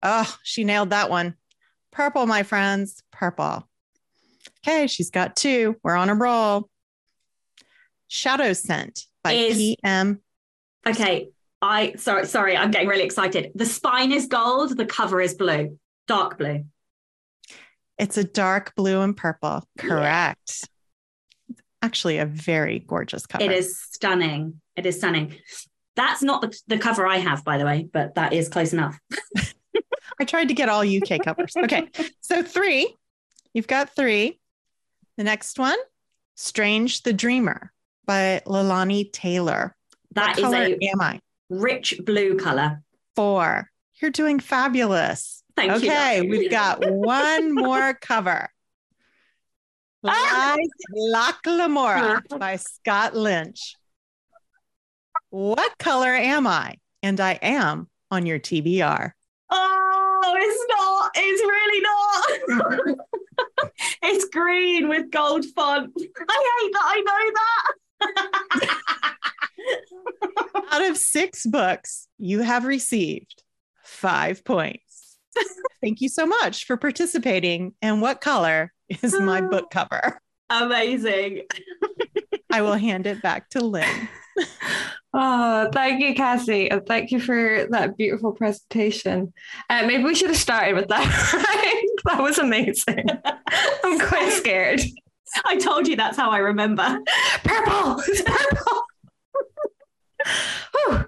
Oh, 0.01 0.33
she 0.43 0.63
nailed 0.63 0.91
that 0.91 1.09
one. 1.09 1.35
Purple, 1.91 2.25
my 2.25 2.43
friends. 2.43 3.03
Purple. 3.11 3.67
Okay, 4.65 4.87
she's 4.87 5.09
got 5.09 5.35
two. 5.35 5.75
We're 5.83 5.95
on 5.95 6.09
a 6.09 6.15
roll. 6.15 6.69
Shadow 8.07 8.53
Scent 8.53 9.07
by 9.25 9.33
Is- 9.33 9.57
PM. 9.83 10.21
Okay. 10.87 11.32
I 11.63 11.93
sorry, 11.95 12.25
sorry, 12.25 12.57
I'm 12.57 12.71
getting 12.71 12.89
really 12.89 13.05
excited. 13.05 13.51
The 13.55 13.65
spine 13.65 14.11
is 14.11 14.27
gold, 14.27 14.75
the 14.75 14.85
cover 14.85 15.21
is 15.21 15.33
blue, 15.33 15.79
dark 16.07 16.37
blue. 16.37 16.65
It's 17.97 18.17
a 18.17 18.25
dark 18.25 18.75
blue 18.75 18.99
and 18.99 19.15
purple. 19.15 19.63
Correct. 19.77 20.67
Actually, 21.81 22.17
a 22.17 22.25
very 22.25 22.79
gorgeous 22.79 23.25
cover. 23.25 23.45
It 23.45 23.51
is 23.51 23.79
stunning. 23.79 24.59
It 24.75 24.85
is 24.85 24.97
stunning. 24.97 25.35
That's 25.95 26.21
not 26.21 26.41
the, 26.41 26.59
the 26.67 26.77
cover 26.77 27.07
I 27.07 27.17
have, 27.17 27.45
by 27.45 27.57
the 27.57 27.65
way, 27.65 27.87
but 27.91 28.15
that 28.15 28.33
is 28.33 28.49
close 28.49 28.73
enough. 28.73 28.99
I 30.19 30.25
tried 30.25 30.49
to 30.49 30.53
get 30.53 30.67
all 30.67 30.81
UK 30.81 31.23
covers. 31.23 31.55
Okay. 31.55 31.87
So 32.19 32.43
three. 32.43 32.93
You've 33.53 33.67
got 33.67 33.95
three. 33.95 34.39
The 35.15 35.23
next 35.23 35.59
one, 35.59 35.77
Strange 36.35 37.03
the 37.03 37.13
Dreamer 37.13 37.71
by 38.05 38.41
Laini 38.45 39.13
Taylor. 39.13 39.75
That 40.11 40.29
what 40.29 40.37
is 40.39 40.43
color 40.43 40.57
a 40.57 40.89
am 40.91 40.99
I? 40.99 41.19
Rich 41.59 42.01
blue 42.03 42.37
color. 42.37 42.81
Four. 43.15 43.69
You're 44.01 44.11
doing 44.11 44.39
fabulous. 44.39 45.43
Thank 45.55 45.83
you, 45.83 45.89
okay, 45.89 46.21
we've 46.21 46.49
got 46.49 46.79
one 46.89 47.53
more 47.53 47.93
cover. 47.93 48.49
Ah! 50.03 50.55
Lies 50.57 50.67
Locke 50.93 51.45
Lamora 51.45 52.21
by 52.37 52.55
Scott 52.57 53.15
Lynch. 53.15 53.75
What 55.29 55.77
color 55.77 56.09
am 56.09 56.47
I? 56.47 56.75
And 57.01 57.19
I 57.19 57.33
am 57.33 57.89
on 58.11 58.25
your 58.25 58.39
TBR. 58.39 59.11
Oh, 59.49 60.35
it's 60.37 60.65
not. 60.69 61.11
It's 61.15 61.41
really 61.41 61.81
not. 62.87 62.97
it's 64.03 64.25
green 64.25 64.89
with 64.89 65.11
gold 65.11 65.45
font. 65.55 65.91
I 65.97 66.59
hate 66.61 66.73
that. 66.73 66.85
I 66.85 67.01
know 67.05 67.31
that. 67.33 69.15
Out 70.71 70.89
of 70.89 70.97
six 70.97 71.45
books, 71.45 72.07
you 72.17 72.39
have 72.41 72.65
received 72.65 73.43
five 73.83 74.43
points. 74.43 75.17
Thank 75.81 76.01
you 76.01 76.09
so 76.09 76.25
much 76.25 76.65
for 76.65 76.77
participating. 76.77 77.73
And 77.81 78.01
what 78.01 78.21
color 78.21 78.71
is 79.01 79.19
my 79.19 79.41
book 79.41 79.71
cover? 79.71 80.19
Amazing. 80.49 81.43
I 82.51 82.61
will 82.61 82.73
hand 82.73 83.07
it 83.07 83.21
back 83.21 83.49
to 83.51 83.61
Lynn. 83.61 84.07
Oh, 85.15 85.69
thank 85.71 86.01
you, 86.01 86.15
Cassie. 86.15 86.71
And 86.71 86.85
thank 86.87 87.11
you 87.11 87.19
for 87.19 87.67
that 87.69 87.97
beautiful 87.97 88.31
presentation. 88.31 89.31
Uh, 89.69 89.85
maybe 89.85 90.03
we 90.03 90.15
should 90.15 90.29
have 90.29 90.37
started 90.37 90.75
with 90.75 90.87
that. 90.87 91.05
that 92.05 92.21
was 92.21 92.39
amazing. 92.39 93.05
I'm 93.83 93.99
quite 93.99 94.31
scared. 94.33 94.81
I 95.45 95.57
told 95.57 95.87
you 95.87 95.95
that's 95.95 96.17
how 96.17 96.31
I 96.31 96.37
remember. 96.37 96.99
Purple. 97.43 98.01
It's 98.07 98.21
purple. 98.21 98.82
Whew. 100.73 101.05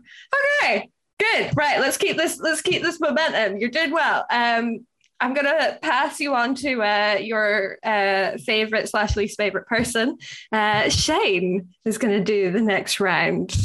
Okay. 0.62 0.90
Good. 1.20 1.52
Right. 1.56 1.80
Let's 1.80 1.98
keep 1.98 2.18
this. 2.18 2.40
Let's 2.40 2.62
keep 2.62 2.82
this 2.82 3.00
momentum. 3.00 3.58
You're 3.58 3.70
doing 3.70 3.92
well. 3.92 4.26
Um, 4.30 4.86
I'm 5.20 5.34
gonna 5.34 5.80
pass 5.82 6.20
you 6.20 6.36
on 6.36 6.56
to 6.56 6.84
uh, 6.84 7.18
your 7.22 7.78
uh, 7.84 8.38
favorite 8.38 8.90
slash 8.90 9.16
least 9.16 9.38
favorite 9.38 9.66
person. 9.66 10.18
Uh, 10.52 10.90
Shane 10.90 11.70
is 11.86 11.98
gonna 11.98 12.24
do 12.24 12.52
the 12.52 12.62
next 12.62 13.00
round. 13.00 13.56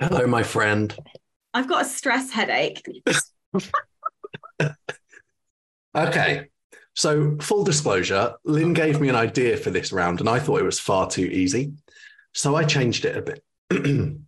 Hello, 0.00 0.26
my 0.26 0.42
friend. 0.42 0.96
I've 1.52 1.68
got 1.68 1.82
a 1.82 1.84
stress 1.84 2.30
headache. 2.30 2.82
Okay. 5.94 6.48
So, 6.94 7.36
full 7.40 7.64
disclosure, 7.64 8.34
Lynn 8.44 8.74
gave 8.74 9.00
me 9.00 9.08
an 9.08 9.16
idea 9.16 9.56
for 9.56 9.70
this 9.70 9.92
round 9.92 10.20
and 10.20 10.28
I 10.28 10.38
thought 10.38 10.60
it 10.60 10.64
was 10.64 10.80
far 10.80 11.08
too 11.08 11.24
easy. 11.24 11.72
So 12.32 12.54
I 12.54 12.64
changed 12.64 13.04
it 13.04 13.16
a 13.16 13.22
bit. 13.22 13.42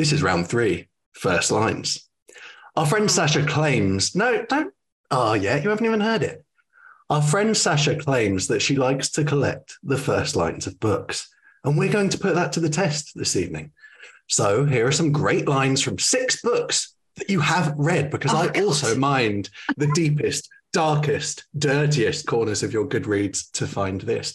this 0.00 0.12
is 0.12 0.22
round 0.22 0.48
three, 0.48 0.88
first 1.12 1.50
lines. 1.50 2.08
Our 2.74 2.86
friend 2.86 3.10
Sacha 3.10 3.44
claims, 3.44 4.16
no, 4.16 4.46
don't. 4.46 4.72
Oh, 5.10 5.34
yeah, 5.34 5.56
you 5.56 5.68
haven't 5.68 5.84
even 5.84 6.00
heard 6.00 6.22
it. 6.22 6.42
Our 7.10 7.20
friend 7.20 7.54
Sacha 7.54 7.96
claims 7.96 8.46
that 8.46 8.62
she 8.62 8.76
likes 8.76 9.10
to 9.10 9.24
collect 9.24 9.76
the 9.82 9.98
first 9.98 10.36
lines 10.36 10.66
of 10.66 10.80
books. 10.80 11.28
And 11.64 11.76
we're 11.76 11.92
going 11.92 12.08
to 12.08 12.18
put 12.18 12.34
that 12.34 12.52
to 12.52 12.60
the 12.60 12.70
test 12.70 13.12
this 13.14 13.36
evening. 13.36 13.72
So 14.26 14.64
here 14.64 14.86
are 14.86 14.92
some 14.92 15.12
great 15.12 15.46
lines 15.46 15.82
from 15.82 15.98
six 15.98 16.40
books 16.40 16.94
that 17.16 17.28
you 17.28 17.40
have 17.40 17.74
read, 17.76 18.08
because 18.10 18.32
Oh, 18.32 18.38
I 18.38 18.46
God. 18.46 18.62
also 18.62 18.96
mind 18.96 19.50
the 19.76 19.88
deepest, 19.94 20.48
darkest, 20.72 21.44
dirtiest 21.58 22.26
corners 22.26 22.62
of 22.62 22.72
your 22.72 22.86
Goodreads 22.88 23.50
to 23.52 23.66
find 23.66 24.00
this. 24.00 24.32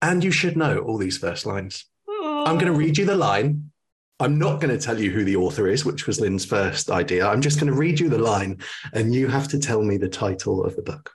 And 0.00 0.22
you 0.22 0.30
should 0.30 0.56
know 0.56 0.78
all 0.78 0.96
these 0.96 1.18
first 1.18 1.44
lines. 1.44 1.86
I'm 2.08 2.54
going 2.54 2.66
to 2.66 2.72
oh. 2.72 2.76
read 2.76 2.98
you 2.98 3.04
the 3.04 3.16
line. 3.16 3.72
I'm 4.20 4.38
not 4.38 4.60
going 4.60 4.76
to 4.76 4.82
tell 4.82 5.00
you 5.00 5.10
who 5.10 5.24
the 5.24 5.36
author 5.36 5.66
is, 5.66 5.84
which 5.84 6.06
was 6.06 6.20
Lynn's 6.20 6.44
first 6.44 6.90
idea. 6.90 7.26
I'm 7.26 7.40
just 7.40 7.58
going 7.58 7.72
to 7.72 7.78
read 7.78 7.98
you 7.98 8.08
the 8.08 8.18
line, 8.18 8.60
and 8.92 9.14
you 9.14 9.26
have 9.26 9.48
to 9.48 9.58
tell 9.58 9.82
me 9.82 9.96
the 9.96 10.08
title 10.08 10.64
of 10.64 10.76
the 10.76 10.82
book. 10.82 11.12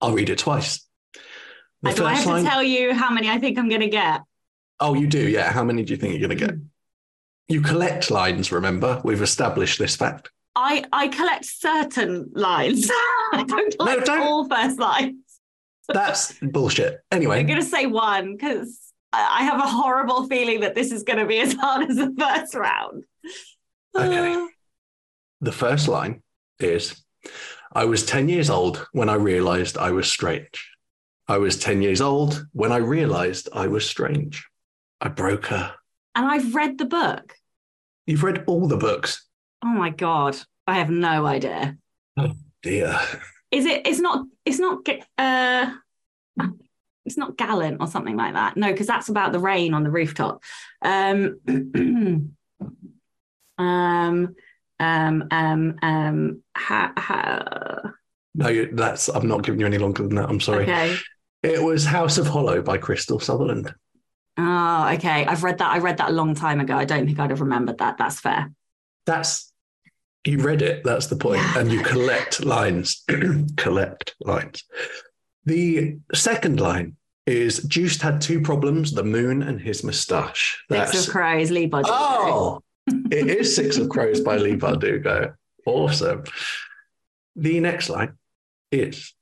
I'll 0.00 0.12
read 0.12 0.30
it 0.30 0.38
twice. 0.38 0.84
The 1.82 1.92
Do 1.92 2.04
I 2.04 2.14
have 2.14 2.24
to 2.24 2.42
tell 2.42 2.62
you 2.62 2.92
how 2.92 3.10
many 3.10 3.28
I 3.28 3.38
think 3.38 3.58
I'm 3.58 3.68
going 3.68 3.82
to 3.82 3.88
get? 3.88 4.22
Oh, 4.80 4.94
you 4.94 5.06
do, 5.06 5.28
yeah. 5.28 5.52
How 5.52 5.62
many 5.62 5.84
do 5.84 5.92
you 5.92 5.96
think 5.96 6.18
you're 6.18 6.26
going 6.26 6.38
to 6.38 6.46
get? 6.46 6.54
Hmm. 6.54 6.64
You 7.48 7.60
collect 7.60 8.10
lines, 8.10 8.50
remember? 8.50 9.00
We've 9.04 9.22
established 9.22 9.78
this 9.78 9.96
fact. 9.96 10.30
I 10.56 10.84
I 10.92 11.08
collect 11.08 11.44
certain 11.44 12.30
lines. 12.34 12.88
I 13.32 13.44
don't 13.46 13.76
collect 13.76 14.08
all 14.08 14.48
first 14.48 14.78
lines. 14.78 15.16
That's 15.88 16.32
bullshit. 16.42 17.00
Anyway, 17.10 17.40
I'm 17.40 17.46
going 17.46 17.60
to 17.60 17.64
say 17.64 17.86
one 17.86 18.36
because 18.36 18.83
I 19.30 19.44
have 19.44 19.58
a 19.58 19.68
horrible 19.68 20.26
feeling 20.26 20.60
that 20.60 20.74
this 20.74 20.92
is 20.92 21.02
going 21.02 21.18
to 21.18 21.26
be 21.26 21.40
as 21.40 21.52
hard 21.60 21.90
as 21.90 21.96
the 21.96 22.14
first 22.18 22.54
round. 22.54 23.04
Okay. 23.96 24.46
The 25.40 25.52
first 25.52 25.88
line 25.88 26.22
is 26.58 27.02
I 27.72 27.84
was 27.84 28.06
10 28.06 28.28
years 28.28 28.50
old 28.50 28.86
when 28.92 29.08
I 29.08 29.14
realized 29.14 29.76
I 29.78 29.90
was 29.90 30.10
strange. 30.10 30.70
I 31.26 31.38
was 31.38 31.58
10 31.58 31.82
years 31.82 32.00
old 32.00 32.46
when 32.52 32.72
I 32.72 32.76
realized 32.76 33.48
I 33.52 33.66
was 33.66 33.88
strange. 33.88 34.46
I 35.00 35.08
broke 35.08 35.46
her. 35.46 35.74
And 36.14 36.26
I've 36.26 36.54
read 36.54 36.78
the 36.78 36.84
book. 36.84 37.34
You've 38.06 38.22
read 38.22 38.44
all 38.46 38.68
the 38.68 38.76
books. 38.76 39.26
Oh 39.64 39.68
my 39.68 39.90
god, 39.90 40.36
I 40.66 40.78
have 40.78 40.90
no 40.90 41.26
idea. 41.26 41.76
Oh 42.16 42.34
dear. 42.62 42.98
Is 43.50 43.64
it? 43.66 43.86
It's 43.86 44.00
not. 44.00 44.26
It's 44.44 44.58
not. 44.58 44.86
Uh, 45.16 45.72
it's 47.04 47.16
not 47.16 47.36
gallant 47.36 47.80
or 47.80 47.86
something 47.86 48.16
like 48.16 48.34
that. 48.34 48.56
No, 48.56 48.70
because 48.72 48.86
that's 48.86 49.08
about 49.08 49.32
the 49.32 49.38
rain 49.38 49.74
on 49.74 49.82
the 49.84 49.90
rooftop. 49.90 50.42
Um, 50.82 51.40
um, 53.58 54.34
um, 54.80 55.28
um, 55.30 55.74
um. 55.82 56.42
Ha, 56.56 56.92
ha, 56.96 57.92
No, 58.34 58.48
you- 58.48 58.70
that's 58.72 59.08
I'm 59.08 59.28
not 59.28 59.42
giving 59.42 59.60
you 59.60 59.66
any 59.66 59.78
longer 59.78 60.02
than 60.02 60.14
that. 60.16 60.28
I'm 60.28 60.40
sorry. 60.40 60.64
Okay. 60.64 60.96
It 61.42 61.62
was 61.62 61.84
House 61.84 62.16
of 62.16 62.26
Hollow 62.26 62.62
by 62.62 62.78
Krystal 62.78 63.20
Sutherland. 63.22 63.74
Oh, 64.36 64.90
okay. 64.94 65.26
I've 65.26 65.44
read 65.44 65.58
that. 65.58 65.70
I 65.70 65.78
read 65.78 65.98
that 65.98 66.10
a 66.10 66.12
long 66.12 66.34
time 66.34 66.58
ago. 66.58 66.74
I 66.74 66.84
don't 66.84 67.06
think 67.06 67.20
I'd 67.20 67.30
have 67.30 67.40
remembered 67.42 67.78
that. 67.78 67.98
That's 67.98 68.18
fair. 68.18 68.50
That's 69.06 69.52
you 70.24 70.38
read 70.38 70.62
it. 70.62 70.82
That's 70.84 71.08
the 71.08 71.16
point. 71.16 71.42
And 71.56 71.70
you 71.70 71.82
collect 71.82 72.44
lines. 72.44 73.04
collect 73.56 74.14
lines. 74.20 74.64
The 75.46 75.98
second 76.12 76.60
line 76.60 76.96
is 77.26 77.62
Joost 77.64 78.02
had 78.02 78.20
two 78.20 78.40
problems: 78.40 78.92
the 78.92 79.04
moon 79.04 79.42
and 79.42 79.60
his 79.60 79.84
moustache. 79.84 80.62
Six 80.70 81.06
of 81.06 81.12
Crows, 81.12 81.50
Leigh 81.50 81.68
Bardugo. 81.68 81.88
Oh, 81.88 82.60
it 83.10 83.28
is 83.28 83.54
Six 83.54 83.76
of 83.78 83.88
Crows 83.88 84.20
by 84.20 84.36
Leigh 84.36 84.56
Bardugo. 84.56 85.34
Awesome. 85.66 86.24
The 87.36 87.60
next 87.60 87.88
line 87.88 88.14
is 88.70 89.12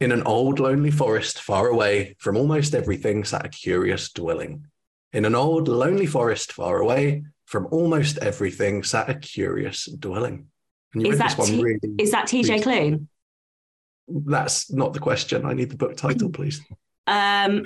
In 0.00 0.12
an 0.12 0.22
old 0.22 0.60
lonely 0.60 0.90
forest 0.90 1.40
far 1.40 1.66
away 1.68 2.14
from 2.18 2.36
almost 2.36 2.74
everything 2.74 3.24
sat 3.24 3.44
a 3.44 3.48
curious 3.48 4.12
dwelling. 4.12 4.66
In 5.12 5.24
an 5.24 5.34
old 5.34 5.68
lonely 5.68 6.06
forest 6.06 6.52
far 6.52 6.78
away 6.78 7.24
from 7.46 7.66
almost 7.70 8.18
everything 8.18 8.82
sat 8.82 9.08
a 9.08 9.14
curious 9.14 9.86
dwelling. 9.86 10.46
Is 10.94 11.02
read 11.02 11.18
that, 11.18 11.28
this 11.30 11.38
one 11.38 11.48
T- 11.48 11.62
really. 11.62 11.94
is 11.98 12.10
that 12.12 12.26
TJ 12.26 12.62
Klune? 12.62 13.06
That's 14.08 14.72
not 14.72 14.92
the 14.94 15.00
question. 15.00 15.44
I 15.44 15.52
need 15.52 15.70
the 15.70 15.76
book 15.76 15.96
title, 15.96 16.30
please. 16.30 16.60
Um, 17.06 17.64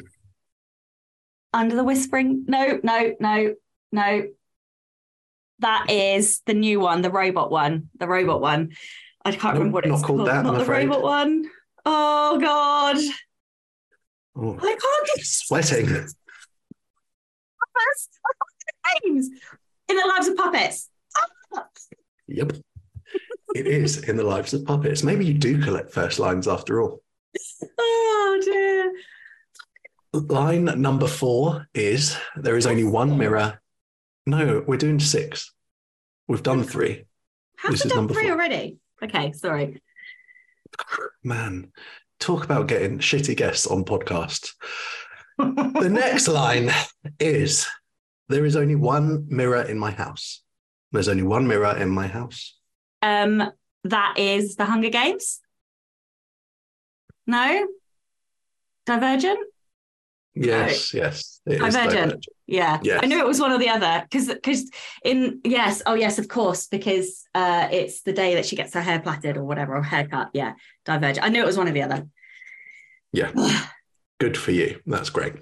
Under 1.52 1.76
the 1.76 1.84
Whispering? 1.84 2.44
No, 2.48 2.80
no, 2.82 3.14
no, 3.20 3.54
no. 3.92 4.26
That 5.60 5.90
is 5.90 6.40
the 6.46 6.54
new 6.54 6.80
one, 6.80 7.02
the 7.02 7.10
robot 7.10 7.50
one, 7.52 7.88
the 7.98 8.08
robot 8.08 8.40
one. 8.40 8.72
I 9.24 9.30
can't 9.30 9.54
No, 9.54 9.60
remember 9.60 9.74
what 9.74 9.86
not 9.86 9.94
it's 9.98 10.04
called 10.04 10.18
called. 10.18 10.28
that, 10.28 10.36
I'm 10.38 10.44
not 10.46 10.54
the 10.56 10.62
afraid. 10.62 10.88
robot 10.88 11.02
one. 11.02 11.44
Oh 11.86 12.38
God, 12.40 12.96
Oh, 14.34 14.56
I 14.56 14.60
can't 14.80 15.06
get 15.14 15.24
sweating. 15.24 15.86
names 19.04 19.28
in 19.88 19.96
the 19.96 20.06
lives 20.06 20.26
of 20.28 20.36
puppets. 20.36 20.88
Yep. 22.26 22.52
It 23.54 23.66
is 23.66 23.98
in 24.08 24.16
the 24.16 24.24
lives 24.24 24.54
of 24.54 24.64
puppets. 24.64 25.02
Maybe 25.02 25.26
you 25.26 25.34
do 25.34 25.60
collect 25.62 25.92
first 25.92 26.18
lines 26.18 26.48
after 26.48 26.80
all. 26.80 27.02
Oh 27.78 28.40
dear. 28.44 28.92
Line 30.14 30.64
number 30.80 31.06
four 31.06 31.68
is 31.74 32.16
there 32.36 32.56
is 32.56 32.66
only 32.66 32.84
one 32.84 33.16
mirror. 33.18 33.60
No, 34.26 34.62
we're 34.66 34.76
doing 34.76 35.00
six. 35.00 35.52
We've 36.28 36.42
done 36.42 36.62
three. 36.64 37.04
Have 37.58 37.72
This 37.72 37.84
we 37.84 37.90
done 37.90 38.08
three 38.08 38.24
four. 38.24 38.32
already? 38.32 38.78
Okay, 39.02 39.32
sorry. 39.32 39.82
Man, 41.22 41.72
talk 42.20 42.44
about 42.44 42.68
getting 42.68 42.98
shitty 42.98 43.36
guests 43.36 43.66
on 43.66 43.84
podcasts. 43.84 44.52
the 45.38 45.88
next 45.90 46.28
line 46.28 46.70
is 47.18 47.66
there 48.28 48.44
is 48.44 48.56
only 48.56 48.76
one 48.76 49.26
mirror 49.28 49.62
in 49.62 49.78
my 49.78 49.90
house. 49.90 50.42
There's 50.92 51.08
only 51.08 51.22
one 51.22 51.46
mirror 51.46 51.76
in 51.76 51.88
my 51.88 52.06
house. 52.06 52.58
Um, 53.02 53.50
that 53.84 54.14
is 54.18 54.56
the 54.56 54.64
Hunger 54.64 54.90
Games. 54.90 55.40
No, 57.26 57.66
Divergent. 58.86 59.38
Yes, 60.34 60.94
yes. 60.94 61.40
it 61.44 61.54
is 61.54 61.58
Divergent. 61.60 61.92
Divergent. 61.92 62.26
Yeah, 62.46 62.78
Yes. 62.82 63.00
I 63.02 63.06
knew 63.06 63.18
it 63.18 63.26
was 63.26 63.40
one 63.40 63.52
or 63.52 63.58
the 63.58 63.68
other 63.68 64.06
because 64.08 64.28
because 64.28 64.70
in 65.04 65.40
yes, 65.44 65.82
oh 65.86 65.94
yes, 65.94 66.18
of 66.18 66.28
course, 66.28 66.66
because 66.66 67.24
uh, 67.34 67.68
it's 67.70 68.02
the 68.02 68.12
day 68.12 68.34
that 68.34 68.46
she 68.46 68.56
gets 68.56 68.74
her 68.74 68.80
hair 68.80 69.00
plaited 69.00 69.36
or 69.36 69.44
whatever 69.44 69.76
or 69.76 69.82
haircut. 69.82 70.30
Yeah, 70.32 70.54
Divergent. 70.84 71.24
I 71.24 71.28
knew 71.28 71.42
it 71.42 71.46
was 71.46 71.58
one 71.58 71.68
or 71.68 71.72
the 71.72 71.82
other. 71.82 72.06
Yeah. 73.12 73.32
Good 74.20 74.36
for 74.36 74.52
you. 74.52 74.80
That's 74.86 75.10
great. 75.10 75.34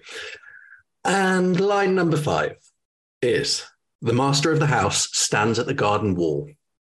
And 1.04 1.58
line 1.60 1.94
number 1.94 2.16
five 2.16 2.56
is 3.20 3.64
the 4.00 4.14
master 4.14 4.52
of 4.52 4.58
the 4.58 4.66
house 4.66 5.08
stands 5.12 5.58
at 5.58 5.66
the 5.66 5.74
garden 5.74 6.14
wall. 6.14 6.48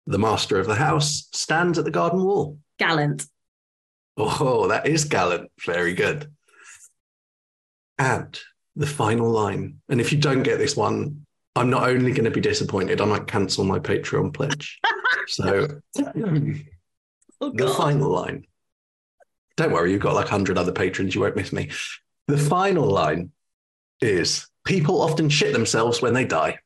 The 0.09 0.17
master 0.17 0.59
of 0.59 0.65
the 0.65 0.73
house 0.73 1.29
stands 1.33 1.77
at 1.77 1.85
the 1.85 1.91
garden 1.91 2.23
wall. 2.23 2.57
Gallant. 2.79 3.27
Oh, 4.17 4.67
that 4.69 4.87
is 4.87 5.05
gallant. 5.05 5.51
Very 5.63 5.93
good. 5.93 6.31
And 7.99 8.37
the 8.75 8.87
final 8.87 9.29
line. 9.29 9.81
And 9.87 10.01
if 10.01 10.11
you 10.11 10.17
don't 10.17 10.41
get 10.41 10.57
this 10.57 10.75
one, 10.75 11.27
I'm 11.55 11.69
not 11.69 11.87
only 11.87 12.11
going 12.11 12.23
to 12.23 12.31
be 12.31 12.41
disappointed, 12.41 13.01
I 13.01 13.05
might 13.05 13.27
cancel 13.27 13.63
my 13.63 13.77
Patreon 13.77 14.33
pledge. 14.33 14.79
so 15.27 15.79
Oh, 17.41 17.51
the 17.53 17.69
final 17.69 18.09
line. 18.09 18.47
Don't 19.57 19.71
worry, 19.71 19.91
you've 19.91 20.01
got 20.01 20.15
like 20.15 20.25
100 20.25 20.57
other 20.57 20.71
patrons. 20.71 21.13
You 21.13 21.21
won't 21.21 21.35
miss 21.35 21.53
me. 21.53 21.69
The 22.27 22.37
final 22.37 22.87
line 22.87 23.31
is 24.01 24.47
people 24.65 25.03
often 25.03 25.29
shit 25.29 25.53
themselves 25.53 26.01
when 26.01 26.15
they 26.15 26.25
die. 26.25 26.57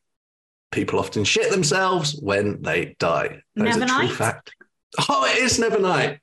People 0.74 0.98
often 0.98 1.22
shit 1.22 1.52
themselves 1.52 2.18
when 2.20 2.60
they 2.60 2.96
die. 2.98 3.40
that 3.54 3.64
That 3.64 3.68
is 3.68 3.76
a 3.76 3.86
true 3.86 4.08
fact. 4.08 4.52
Oh, 5.08 5.24
it 5.24 5.38
is 5.38 5.58
Nevernight. 5.58 6.18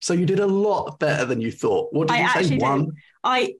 So 0.00 0.14
you 0.14 0.24
did 0.24 0.40
a 0.40 0.46
lot 0.46 0.98
better 0.98 1.26
than 1.26 1.42
you 1.42 1.52
thought. 1.52 1.92
What 1.92 2.08
did 2.08 2.14
I 2.14 2.40
you 2.40 2.48
say? 2.48 2.56
One? 2.56 2.86
did. 2.86 2.94
I 3.22 3.54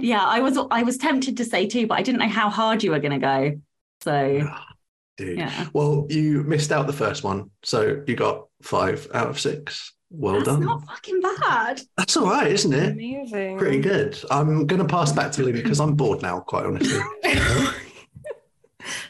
yeah, 0.00 0.24
I 0.24 0.38
was 0.40 0.56
I 0.70 0.84
was 0.84 0.96
tempted 0.96 1.36
to 1.38 1.44
say 1.44 1.66
two, 1.66 1.88
but 1.88 1.98
I 1.98 2.02
didn't 2.02 2.20
know 2.20 2.28
how 2.28 2.50
hard 2.50 2.84
you 2.84 2.92
were 2.92 3.00
going 3.00 3.20
to 3.20 3.26
go. 3.26 3.60
So 4.02 4.48
Dude. 5.18 5.38
yeah, 5.38 5.66
Well, 5.72 6.06
you 6.08 6.44
missed 6.44 6.70
out 6.70 6.86
the 6.86 6.92
first 6.92 7.24
one. 7.24 7.50
So 7.64 8.02
you 8.06 8.14
got 8.14 8.46
five 8.62 9.08
out 9.12 9.28
of 9.28 9.40
six. 9.40 9.92
Well 10.14 10.34
that's 10.34 10.46
done. 10.46 10.64
not 10.64 10.84
fucking 10.84 11.20
bad. 11.20 11.80
That's 11.96 12.16
all 12.16 12.28
right, 12.28 12.52
isn't 12.52 12.72
it? 12.72 12.92
Amazing. 12.92 13.58
Pretty 13.58 13.80
good. 13.80 14.18
I'm 14.30 14.66
going 14.66 14.80
to 14.80 14.88
pass 14.88 15.10
back 15.10 15.32
to 15.32 15.42
Lynn 15.42 15.54
because 15.54 15.80
I'm 15.80 15.94
bored 15.94 16.22
now, 16.22 16.40
quite 16.40 16.66
honestly. 16.66 17.00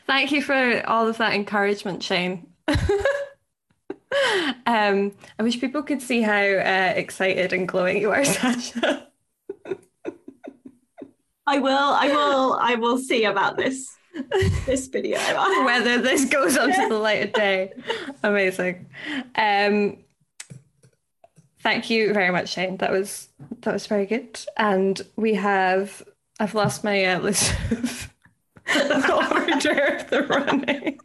Thank 0.06 0.30
you 0.30 0.42
for 0.42 0.82
all 0.86 1.08
of 1.08 1.18
that 1.18 1.34
encouragement, 1.34 2.02
Shane. 2.02 2.46
um, 2.68 2.76
I 5.38 5.42
wish 5.42 5.60
people 5.60 5.82
could 5.82 6.02
see 6.02 6.22
how 6.22 6.40
uh, 6.40 6.92
excited 6.94 7.52
and 7.52 7.66
glowing 7.66 8.00
you 8.00 8.12
are, 8.12 8.24
Sacha. 8.24 9.08
I 11.46 11.58
will, 11.58 11.72
I 11.72 12.06
will, 12.06 12.58
I 12.60 12.74
will 12.76 12.98
see 12.98 13.24
about 13.24 13.56
this 13.56 13.96
this 14.66 14.86
video. 14.88 15.18
Whether 15.64 16.00
this 16.00 16.26
goes 16.26 16.56
onto 16.56 16.88
the 16.88 16.98
light 16.98 17.28
of 17.28 17.32
day. 17.32 17.72
Amazing. 18.22 18.86
Um, 19.34 19.98
thank 21.62 21.90
you 21.90 22.12
very 22.12 22.30
much, 22.30 22.52
Shane. 22.52 22.76
That 22.78 22.90
was 22.90 23.28
that 23.62 23.72
was 23.72 23.86
very 23.86 24.06
good. 24.06 24.40
And 24.56 25.00
we 25.16 25.34
have 25.34 26.02
I've 26.40 26.54
lost 26.54 26.84
my 26.84 27.04
uh, 27.04 27.20
list 27.20 27.52
of 27.70 28.10
the 28.66 29.38
order 29.40 29.96
of 29.96 30.10
the 30.10 30.22
running. 30.28 30.98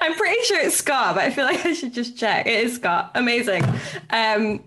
I'm 0.00 0.14
pretty 0.14 0.42
sure 0.44 0.60
it's 0.60 0.76
Scott, 0.76 1.14
but 1.14 1.24
I 1.24 1.30
feel 1.30 1.44
like 1.44 1.64
I 1.64 1.72
should 1.74 1.94
just 1.94 2.18
check. 2.18 2.46
It 2.46 2.64
is 2.64 2.74
Scott. 2.74 3.12
Amazing. 3.14 3.64
Um, 4.10 4.64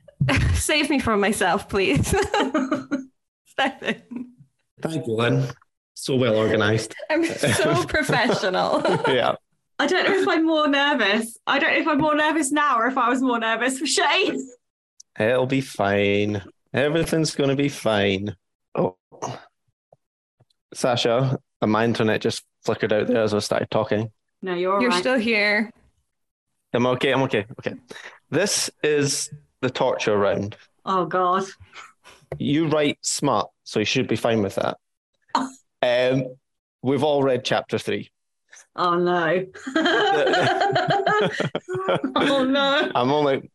save 0.54 0.90
me 0.90 0.98
from 0.98 1.20
myself, 1.20 1.68
please. 1.68 2.08
Stefan. 3.46 4.02
Thank 4.82 5.06
you, 5.06 5.14
Lynn. 5.14 5.46
So 5.94 6.16
well 6.16 6.34
organized. 6.34 6.94
I'm 7.10 7.24
so 7.24 7.84
professional. 7.88 8.82
yeah. 9.06 9.36
I 9.80 9.86
don't 9.86 10.06
know 10.06 10.20
if 10.20 10.28
I'm 10.28 10.44
more 10.44 10.68
nervous. 10.68 11.38
I 11.46 11.58
don't 11.58 11.72
know 11.72 11.80
if 11.80 11.88
I'm 11.88 11.96
more 12.02 12.14
nervous 12.14 12.52
now 12.52 12.76
or 12.76 12.86
if 12.86 12.98
I 12.98 13.08
was 13.08 13.22
more 13.22 13.38
nervous 13.38 13.78
for 13.78 13.86
Shane. 13.86 14.46
It'll 15.18 15.46
be 15.46 15.62
fine. 15.62 16.42
Everything's 16.74 17.34
going 17.34 17.48
to 17.48 17.56
be 17.56 17.70
fine. 17.70 18.36
Oh, 18.74 18.98
Sacha, 20.74 21.38
my 21.62 21.86
internet 21.86 22.20
just 22.20 22.44
flickered 22.62 22.92
out 22.92 23.06
there 23.06 23.22
as 23.22 23.32
I 23.32 23.38
started 23.38 23.70
talking. 23.70 24.12
No, 24.42 24.54
you're 24.54 24.82
You're 24.82 24.90
right. 24.90 25.00
still 25.00 25.18
here. 25.18 25.70
I'm 26.74 26.84
okay. 26.84 27.12
I'm 27.12 27.22
okay. 27.22 27.46
Okay. 27.60 27.74
This 28.28 28.68
is 28.82 29.30
the 29.62 29.70
torture 29.70 30.18
round. 30.18 30.56
Oh 30.84 31.06
God. 31.06 31.44
You 32.38 32.68
write 32.68 32.98
smart, 33.00 33.48
so 33.64 33.78
you 33.78 33.86
should 33.86 34.08
be 34.08 34.16
fine 34.16 34.42
with 34.42 34.56
that. 34.56 34.76
Um, 35.82 36.36
we've 36.82 37.02
all 37.02 37.22
read 37.22 37.42
chapter 37.42 37.78
three. 37.78 38.10
Oh 38.76 38.96
no. 38.96 39.46
oh 42.16 42.44
no. 42.44 42.90
I'm 42.94 43.10
only 43.10 43.50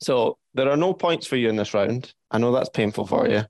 so 0.00 0.38
there 0.54 0.68
are 0.68 0.76
no 0.76 0.92
points 0.92 1.26
for 1.26 1.36
you 1.36 1.48
in 1.48 1.56
this 1.56 1.74
round. 1.74 2.12
I 2.30 2.38
know 2.38 2.52
that's 2.52 2.68
painful 2.70 3.06
for 3.06 3.28
you, 3.28 3.44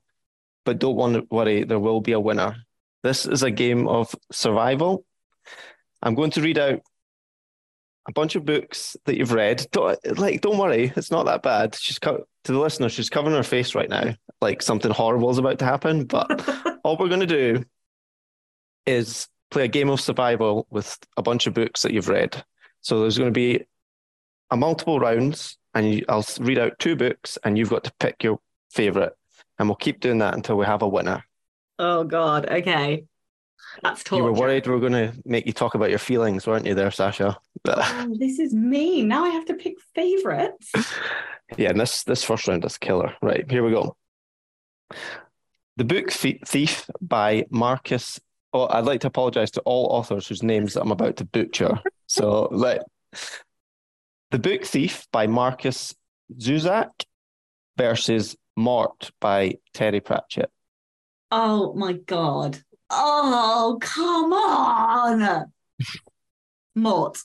but 0.65 0.79
don't 0.79 1.29
worry. 1.31 1.63
There 1.63 1.79
will 1.79 2.01
be 2.01 2.11
a 2.11 2.19
winner. 2.19 2.55
This 3.01 3.25
is 3.25 3.43
a 3.43 3.51
game 3.51 3.87
of 3.87 4.15
survival. 4.31 5.05
I'm 6.01 6.15
going 6.15 6.31
to 6.31 6.41
read 6.41 6.57
out 6.57 6.81
a 8.07 8.11
bunch 8.11 8.35
of 8.35 8.45
books 8.45 8.95
that 9.05 9.17
you've 9.17 9.33
read. 9.33 9.65
Don't, 9.71 10.19
like, 10.19 10.41
don't 10.41 10.57
worry, 10.57 10.91
it's 10.95 11.11
not 11.11 11.25
that 11.25 11.41
bad. 11.41 11.75
She's 11.75 11.99
co- 11.99 12.25
to 12.43 12.51
the 12.51 12.59
listener, 12.59 12.89
she's 12.89 13.09
covering 13.09 13.35
her 13.35 13.43
face 13.43 13.75
right 13.75 13.89
now, 13.89 14.15
like 14.41 14.61
something 14.61 14.91
horrible 14.91 15.29
is 15.29 15.37
about 15.37 15.59
to 15.59 15.65
happen. 15.65 16.05
But 16.05 16.47
all 16.83 16.97
we're 16.97 17.07
going 17.07 17.21
to 17.21 17.25
do 17.25 17.63
is 18.85 19.27
play 19.53 19.65
a 19.65 19.69
game 19.69 19.89
of 19.89 20.01
survival 20.01 20.67
with 20.69 20.97
a 21.15 21.21
bunch 21.21 21.47
of 21.47 21.53
books 21.53 21.83
that 21.83 21.93
you've 21.93 22.09
read. 22.09 22.43
So 22.81 22.99
there's 22.99 23.17
going 23.17 23.29
to 23.29 23.39
be 23.39 23.63
a 24.49 24.57
multiple 24.57 24.99
rounds, 24.99 25.57
and 25.73 25.93
you, 25.93 26.05
I'll 26.09 26.25
read 26.39 26.59
out 26.59 26.79
two 26.79 26.95
books, 26.95 27.37
and 27.43 27.57
you've 27.57 27.69
got 27.69 27.85
to 27.85 27.93
pick 27.99 28.23
your 28.23 28.39
favorite, 28.71 29.13
and 29.57 29.69
we'll 29.69 29.75
keep 29.75 29.99
doing 29.99 30.17
that 30.17 30.33
until 30.33 30.57
we 30.57 30.65
have 30.65 30.81
a 30.81 30.87
winner. 30.87 31.23
Oh 31.79 32.03
God. 32.03 32.47
Okay. 32.49 33.05
That's 33.81 34.03
torture. 34.03 34.23
You 34.23 34.25
were 34.25 34.39
worried 34.39 34.67
we 34.67 34.73
were 34.73 34.79
going 34.79 34.91
to 34.91 35.13
make 35.25 35.45
you 35.47 35.53
talk 35.53 35.75
about 35.75 35.89
your 35.89 35.99
feelings, 35.99 36.45
weren't 36.45 36.65
you, 36.65 36.75
there, 36.75 36.91
Sacha? 36.91 37.37
Oh, 37.65 38.15
this 38.19 38.39
is 38.39 38.53
me. 38.53 39.03
Now 39.03 39.23
I 39.23 39.29
have 39.29 39.45
to 39.45 39.53
pick 39.53 39.75
favorites. 39.95 40.71
yeah, 41.57 41.69
and 41.69 41.79
this 41.79 42.03
this 42.03 42.23
first 42.23 42.47
round 42.47 42.65
is 42.65 42.77
killer. 42.77 43.15
Right 43.21 43.49
here 43.49 43.63
we 43.63 43.71
go. 43.71 43.95
The 45.77 45.85
book 45.85 46.11
Thief 46.11 46.89
by 47.01 47.45
Markus. 47.49 48.19
Oh, 48.53 48.67
I'd 48.69 48.85
like 48.85 49.01
to 49.01 49.07
apologize 49.07 49.51
to 49.51 49.61
all 49.61 49.87
authors 49.87 50.27
whose 50.27 50.43
names 50.43 50.75
I'm 50.75 50.91
about 50.91 51.17
to 51.17 51.25
butcher. 51.25 51.79
So, 52.07 52.47
let 52.51 52.83
the 54.31 54.39
book 54.39 54.63
Thief 54.63 55.07
by 55.11 55.27
Markus 55.27 55.95
Zusak 56.37 57.05
versus 57.77 58.35
Mort 58.55 59.11
by 59.19 59.55
Terry 59.73 59.99
Pratchett. 59.99 60.51
Oh 61.31 61.73
my 61.73 61.93
God. 61.93 62.59
Oh, 62.91 63.79
come 63.81 64.33
on. 64.33 65.51
Mort. 66.75 67.17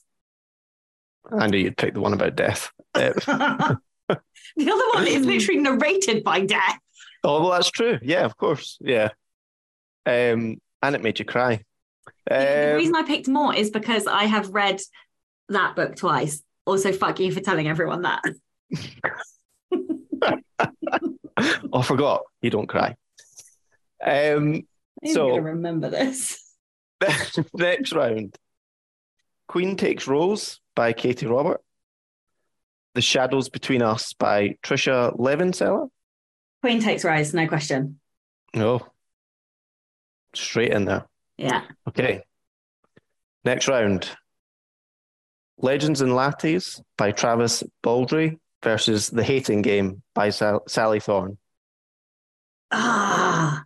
I 1.30 1.46
knew 1.46 1.58
you'd 1.58 1.76
pick 1.76 1.92
the 1.92 2.00
one 2.00 2.14
about 2.14 2.36
death. 2.36 2.70
Uh, 2.94 4.14
The 4.56 4.70
other 4.72 4.84
one 4.94 5.06
is 5.06 5.26
literally 5.26 5.60
narrated 5.60 6.24
by 6.24 6.40
death. 6.40 6.78
oh, 7.22 7.42
well, 7.42 7.50
that's 7.50 7.70
true. 7.70 7.98
Yeah, 8.00 8.24
of 8.24 8.38
course. 8.38 8.78
Yeah. 8.80 9.10
Um, 10.06 10.56
and 10.82 10.94
it 10.94 11.02
made 11.02 11.18
you 11.18 11.24
cry. 11.24 11.62
the 12.26 12.70
Um, 12.72 12.76
reason 12.76 12.96
I 12.96 13.02
picked 13.02 13.28
more 13.28 13.54
is 13.54 13.70
because 13.70 14.06
I 14.06 14.24
have 14.24 14.50
read 14.50 14.80
that 15.48 15.76
book 15.76 15.96
twice. 15.96 16.42
Also, 16.66 16.92
fuck 16.92 17.18
you 17.20 17.32
for 17.32 17.40
telling 17.40 17.68
everyone 17.68 18.02
that. 18.02 18.22
oh, 21.32 21.70
I 21.72 21.82
forgot. 21.82 22.22
You 22.42 22.50
don't 22.50 22.66
cry. 22.66 22.96
Um, 24.04 24.62
I'm 25.04 25.12
so 25.12 25.36
remember 25.36 25.90
this. 25.90 26.44
next 27.54 27.92
round, 27.92 28.36
Queen 29.46 29.76
Takes 29.76 30.06
Rose 30.06 30.60
by 30.74 30.92
Katee 30.92 31.28
Robert. 31.28 31.60
The 32.94 33.02
Shadows 33.02 33.48
Between 33.48 33.80
Us 33.82 34.12
by 34.12 34.56
Tricia 34.62 35.16
Levenseller. 35.16 35.88
Queen 36.62 36.80
takes 36.80 37.04
rise, 37.04 37.32
no 37.32 37.46
question. 37.46 38.00
No, 38.54 38.84
straight 40.34 40.72
in 40.72 40.84
there. 40.84 41.06
Yeah. 41.36 41.62
Okay. 41.88 42.22
Next 43.44 43.68
round. 43.68 44.08
Legends 45.58 46.00
and 46.00 46.12
Lattes 46.12 46.80
by 46.96 47.10
Travis 47.12 47.62
Baldree 47.82 48.38
versus 48.62 49.08
The 49.08 49.24
Hating 49.24 49.62
Game 49.62 50.02
by 50.14 50.30
Sal- 50.30 50.62
Sally 50.68 51.00
Thorne. 51.00 51.38
Ah. 52.70 53.64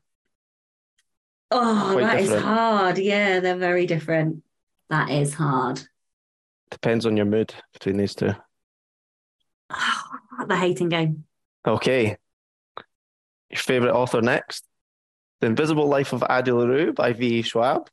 Oh, 1.50 1.90
Quite 1.92 2.02
that 2.04 2.18
is 2.20 2.28
different. 2.28 2.46
hard. 2.46 2.98
Yeah, 2.98 3.40
they're 3.40 3.56
very 3.56 3.84
different. 3.86 4.42
That 4.88 5.10
is 5.10 5.34
hard. 5.34 5.82
Depends 6.70 7.04
on 7.04 7.16
your 7.16 7.26
mood 7.26 7.52
between 7.74 7.96
these 7.98 8.14
two. 8.14 8.30
Oh, 9.70 10.02
The 10.46 10.56
hating 10.56 10.88
game. 10.88 11.24
Okay. 11.66 12.16
Your 13.50 13.58
favorite 13.58 13.92
author 13.92 14.22
next? 14.22 14.64
The 15.42 15.48
Invisible 15.48 15.88
Life 15.88 16.12
of 16.12 16.22
Addie 16.22 16.52
LaRue 16.52 16.92
by 16.92 17.12
V. 17.14 17.42
Schwab 17.42 17.90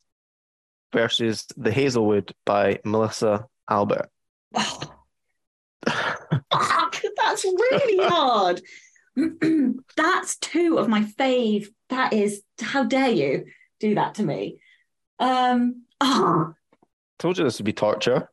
versus 0.94 1.48
The 1.58 1.72
Hazelwood 1.72 2.32
by 2.46 2.80
Melissa 2.86 3.48
Albert. 3.68 4.08
Fuck, 4.54 4.94
that's 7.18 7.44
really 7.46 8.08
hard. 8.08 8.62
that's 9.98 10.38
two 10.38 10.78
of 10.78 10.88
my 10.88 11.02
fave. 11.02 11.70
That 11.90 12.14
is 12.14 12.44
how 12.62 12.84
dare 12.84 13.10
you 13.10 13.46
do 13.80 13.96
that 13.96 14.14
to 14.16 14.24
me? 14.24 14.60
Um 15.18 15.86
oh, 16.00 16.54
Told 17.18 17.40
you 17.40 17.46
this 17.46 17.58
would 17.58 17.66
be 17.66 17.74
torture. 17.74 18.30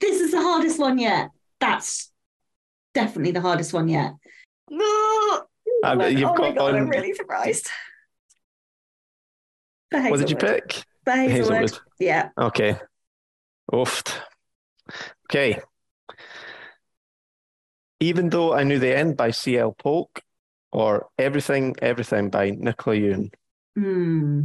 this 0.00 0.18
is 0.22 0.30
the 0.30 0.40
hardest 0.40 0.78
one 0.78 0.98
yet. 0.98 1.28
That's 1.60 2.10
definitely 2.94 3.32
the 3.32 3.42
hardest 3.42 3.74
one 3.74 3.90
yet. 3.90 4.14
No. 4.70 5.42
Um, 5.84 6.00
oh 6.00 6.06
you've 6.06 6.30
my 6.30 6.36
got 6.36 6.56
god, 6.56 6.74
I'm 6.74 6.88
really 6.88 7.12
surprised. 7.12 7.68
What 9.90 10.18
did 10.18 10.30
you 10.30 10.36
pick? 10.36 10.82
The 11.04 11.12
Hazelwood. 11.14 11.60
Hazelwood. 11.60 11.80
Yeah. 12.00 12.30
Okay. 12.38 12.76
Oofed. 13.72 14.18
Okay. 15.30 15.60
Even 18.00 18.28
though 18.30 18.54
I 18.54 18.64
knew 18.64 18.78
the 18.78 18.96
end 18.96 19.16
by 19.16 19.30
C.L. 19.30 19.72
Polk 19.78 20.20
or 20.72 21.06
Everything, 21.18 21.76
Everything 21.80 22.30
by 22.30 22.50
Nicola 22.50 22.96
Yoon. 22.96 23.30
Hmm. 23.76 24.40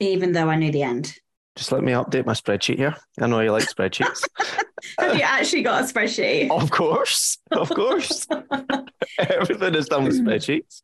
Even 0.00 0.32
though 0.32 0.48
I 0.48 0.56
knew 0.56 0.72
the 0.72 0.82
end. 0.82 1.14
Just 1.58 1.72
let 1.72 1.82
me 1.82 1.90
update 1.90 2.24
my 2.24 2.34
spreadsheet 2.34 2.76
here. 2.76 2.94
I 3.20 3.26
know 3.26 3.40
you 3.40 3.50
like 3.50 3.64
spreadsheets. 3.68 4.22
Have 5.00 5.16
you 5.16 5.22
actually 5.22 5.62
got 5.62 5.82
a 5.82 5.92
spreadsheet? 5.92 6.52
of 6.52 6.70
course. 6.70 7.36
Of 7.50 7.68
course. 7.68 8.28
Everything 9.18 9.74
is 9.74 9.88
done 9.88 10.04
with 10.04 10.20
spreadsheets. 10.20 10.82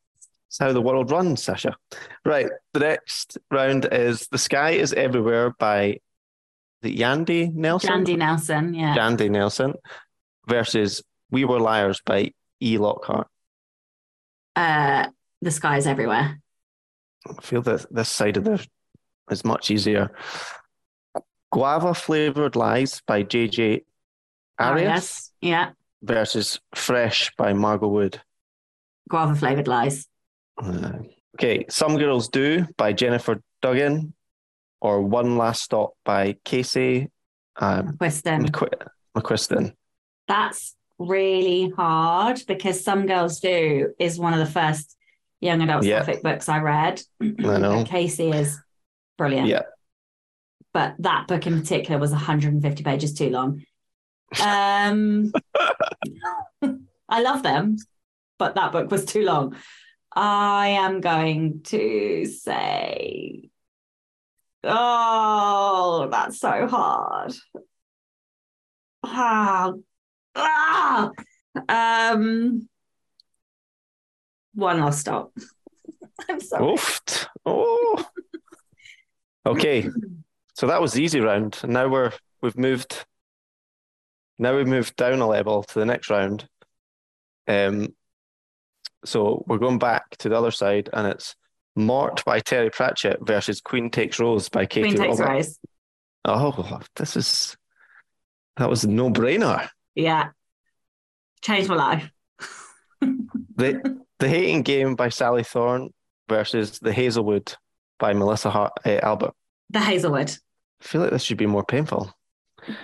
It's 0.48 0.58
how 0.58 0.72
the 0.72 0.80
world 0.80 1.12
runs, 1.12 1.44
Sacha. 1.44 1.76
Right. 2.24 2.48
The 2.72 2.80
next 2.80 3.38
round 3.52 3.86
is 3.92 4.26
The 4.32 4.38
Sky 4.38 4.70
is 4.70 4.92
Everywhere 4.92 5.50
by 5.60 6.00
the 6.82 6.92
Yandy 6.92 7.54
Nelson. 7.54 7.90
Jandy 8.04 8.18
Nelson, 8.18 8.74
yeah. 8.74 8.96
Jandy 8.96 9.30
Nelson 9.30 9.74
versus 10.48 11.04
We 11.30 11.44
Were 11.44 11.60
Liars 11.60 12.00
by 12.04 12.32
E. 12.60 12.78
Lockhart. 12.78 13.28
Uh, 14.56 15.06
the 15.40 15.52
sky 15.52 15.76
is 15.76 15.86
everywhere. 15.86 16.40
I 17.28 17.42
feel 17.42 17.62
that 17.62 17.86
this 17.94 18.08
side 18.08 18.36
of 18.36 18.42
the 18.42 18.66
is 19.30 19.44
much 19.44 19.70
easier. 19.70 20.10
Guava 21.54 21.94
Flavored 21.94 22.56
Lies 22.56 23.00
by 23.06 23.22
J.J. 23.22 23.82
Arias 24.58 24.88
Arias. 24.88 25.32
Yeah. 25.40 25.70
versus 26.02 26.58
Fresh 26.74 27.30
by 27.38 27.52
Margot 27.52 27.86
Wood. 27.88 28.20
Guava 29.08 29.36
flavored 29.36 29.68
lies. 29.68 30.08
Uh, 30.60 30.92
okay, 31.36 31.64
Some 31.68 31.96
Girls 31.96 32.28
Do 32.28 32.66
by 32.76 32.92
Jennifer 32.92 33.40
Dugan, 33.62 34.14
or 34.80 35.00
One 35.02 35.36
Last 35.38 35.62
Stop 35.62 35.92
by 36.04 36.34
Casey 36.44 37.08
um, 37.56 37.96
Quiston. 37.98 38.48
McQu- 38.50 38.86
McQuiston. 39.16 39.74
That's 40.26 40.74
really 40.98 41.70
hard 41.76 42.42
because 42.48 42.82
Some 42.82 43.06
Girls 43.06 43.38
Do 43.38 43.94
is 44.00 44.18
one 44.18 44.32
of 44.32 44.40
the 44.40 44.52
first 44.52 44.96
young 45.40 45.62
adult 45.62 45.84
Yeah. 45.84 46.00
sapphic 46.00 46.22
books 46.22 46.48
I 46.48 46.58
read. 46.58 47.00
I 47.20 47.58
know. 47.58 47.84
Casey 47.86 48.30
is 48.30 48.58
brilliant. 49.18 49.46
Yeah. 49.48 49.62
But 50.74 50.96
that 50.98 51.28
book 51.28 51.46
in 51.46 51.58
particular 51.60 51.98
was 51.98 52.10
150 52.10 52.82
pages 52.82 53.14
too 53.14 53.30
long. 53.30 53.64
Um, 54.42 55.32
I 57.08 57.22
love 57.22 57.42
them, 57.44 57.76
but 58.38 58.56
that 58.56 58.72
book 58.72 58.90
was 58.90 59.04
too 59.04 59.22
long. 59.22 59.56
I 60.12 60.68
am 60.68 61.00
going 61.00 61.62
to 61.64 62.26
say, 62.26 63.50
oh, 64.64 66.08
that's 66.10 66.40
so 66.40 66.66
hard. 66.66 67.34
Ah, 69.04 69.72
ah, 70.34 71.10
um, 71.68 72.68
one 74.54 74.80
last 74.80 75.00
stop. 75.00 75.32
I'm 76.28 76.40
sorry. 76.40 76.64
Oofed. 76.64 77.26
Oh. 77.46 78.04
Okay. 79.46 79.88
So 80.64 80.68
that 80.68 80.80
was 80.80 80.94
the 80.94 81.02
easy 81.02 81.20
round. 81.20 81.60
And 81.62 81.74
now 81.74 81.88
we're 81.88 82.10
we've 82.40 82.56
moved 82.56 83.04
now 84.38 84.56
we've 84.56 84.66
moved 84.66 84.96
down 84.96 85.20
a 85.20 85.28
level 85.28 85.62
to 85.62 85.78
the 85.78 85.84
next 85.84 86.08
round. 86.08 86.48
Um 87.46 87.88
so 89.04 89.44
we're 89.46 89.58
going 89.58 89.78
back 89.78 90.16
to 90.20 90.30
the 90.30 90.38
other 90.38 90.50
side 90.50 90.88
and 90.94 91.06
it's 91.06 91.36
Mort 91.76 92.24
by 92.24 92.40
Terry 92.40 92.70
Pratchett 92.70 93.18
versus 93.26 93.60
Queen 93.60 93.90
Takes 93.90 94.18
Rose 94.18 94.48
by 94.48 94.64
Katee 94.64 94.84
Queen 94.84 94.96
takes 94.96 95.20
Rose. 95.20 95.58
Oh, 96.24 96.80
this 96.96 97.14
is 97.14 97.58
that 98.56 98.70
was 98.70 98.84
a 98.84 98.88
no 98.88 99.10
brainer. 99.10 99.68
Yeah. 99.94 100.30
Changed 101.42 101.68
my 101.68 101.76
life. 101.76 102.10
The 103.56 104.00
The 104.18 104.28
Hating 104.30 104.62
Game 104.62 104.96
by 104.96 105.10
Sally 105.10 105.44
Thorne 105.44 105.90
versus 106.26 106.78
The 106.78 106.94
Hazelwood 106.94 107.54
by 107.98 108.14
Melissa 108.14 108.48
Hart, 108.48 108.72
uh, 108.86 109.00
Albert. 109.02 109.34
The 109.68 109.80
Hazelwood. 109.80 110.34
I 110.84 110.86
feel 110.86 111.00
like 111.00 111.10
this 111.10 111.22
should 111.22 111.38
be 111.38 111.46
more 111.46 111.64
painful. 111.64 112.14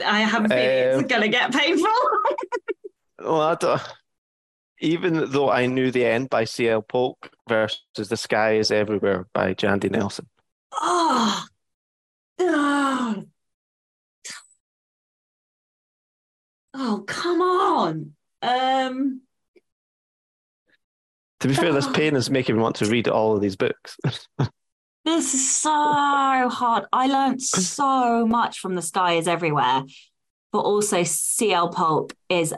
I 0.05 0.21
have 0.21 0.47
a 0.47 0.49
feeling 0.49 0.95
Um, 0.95 1.01
it's 1.01 1.09
going 1.09 1.23
to 1.23 1.29
get 1.29 1.53
painful. 1.53 1.91
Well, 3.19 3.41
I 3.43 3.55
don't, 3.55 3.83
even 4.81 5.31
though 5.31 5.51
I 5.51 5.67
knew 5.67 5.91
the 5.91 6.07
end 6.07 6.31
by 6.31 6.45
C.L. 6.45 6.81
Polk 6.81 7.31
versus 7.49 8.09
The 8.09 8.17
Sky 8.17 8.55
is 8.55 8.71
Everywhere 8.71 9.27
by 9.35 9.53
Jandy 9.55 9.91
Nelson. 9.91 10.27
oh. 10.73 11.45
oh. 12.41 13.25
Oh, 16.73 17.05
come 17.07 17.43
on. 17.43 18.13
Um, 18.43 19.21
To 21.41 21.49
be 21.49 21.55
fair, 21.55 21.73
this 21.73 21.89
pain 21.89 22.17
is 22.17 22.31
making 22.31 22.57
me 22.57 22.63
want 22.63 22.77
to 22.77 22.87
read 22.87 23.09
all 23.09 23.35
of 23.35 23.43
these 23.43 23.57
books. 23.57 23.99
this 25.05 25.35
is 25.35 25.51
so 25.51 25.71
hard. 26.49 26.85
I 26.93 27.07
learned 27.07 27.43
so 27.43 28.27
much 28.27 28.59
from 28.59 28.75
The 28.75 28.83
Sky 28.83 29.15
is 29.15 29.29
Everywhere, 29.29 29.85
but 30.53 30.61
also 30.61 31.03
C.L. 31.03 31.71
Polk 31.71 32.15
is 32.29 32.55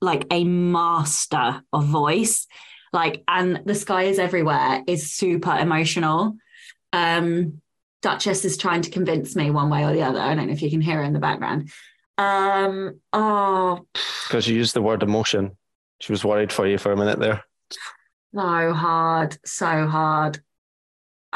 like 0.00 0.26
a 0.30 0.44
master 0.44 1.62
of 1.72 1.84
voice. 1.86 2.46
Like, 2.92 3.22
and 3.28 3.62
The 3.64 3.74
Sky 3.74 4.04
is 4.04 4.18
Everywhere 4.18 4.82
is 4.86 5.12
super 5.12 5.56
emotional. 5.56 6.36
Um, 6.92 7.60
Duchess 8.02 8.44
is 8.44 8.56
trying 8.56 8.82
to 8.82 8.90
convince 8.90 9.34
me 9.34 9.50
one 9.50 9.68
way 9.68 9.84
or 9.84 9.92
the 9.92 10.02
other. 10.02 10.20
I 10.20 10.34
don't 10.34 10.46
know 10.46 10.52
if 10.52 10.62
you 10.62 10.70
can 10.70 10.80
hear 10.80 10.98
her 10.98 11.02
in 11.02 11.12
the 11.12 11.18
background. 11.18 11.70
Um, 12.18 13.00
oh, 13.12 13.86
Because 14.28 14.46
you 14.46 14.56
used 14.56 14.74
the 14.74 14.82
word 14.82 15.02
emotion. 15.02 15.56
She 16.00 16.12
was 16.12 16.24
worried 16.24 16.52
for 16.52 16.66
you 16.66 16.78
for 16.78 16.92
a 16.92 16.96
minute 16.96 17.18
there. 17.18 17.42
so 18.32 18.72
hard, 18.72 19.36
so 19.44 19.86
hard. 19.86 20.40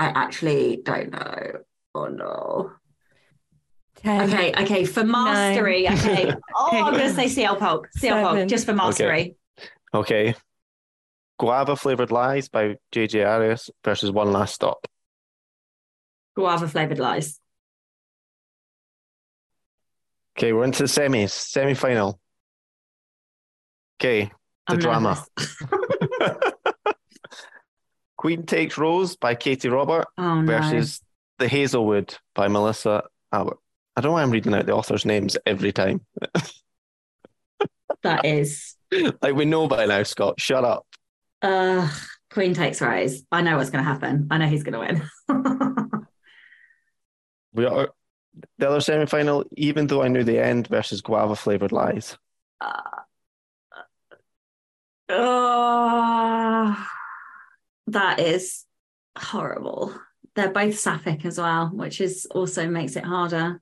I 0.00 0.06
actually 0.14 0.80
don't 0.82 1.12
know. 1.12 1.60
Oh 1.94 2.06
no. 2.06 2.72
Okay, 4.02 4.54
okay, 4.62 4.86
for 4.86 5.04
mastery, 5.04 5.82
Nine. 5.82 5.98
okay. 5.98 6.32
Oh, 6.56 6.70
I'm 6.72 6.94
going 6.94 7.06
to 7.06 7.14
say 7.14 7.28
CL 7.28 7.56
Polk. 7.56 7.90
CL 7.98 8.22
Polk, 8.26 8.48
just 8.48 8.64
for 8.64 8.72
mastery. 8.72 9.36
Okay. 9.92 10.34
Guava 11.38 11.76
Flavored 11.76 12.10
Lies 12.10 12.48
by 12.48 12.76
J.J. 12.92 13.24
Arias 13.24 13.68
versus 13.84 14.10
One 14.10 14.32
Last 14.32 14.54
Stop. 14.54 14.86
Guava 16.34 16.66
flavored 16.66 16.98
lies. 16.98 17.38
Okay, 20.38 20.54
we're 20.54 20.64
into 20.64 20.84
the 20.84 20.88
semis, 20.88 21.32
semi 21.32 21.74
final. 21.74 22.18
Okay, 24.00 24.30
the 24.66 24.74
I'm 24.74 24.78
drama. 24.78 25.22
Queen 28.20 28.44
Takes 28.44 28.76
Rose 28.76 29.16
by 29.16 29.34
Katee 29.34 29.72
Robert 29.72 30.06
Oh, 30.18 30.42
no. 30.42 30.46
versus 30.46 31.00
The 31.38 31.48
Hazelwood 31.48 32.14
by 32.34 32.48
Melissa 32.48 33.04
Albert. 33.32 33.56
I 33.96 34.02
don't 34.02 34.10
know 34.10 34.14
why 34.16 34.22
I'm 34.22 34.30
reading 34.30 34.52
out 34.52 34.66
the 34.66 34.74
authors' 34.74 35.06
names 35.06 35.38
every 35.46 35.72
time. 35.72 36.04
That 38.02 38.24
is. 38.26 38.76
like 39.22 39.34
we 39.34 39.46
know 39.46 39.68
by 39.68 39.86
now, 39.86 40.02
Scott. 40.02 40.38
Shut 40.38 40.64
up. 40.66 40.86
Uh, 41.40 41.88
Queen 42.30 42.52
takes 42.52 42.82
Rose. 42.82 43.22
I 43.32 43.40
know 43.40 43.56
what's 43.56 43.70
going 43.70 43.82
to 43.82 43.90
happen. 43.90 44.28
I 44.30 44.36
know 44.36 44.48
he's 44.48 44.64
going 44.64 44.74
to 44.74 45.02
win. 45.28 46.06
We 47.54 47.64
are 47.64 47.88
the 48.58 48.68
other 48.68 48.80
semi 48.82 49.06
final, 49.06 49.44
even 49.56 49.86
though 49.88 50.02
I 50.02 50.08
knew 50.08 50.22
the 50.24 50.38
end 50.38 50.68
versus 50.68 51.00
Guava 51.00 51.34
Flavored 51.34 51.72
Lies. 51.72 52.16
oh, 55.08 56.86
that 57.92 58.20
is 58.20 58.64
horrible. 59.16 59.94
They're 60.34 60.52
both 60.52 60.78
sapphic 60.78 61.24
as 61.24 61.38
well, 61.38 61.68
which 61.68 62.00
is 62.00 62.26
also 62.30 62.68
makes 62.68 62.96
it 62.96 63.04
harder. 63.04 63.60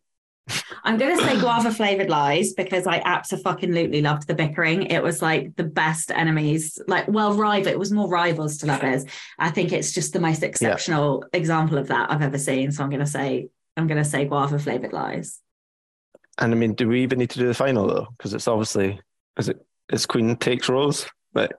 I'm 0.85 0.99
going 0.99 1.17
to 1.17 1.25
say 1.25 1.39
guava 1.41 1.71
flavored 1.71 2.09
lies 2.09 2.53
because 2.53 2.87
I 2.87 3.03
absolutely 3.05 4.01
loved 4.03 4.27
the 4.27 4.35
bickering. 4.35 4.85
It 4.85 5.03
was 5.03 5.21
like 5.21 5.57
the 5.57 5.65
best 5.65 6.11
enemies, 6.11 6.79
like 6.87 7.09
well, 7.09 7.35
rival. 7.35 7.73
It 7.73 7.79
was 7.79 7.93
more 7.93 8.09
rivals 8.09 8.59
to 8.59 8.67
lovers. 8.67 9.05
I 9.39 9.51
think 9.51 9.73
it's 9.73 9.93
just 9.93 10.13
the 10.13 10.21
most 10.21 10.43
exceptional 10.43 11.25
example 11.33 11.79
of 11.79 11.89
that 11.89 12.11
I've 12.11 12.23
ever 12.23 12.39
seen. 12.39 12.73
So 12.73 12.83
I'm 12.83 12.91
going 12.91 13.01
to 13.01 13.07
say 13.07 13.49
I'm 13.77 13.87
going 13.87 14.03
to 14.03 14.09
say 14.09 14.25
guava 14.25 14.59
flavored 14.59 14.93
lies. 14.93 15.41
And 16.39 16.53
I 16.53 16.57
mean, 16.57 16.75
do 16.75 16.89
we 16.89 17.03
even 17.03 17.19
need 17.19 17.31
to 17.31 17.39
do 17.39 17.47
the 17.47 17.55
final 17.55 17.87
though? 17.87 18.09
Because 18.17 18.35
it's 18.35 18.49
obviously 18.49 19.01
is 19.37 19.49
it 19.49 19.65
is 19.93 20.07
Queen 20.07 20.37
Takes 20.37 20.69
Rose? 20.69 21.07
But 21.33 21.59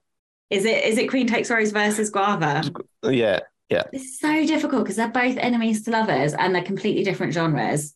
Is 0.49 0.65
it 0.65 0.83
is 0.83 0.97
it 0.97 1.09
Queen 1.09 1.27
takes 1.27 1.49
Rose 1.49 1.71
versus 1.71 2.09
guava? 2.09 2.63
yeah, 3.03 3.39
yeah. 3.69 3.83
It's 3.93 4.19
so 4.19 4.45
difficult 4.45 4.83
because 4.83 4.95
they're 4.95 5.07
both 5.09 5.37
enemies 5.37 5.83
to 5.83 5.91
lovers 5.91 6.33
and 6.33 6.53
they're 6.55 6.63
completely 6.63 7.03
different 7.03 7.33
genres. 7.33 7.93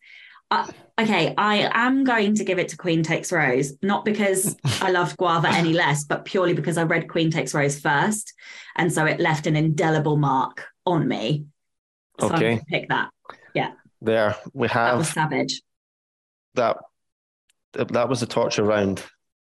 Uh, 0.51 0.67
okay, 1.01 1.33
I 1.35 1.67
am 1.73 2.03
going 2.03 2.35
to 2.35 2.43
give 2.43 2.59
it 2.59 2.67
to 2.67 2.77
Queen 2.77 3.01
Takes 3.01 3.31
Rose, 3.31 3.73
not 3.81 4.05
because 4.05 4.55
I 4.81 4.91
loved 4.99 5.17
Guava 5.17 5.49
any 5.49 5.73
less, 5.73 6.03
but 6.03 6.25
purely 6.25 6.53
because 6.53 6.77
I 6.77 6.83
read 6.83 7.09
Queen 7.09 7.31
Takes 7.31 7.55
Rose 7.55 7.79
first. 7.79 8.33
And 8.75 8.93
so 8.93 9.05
it 9.05 9.19
left 9.19 9.47
an 9.47 9.55
indelible 9.55 10.15
mark 10.17 10.67
on 10.85 11.07
me. 11.07 11.45
So 12.19 12.27
I'm 12.29 12.35
Okay. 12.35 12.61
pick 12.67 12.89
that. 12.89 13.09
Yeah, 13.55 13.71
There 14.01 14.35
we 14.53 14.67
have. 14.67 14.91
that 14.91 14.97
was 14.99 15.09
savage. 15.09 15.61
that. 16.53 16.77
That 17.73 18.07
was 18.07 18.21
a 18.21 18.27
torture 18.27 18.63
round, 18.63 19.01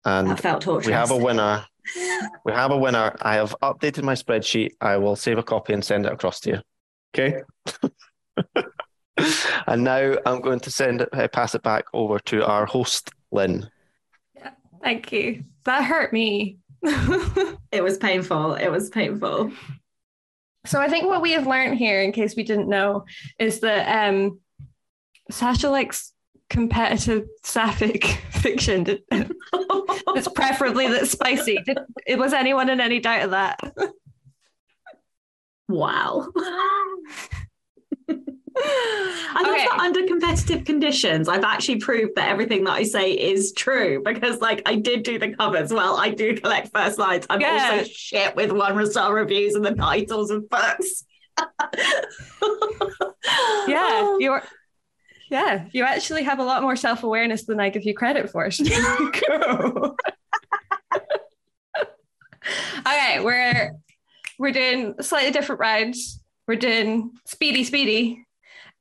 and 0.03 0.27
That 0.27 0.39
felt 0.39 0.63
torturous. 0.63 0.87
we 0.87 0.93
have 0.93 1.11
a 1.11 1.17
winner. 1.17 1.63
We 2.45 2.51
have 2.51 2.71
a 2.71 2.77
winner. 2.77 3.15
I 3.21 3.35
have 3.35 3.55
updated 3.61 4.03
my 4.03 4.13
spreadsheet. 4.13 4.71
I 4.81 4.97
will 4.97 5.15
save 5.15 5.37
a 5.37 5.43
copy 5.43 5.73
and 5.73 5.83
send 5.83 6.05
it 6.05 6.13
across 6.13 6.39
to 6.41 6.49
you. 6.49 6.59
Okay. 7.13 7.41
and 9.67 9.83
now 9.83 10.15
I'm 10.25 10.41
going 10.41 10.59
to 10.61 10.71
send 10.71 11.01
it, 11.01 11.09
uh, 11.13 11.27
pass 11.27 11.55
it 11.55 11.63
back 11.63 11.85
over 11.93 12.19
to 12.19 12.45
our 12.45 12.65
host, 12.65 13.11
Lynn. 13.31 13.69
Thank 14.83 15.11
you. 15.11 15.43
That 15.63 15.83
hurt 15.83 16.13
me. 16.13 16.57
it 17.71 17.83
was 17.83 17.97
painful. 17.97 18.55
It 18.55 18.69
was 18.69 18.89
painful. 18.89 19.51
So 20.65 20.81
I 20.81 20.89
think 20.89 21.05
what 21.05 21.21
we 21.21 21.31
have 21.31 21.47
learned 21.47 21.77
here, 21.77 22.01
in 22.01 22.11
case 22.11 22.35
we 22.35 22.43
didn't 22.43 22.69
know, 22.69 23.05
is 23.39 23.61
that 23.61 24.09
um, 24.09 24.39
Sacha 25.31 25.69
likes 25.69 26.11
competitive 26.49 27.27
sapphic 27.43 28.05
fiction. 28.31 28.83
Did- 28.83 29.03
It's 30.17 30.27
preferably 30.29 30.87
that's 30.87 31.11
spicy. 31.11 31.57
Did, 31.65 31.77
was 32.17 32.31
anyone 32.31 32.69
in 32.69 32.79
any 32.79 33.01
doubt 33.01 33.23
of 33.23 33.31
that? 33.31 33.59
Wow. 35.67 36.29
I 38.07 39.41
love 39.41 39.55
that 39.57 39.77
under 39.81 40.07
competitive 40.07 40.63
conditions, 40.63 41.27
I've 41.27 41.43
actually 41.43 41.79
proved 41.79 42.15
that 42.15 42.29
everything 42.29 42.63
that 42.63 42.71
I 42.71 42.83
say 42.83 43.11
is 43.11 43.51
true 43.51 44.01
because, 44.05 44.39
like, 44.39 44.61
I 44.65 44.75
did 44.75 45.03
do 45.03 45.19
the 45.19 45.35
covers. 45.35 45.73
Well, 45.73 45.97
I 45.97 46.11
do 46.11 46.37
collect 46.37 46.69
first 46.73 46.97
lines. 46.97 47.25
I'm 47.29 47.41
Yeah. 47.41 47.79
also 47.79 47.89
shit 47.91 48.33
with 48.37 48.53
one 48.53 48.85
star 48.89 49.13
reviews 49.13 49.55
and 49.55 49.65
the 49.65 49.73
titles 49.75 50.31
of 50.31 50.49
books. 50.49 51.03
Yeah, 53.67 54.15
you're. 54.19 54.43
Yeah, 55.29 55.65
you 55.71 55.83
actually 55.83 56.23
have 56.23 56.39
a 56.39 56.43
lot 56.43 56.61
more 56.61 56.75
self 56.75 57.03
awareness 57.03 57.45
than 57.45 57.59
I 57.59 57.69
give 57.69 57.83
you 57.83 57.93
credit 57.93 58.29
for. 58.29 58.51
So 58.51 58.63
cool. 59.11 59.95
okay, 62.79 63.19
we're 63.21 63.71
we're 64.37 64.51
doing 64.51 64.95
slightly 65.01 65.31
different 65.31 65.59
rides. 65.59 66.21
We're 66.47 66.55
doing 66.55 67.11
speedy, 67.25 67.63
speedy, 67.63 68.25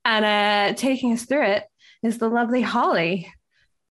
and 0.04 0.24
uh, 0.24 0.74
taking 0.76 1.12
us 1.12 1.24
through 1.24 1.44
it 1.44 1.64
is 2.02 2.18
the 2.18 2.28
lovely 2.28 2.60
Holly. 2.60 3.32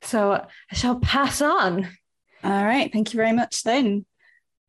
So 0.04 0.34
I 0.34 0.76
shall 0.76 1.00
pass 1.00 1.42
on. 1.42 1.88
All 2.44 2.66
right. 2.66 2.92
Thank 2.92 3.14
you 3.14 3.18
very 3.18 3.32
much 3.32 3.64
then. 3.64 4.06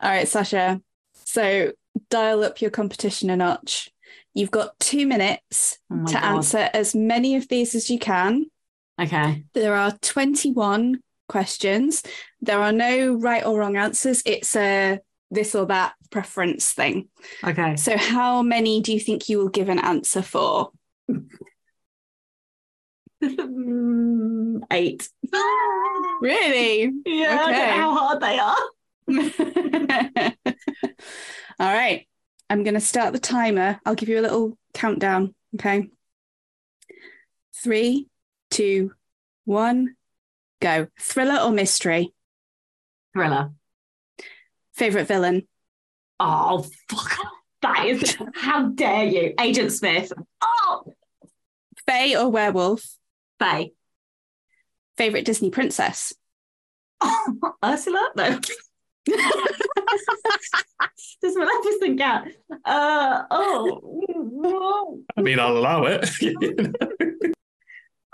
All 0.01 0.11
right, 0.11 0.28
Sacha. 0.28 0.80
So 1.24 1.72
dial 2.09 2.45
up 2.45 2.61
your 2.61 2.70
competition 2.70 3.30
a 3.30 3.37
notch. 3.37 3.91
You've 4.35 4.51
got 4.51 4.78
two 4.80 5.07
minutes 5.07 5.78
Oh 5.91 6.05
to 6.07 6.12
God. 6.14 6.24
answer 6.24 6.68
as 6.74 6.95
many 6.95 7.37
of 7.37 7.49
these 7.49 7.74
as 7.74 7.89
you 7.89 7.99
can. 7.99 8.47
Okay. 9.01 9.45
There 9.55 9.74
are 9.74 9.93
21 10.03 11.01
questions. 11.28 12.03
There 12.41 12.61
are 12.61 12.72
no 12.72 13.14
right 13.14 13.45
or 13.45 13.59
wrong 13.59 13.76
answers. 13.76 14.22
It's 14.26 14.55
a 14.57 15.01
this 15.30 15.55
or 15.55 15.66
that 15.66 15.95
preference 16.11 16.72
thing. 16.72 17.09
Okay. 17.43 17.76
So, 17.76 17.97
how 17.97 18.43
many 18.43 18.80
do 18.80 18.93
you 18.93 19.01
think 19.01 19.28
you 19.28 19.39
will 19.39 19.49
give 19.49 19.68
an 19.68 19.78
answer 19.78 20.22
for? 20.22 20.70
Eight. 24.70 25.09
Really? 26.20 26.93
Yeah, 27.05 27.32
I 27.32 27.37
don't 27.37 27.53
know 27.53 27.66
how 27.66 27.95
hard 27.97 28.20
they 28.22 28.39
are. 28.39 28.57
All 31.59 31.72
right. 31.72 32.07
I'm 32.51 32.62
going 32.62 32.74
to 32.74 32.80
start 32.80 33.12
the 33.12 33.18
timer. 33.18 33.80
I'll 33.84 33.95
give 33.95 34.09
you 34.09 34.18
a 34.18 34.22
little 34.22 34.59
countdown. 34.74 35.34
Okay. 35.55 35.88
Three, 37.62 38.09
two, 38.51 38.92
one, 39.45 39.97
go. 40.61 40.88
Thriller 41.01 41.40
or 41.42 41.51
mystery? 41.51 42.12
Thriller. 43.12 43.53
Favorite 44.74 45.07
villain? 45.07 45.47
Oh, 46.20 46.66
fuck. 46.88 47.16
That 47.62 47.86
is, 47.86 48.16
how 48.34 48.68
dare 48.68 49.05
you? 49.05 49.34
Agent 49.40 49.72
Smith. 49.72 50.12
Oh, 50.42 50.82
Fae 51.86 52.14
or 52.14 52.28
werewolf? 52.28 52.84
Fae. 53.38 53.70
Favorite 54.99 55.24
Disney 55.24 55.51
princess? 55.51 56.12
Ursula? 57.64 58.11
No. 58.16 58.38
Does 61.22 61.36
Maleficent 61.36 61.98
count? 61.98 62.32
Uh, 62.64 63.22
oh, 63.30 63.80
no. 64.16 65.00
I 65.16 65.22
mean, 65.22 65.38
I'll 65.38 65.57
allow 65.57 65.84
it. 65.84 66.09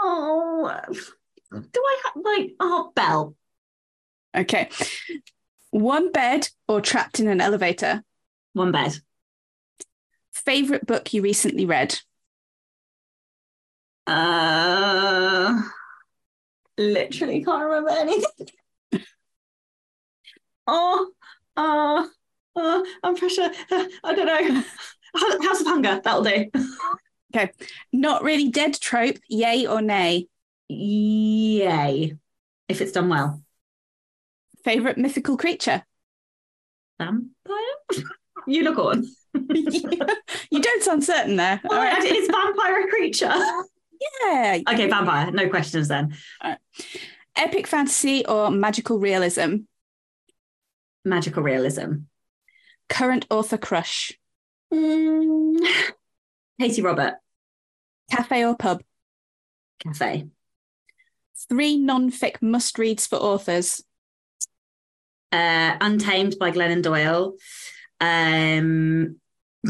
Oh, 0.02 0.80
do 1.52 1.82
I 1.84 1.96
have 2.04 2.24
like, 2.24 2.52
oh, 2.58 2.90
Belle? 2.94 3.34
Okay. 4.34 4.70
One 5.70 6.10
bed 6.10 6.48
or 6.66 6.80
trapped 6.80 7.20
in 7.20 7.28
an 7.28 7.42
elevator? 7.42 8.02
One 8.54 8.72
bed. 8.72 8.98
Favorite 10.32 10.86
book 10.86 11.12
you 11.12 11.20
recently 11.20 11.66
read? 11.66 11.98
Uh, 14.06 15.60
literally 16.78 17.44
can't 17.44 17.62
remember 17.62 17.90
anything. 17.90 18.48
Oh, 20.70 21.10
uh, 21.56 22.06
uh, 22.56 22.82
I'm 23.02 23.16
pressure. 23.16 23.50
I 23.70 24.14
don't 24.14 24.26
know. 24.26 24.62
House 25.48 25.60
of 25.60 25.66
Hunger. 25.66 26.00
That'll 26.02 26.22
do. 26.22 26.50
Okay. 27.34 27.52
Not 27.92 28.22
really 28.22 28.48
dead 28.48 28.74
trope, 28.80 29.18
yay 29.28 29.66
or 29.66 29.82
nay? 29.82 30.28
Yay. 30.68 32.16
If 32.68 32.80
it's 32.80 32.92
done 32.92 33.08
well. 33.08 33.42
Favorite 34.64 34.98
mythical 34.98 35.36
creature? 35.36 35.84
Vampire? 36.98 37.56
Unicorn. 38.46 39.04
You 39.32 40.60
don't 40.60 40.82
sound 40.82 41.04
certain 41.04 41.36
there. 41.36 41.60
Well, 41.64 41.78
All 41.78 41.84
right. 41.84 42.04
Is 42.04 42.28
vampire 42.28 42.84
a 42.84 42.88
creature? 42.88 43.32
Yeah. 44.22 44.58
Okay, 44.68 44.88
vampire. 44.88 45.30
No 45.30 45.48
questions 45.48 45.88
then. 45.88 46.14
Epic 47.36 47.66
fantasy 47.66 48.24
or 48.26 48.50
magical 48.50 48.98
realism? 48.98 49.56
Magical 51.04 51.42
realism. 51.42 52.04
Current 52.88 53.26
author 53.30 53.56
crush? 53.56 54.12
Mm, 54.72 55.58
Katee 56.60 56.82
Robert. 56.82 57.14
Cafe 58.10 58.44
or 58.44 58.56
pub? 58.56 58.82
Cafe. 59.82 60.28
Three 61.48 61.76
non-fic 61.78 62.42
must-reads 62.42 63.06
for 63.06 63.16
authors. 63.16 63.82
Uh, 65.32 65.76
Untamed 65.80 66.36
by 66.38 66.50
Glennon 66.50 66.82
Doyle. 66.82 67.34
Um, 68.00 69.16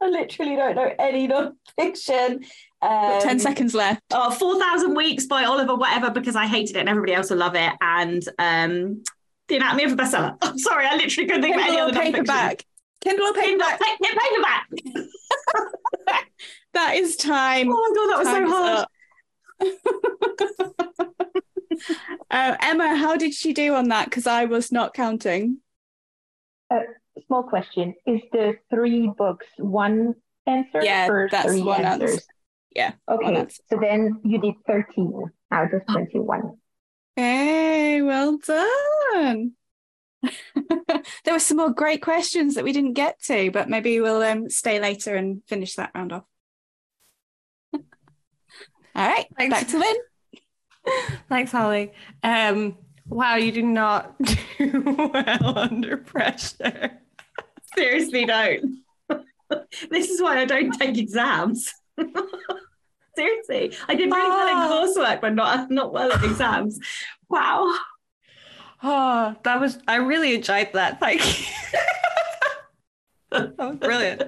I 0.00 0.08
literally 0.08 0.56
don't 0.56 0.76
know 0.76 0.94
any 0.98 1.26
non-fiction. 1.26 2.44
Um, 2.86 3.20
Ten 3.22 3.38
seconds 3.40 3.74
left. 3.74 4.02
Oh, 4.12 4.30
4,000 4.30 4.94
Weeks 4.94 5.26
by 5.26 5.44
Oliver 5.44 5.74
whatever 5.74 6.10
because 6.10 6.36
I 6.36 6.46
hated 6.46 6.76
it 6.76 6.80
and 6.80 6.88
everybody 6.88 7.14
else 7.14 7.30
will 7.30 7.38
love 7.38 7.54
it. 7.56 7.72
And 7.80 8.22
um, 8.38 9.02
The 9.48 9.56
Anatomy 9.56 9.84
of 9.84 9.92
a 9.92 9.96
Bestseller. 9.96 10.36
I'm 10.42 10.58
sorry, 10.58 10.86
I 10.86 10.94
literally 10.96 11.26
couldn't 11.28 11.42
think 11.42 11.56
of 11.56 11.62
any 11.62 11.70
Kindle 11.72 11.86
or 11.86 11.88
other 11.88 11.92
non-fiction. 11.94 12.24
paperback? 12.24 12.64
Kindle 13.02 13.26
or 13.26 13.32
Kindle, 13.34 13.66
paperback? 13.66 14.00
pa- 14.00 14.66
paperback. 14.94 15.06
That 16.74 16.94
is 16.96 17.16
time. 17.16 17.68
Oh 17.70 17.72
my 17.72 17.92
God, 17.96 18.08
that 18.12 18.18
was 18.18 18.28
so 18.28 18.34
Time's 18.34 18.52
hard. 18.52 18.86
Uh, 22.30 22.56
Emma, 22.60 22.96
how 22.96 23.16
did 23.16 23.32
she 23.34 23.52
do 23.52 23.74
on 23.74 23.88
that? 23.88 24.06
Because 24.06 24.26
I 24.26 24.46
was 24.46 24.72
not 24.72 24.92
counting. 24.94 25.58
Uh, 26.70 26.80
small 27.26 27.42
question: 27.44 27.94
Is 28.06 28.20
the 28.32 28.54
three 28.70 29.08
books 29.16 29.46
one 29.58 30.14
answer? 30.46 30.80
Yeah, 30.82 31.06
or 31.08 31.28
that's 31.30 31.46
three 31.48 31.62
one 31.62 31.84
answers? 31.84 32.12
answer. 32.12 32.24
Yeah. 32.74 32.92
Okay, 33.08 33.34
answer. 33.34 33.62
so 33.70 33.78
then 33.80 34.20
you 34.24 34.38
did 34.40 34.54
thirteen 34.66 35.30
out 35.50 35.72
of 35.72 35.86
twenty-one. 35.86 36.58
Hey, 37.16 38.02
well 38.02 38.38
done. 38.38 39.52
there 41.24 41.34
were 41.34 41.38
some 41.38 41.56
more 41.56 41.70
great 41.70 42.02
questions 42.02 42.54
that 42.54 42.64
we 42.64 42.72
didn't 42.72 42.94
get 42.94 43.20
to, 43.22 43.50
but 43.50 43.68
maybe 43.68 44.00
we'll 44.00 44.22
um, 44.22 44.50
stay 44.50 44.80
later 44.80 45.14
and 45.14 45.42
finish 45.46 45.74
that 45.74 45.92
round 45.94 46.12
off. 46.12 46.24
All 47.74 47.80
right, 48.94 49.26
Thanks. 49.36 49.54
back 49.54 49.68
to 49.68 49.78
Lynn. 49.78 49.96
Thanks, 51.28 51.52
Holly. 51.52 51.92
Um, 52.22 52.76
wow, 53.06 53.36
you 53.36 53.52
do 53.52 53.62
not 53.62 54.14
do 54.58 55.10
well 55.12 55.58
under 55.58 55.96
pressure. 55.96 56.98
Seriously, 57.74 58.24
don't. 58.24 58.78
this 59.90 60.10
is 60.10 60.20
why 60.20 60.38
I 60.40 60.44
don't 60.44 60.72
take 60.72 60.98
exams. 60.98 61.72
Seriously, 63.16 63.72
I 63.88 63.94
did 63.94 64.10
really 64.10 64.30
well 64.30 64.48
in 64.48 64.94
coursework, 64.94 65.20
but 65.20 65.34
not 65.34 65.70
not 65.70 65.92
well 65.92 66.12
at 66.12 66.22
exams. 66.22 66.78
Wow. 67.28 67.74
Oh, 68.82 69.34
that 69.42 69.58
was, 69.58 69.78
I 69.88 69.96
really 69.96 70.34
enjoyed 70.34 70.68
that. 70.74 71.00
Thank 71.00 71.40
you. 71.40 71.46
that 73.30 73.58
was 73.58 73.76
brilliant. 73.78 74.22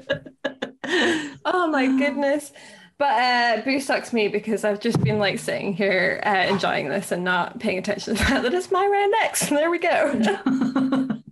Oh 1.45 1.69
my 1.69 1.87
goodness. 1.99 2.53
But 2.99 3.13
uh, 3.13 3.63
boo 3.63 3.79
sucks 3.79 4.13
me 4.13 4.27
because 4.27 4.65
I've 4.65 4.81
just 4.81 5.01
been 5.05 5.21
like 5.21 5.39
sitting 5.39 5.73
here 5.73 6.21
uh, 6.27 6.47
enjoying 6.49 6.89
this 6.89 7.13
and 7.13 7.23
not 7.23 7.61
paying 7.61 7.79
attention 7.79 8.17
to 8.17 8.21
the 8.21 8.29
fact 8.29 8.43
that 8.43 8.53
it's 8.53 8.73
my 8.73 8.85
round 8.85 9.13
next. 9.21 9.51
There 9.51 9.71
we 9.71 9.79
go. 9.79 10.21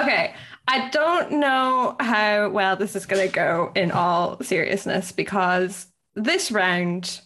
okay. 0.00 0.34
I 0.68 0.90
don't 0.90 1.32
know 1.32 1.96
how 1.98 2.50
well 2.50 2.76
this 2.76 2.94
is 2.94 3.06
going 3.06 3.26
to 3.26 3.34
go 3.34 3.72
in 3.74 3.90
all 3.90 4.40
seriousness 4.42 5.12
because 5.12 5.86
this 6.14 6.52
round 6.52 7.20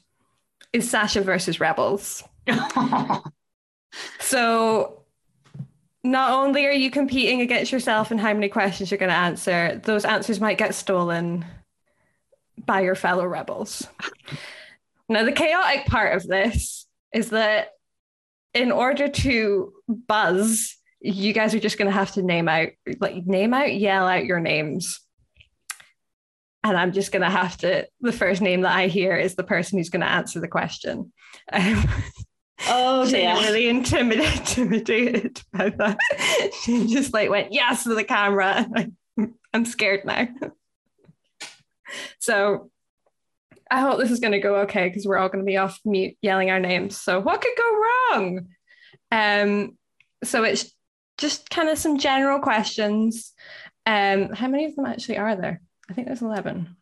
is 0.72 0.88
Sacha 0.88 1.20
versus 1.20 1.60
Rebels. 1.60 2.22
So 4.20 5.04
not 6.02 6.32
only 6.32 6.66
are 6.66 6.72
you 6.72 6.90
competing 6.90 7.40
against 7.40 7.70
yourself 7.70 8.10
in 8.10 8.18
how 8.18 8.32
many 8.32 8.48
questions 8.48 8.90
you're 8.90 8.98
going 8.98 9.10
to 9.10 9.14
answer, 9.14 9.80
those 9.84 10.04
answers 10.04 10.40
might 10.40 10.58
get 10.58 10.74
stolen 10.74 11.44
by 12.64 12.80
your 12.80 12.94
fellow 12.94 13.26
rebels. 13.26 13.86
Now, 15.08 15.24
the 15.24 15.32
chaotic 15.32 15.86
part 15.86 16.16
of 16.16 16.26
this 16.26 16.86
is 17.12 17.30
that 17.30 17.72
in 18.54 18.72
order 18.72 19.08
to 19.08 19.72
buzz, 19.88 20.76
you 21.02 21.32
guys 21.32 21.54
are 21.54 21.60
just 21.60 21.78
going 21.78 21.90
to 21.90 21.96
have 21.96 22.12
to 22.12 22.22
name 22.22 22.48
out, 22.48 22.68
like, 23.00 23.26
name 23.26 23.52
out, 23.52 23.74
yell 23.74 24.06
out 24.06 24.24
your 24.24 24.40
names. 24.40 25.00
and 26.64 26.76
I'm 26.76 26.92
just 26.92 27.10
going 27.10 27.22
to 27.22 27.30
have 27.30 27.56
to, 27.58 27.88
the 28.00 28.12
first 28.12 28.40
name 28.40 28.60
that 28.62 28.76
I 28.76 28.86
hear 28.86 29.16
is 29.16 29.34
the 29.34 29.42
person 29.42 29.78
who's 29.78 29.90
going 29.90 30.02
to 30.02 30.10
answer 30.10 30.40
the 30.40 30.48
question. 30.48 31.12
Um, 32.64 32.68
oh, 32.68 33.10
dear. 33.10 33.34
really 33.34 33.68
intimidated, 33.68 34.38
intimidated 34.38 35.42
by 35.52 35.70
that. 35.70 35.98
She 36.62 36.86
just 36.86 37.12
like 37.12 37.28
went, 37.28 37.52
yes, 37.52 37.82
to 37.82 37.94
the 37.96 38.04
camera. 38.04 38.64
I'm 39.52 39.64
scared 39.64 40.04
now. 40.04 40.28
so 42.20 42.70
I 43.68 43.80
hope 43.80 43.98
this 43.98 44.12
is 44.12 44.20
going 44.20 44.32
to 44.32 44.38
go 44.38 44.56
okay 44.60 44.86
because 44.86 45.06
we're 45.06 45.18
all 45.18 45.28
going 45.28 45.44
to 45.44 45.44
be 45.44 45.56
off 45.56 45.80
mute 45.84 46.16
yelling 46.22 46.50
our 46.50 46.60
names. 46.60 47.00
So 47.00 47.18
what 47.18 47.40
could 47.40 47.52
go 47.58 47.80
wrong? 48.12 48.46
Um, 49.10 49.76
so 50.22 50.44
it's 50.44 50.72
just 51.22 51.48
kind 51.48 51.70
of 51.70 51.78
some 51.78 51.96
general 51.98 52.40
questions. 52.40 53.32
Um, 53.86 54.30
how 54.30 54.48
many 54.48 54.66
of 54.66 54.76
them 54.76 54.84
actually 54.86 55.16
are 55.16 55.36
there? 55.36 55.62
I 55.88 55.94
think 55.94 56.08
there's 56.08 56.20
11. 56.20 56.76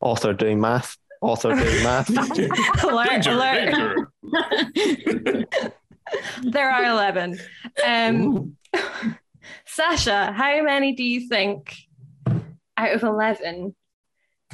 Author 0.00 0.32
doing 0.32 0.60
math. 0.60 0.96
Author 1.20 1.54
doing 1.54 1.82
math. 1.84 2.08
alert, 2.84 3.08
Danger, 3.08 3.30
alert. 3.30 4.08
there 6.42 6.70
are 6.70 6.84
11. 6.86 7.38
Um, 7.86 8.56
Sacha, 9.66 10.32
how 10.32 10.62
many 10.62 10.94
do 10.94 11.04
you 11.04 11.28
think 11.28 11.76
out 12.76 12.94
of 12.94 13.02
11? 13.02 13.76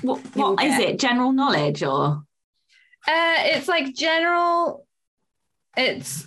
What, 0.02 0.18
what 0.36 0.62
is 0.62 0.78
it? 0.78 0.98
General 0.98 1.32
knowledge 1.32 1.82
or? 1.82 2.22
Uh, 3.06 3.36
it's 3.38 3.68
like 3.68 3.94
general. 3.94 4.86
It's 5.76 6.26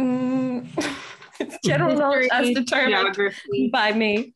mm, 0.00 0.94
it's 1.40 1.58
general 1.64 1.96
knowledge 1.96 2.28
as 2.32 2.50
determined 2.50 3.16
by 3.72 3.92
me. 3.92 4.34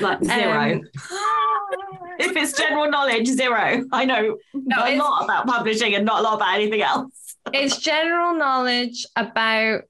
Like 0.00 0.24
zero. 0.24 0.72
Um, 0.72 0.80
if 2.18 2.36
it's 2.36 2.52
general 2.52 2.90
knowledge, 2.90 3.26
zero. 3.26 3.84
I 3.92 4.04
know 4.04 4.38
a 4.54 4.96
lot 4.96 5.24
about 5.24 5.46
publishing 5.46 5.94
and 5.94 6.06
not 6.06 6.20
a 6.20 6.22
lot 6.22 6.34
about 6.34 6.54
anything 6.54 6.80
else. 6.80 7.36
it's 7.52 7.76
general 7.78 8.34
knowledge 8.34 9.04
about 9.14 9.82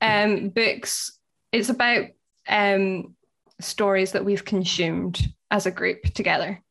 um, 0.00 0.50
books. 0.50 1.18
It's 1.50 1.68
about 1.68 2.06
um, 2.48 3.14
stories 3.60 4.12
that 4.12 4.24
we've 4.24 4.44
consumed 4.44 5.32
as 5.50 5.66
a 5.66 5.70
group 5.70 6.02
together. 6.14 6.62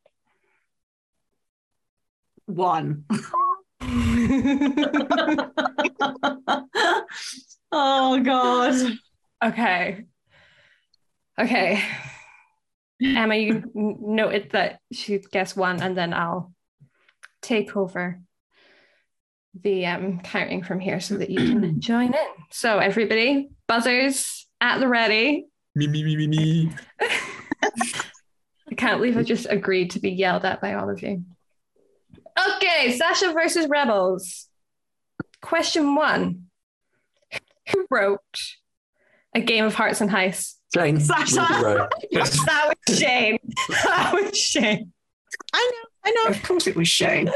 One. 2.46 3.04
oh 7.72 8.20
God. 8.22 8.92
Okay. 9.44 10.04
Okay. 11.38 11.82
Emma, 13.02 13.34
you 13.34 13.64
n- 13.76 13.96
noted 14.00 14.50
that 14.52 14.78
she 14.92 15.18
guessed 15.18 15.56
one, 15.56 15.82
and 15.82 15.96
then 15.96 16.14
I'll 16.14 16.52
take 17.40 17.76
over 17.76 18.20
the 19.60 19.86
um, 19.86 20.20
counting 20.20 20.62
from 20.62 20.80
here 20.80 21.00
so 21.00 21.16
that 21.16 21.30
you 21.30 21.38
can 21.38 21.80
join 21.80 22.14
in. 22.14 22.26
So, 22.50 22.78
everybody, 22.78 23.50
buzzers 23.66 24.46
at 24.60 24.78
the 24.78 24.88
ready. 24.88 25.46
Me, 25.74 25.88
me, 25.88 26.04
me, 26.04 26.16
me, 26.16 26.28
me. 26.28 26.70
I 28.70 28.74
can't 28.76 28.98
believe 28.98 29.16
I 29.16 29.22
just 29.22 29.46
agreed 29.50 29.90
to 29.92 30.00
be 30.00 30.10
yelled 30.10 30.44
at 30.44 30.60
by 30.60 30.74
all 30.74 30.88
of 30.88 31.02
you. 31.02 31.24
Okay, 32.38 32.96
Sacha 32.96 33.32
versus 33.32 33.66
Rebels. 33.68 34.48
Question 35.40 35.94
one 35.94 36.46
Who 37.72 37.86
wrote 37.90 38.20
A 39.34 39.40
Game 39.40 39.64
of 39.64 39.74
Hearts 39.74 40.00
and 40.00 40.10
Heists? 40.10 40.54
Jane. 40.72 41.00
Sacha. 41.00 41.46
Ruby 41.52 41.64
Roe. 41.64 41.88
that 42.12 42.74
was 42.88 42.98
Shane. 42.98 43.38
That 43.84 44.12
was 44.14 44.36
Shane. 44.38 44.92
I 45.52 45.70
know, 45.72 45.88
I 46.04 46.10
know. 46.10 46.30
Of 46.34 46.42
course 46.42 46.66
it 46.66 46.76
was 46.76 46.88
Shane. 46.88 47.30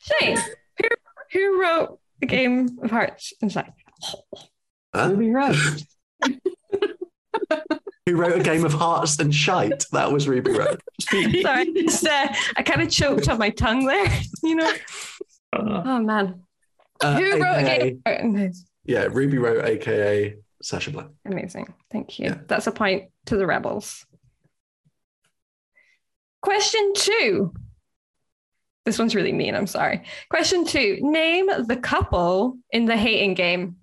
Shane, 0.00 0.38
who, 0.80 0.88
who 1.32 1.60
wrote 1.60 1.98
A 2.22 2.26
Game 2.26 2.78
of 2.82 2.90
Hearts 2.90 3.32
and 3.42 3.50
Heist? 3.50 3.72
Huh? 4.94 5.08
Ruby 5.10 5.30
Roe. 5.30 5.54
Who 8.06 8.16
wrote 8.16 8.38
a 8.38 8.42
game 8.42 8.64
of 8.66 8.74
hearts 8.74 9.18
and 9.18 9.34
shite? 9.34 9.86
That 9.92 10.12
was 10.12 10.28
Ruby 10.28 10.52
Roe. 10.52 10.76
Sorry, 11.00 11.72
just, 11.72 12.06
uh, 12.06 12.28
I 12.56 12.62
kind 12.62 12.82
of 12.82 12.90
choked 12.90 13.28
on 13.30 13.38
my 13.38 13.48
tongue 13.48 13.86
there, 13.86 14.06
you 14.42 14.56
know? 14.56 14.72
Oh, 15.54 16.00
man. 16.00 16.42
Uh, 17.00 17.16
who 17.16 17.42
wrote 17.42 17.58
A 17.58 17.62
Game 17.64 18.02
of 18.04 18.12
Hearts 18.12 18.22
and 18.22 18.36
Heist? 18.36 18.58
Yeah, 18.84 19.08
Ruby 19.10 19.38
Roe, 19.38 19.62
aka 19.64 20.36
Sacha 20.62 20.90
Black. 20.90 21.06
Amazing. 21.24 21.72
Thank 21.90 22.18
you. 22.18 22.38
That's 22.46 22.66
a 22.66 22.72
point 22.72 23.10
to 23.26 23.36
the 23.36 23.46
rebels. 23.46 24.04
Question 26.42 26.92
two. 26.94 27.54
This 28.84 28.98
one's 28.98 29.14
really 29.14 29.32
mean. 29.32 29.54
I'm 29.54 29.66
sorry. 29.66 30.02
Question 30.28 30.66
two. 30.66 30.98
Name 31.00 31.46
the 31.66 31.76
couple 31.76 32.58
in 32.70 32.84
the 32.84 32.98
hating 32.98 33.32
game. 33.32 33.76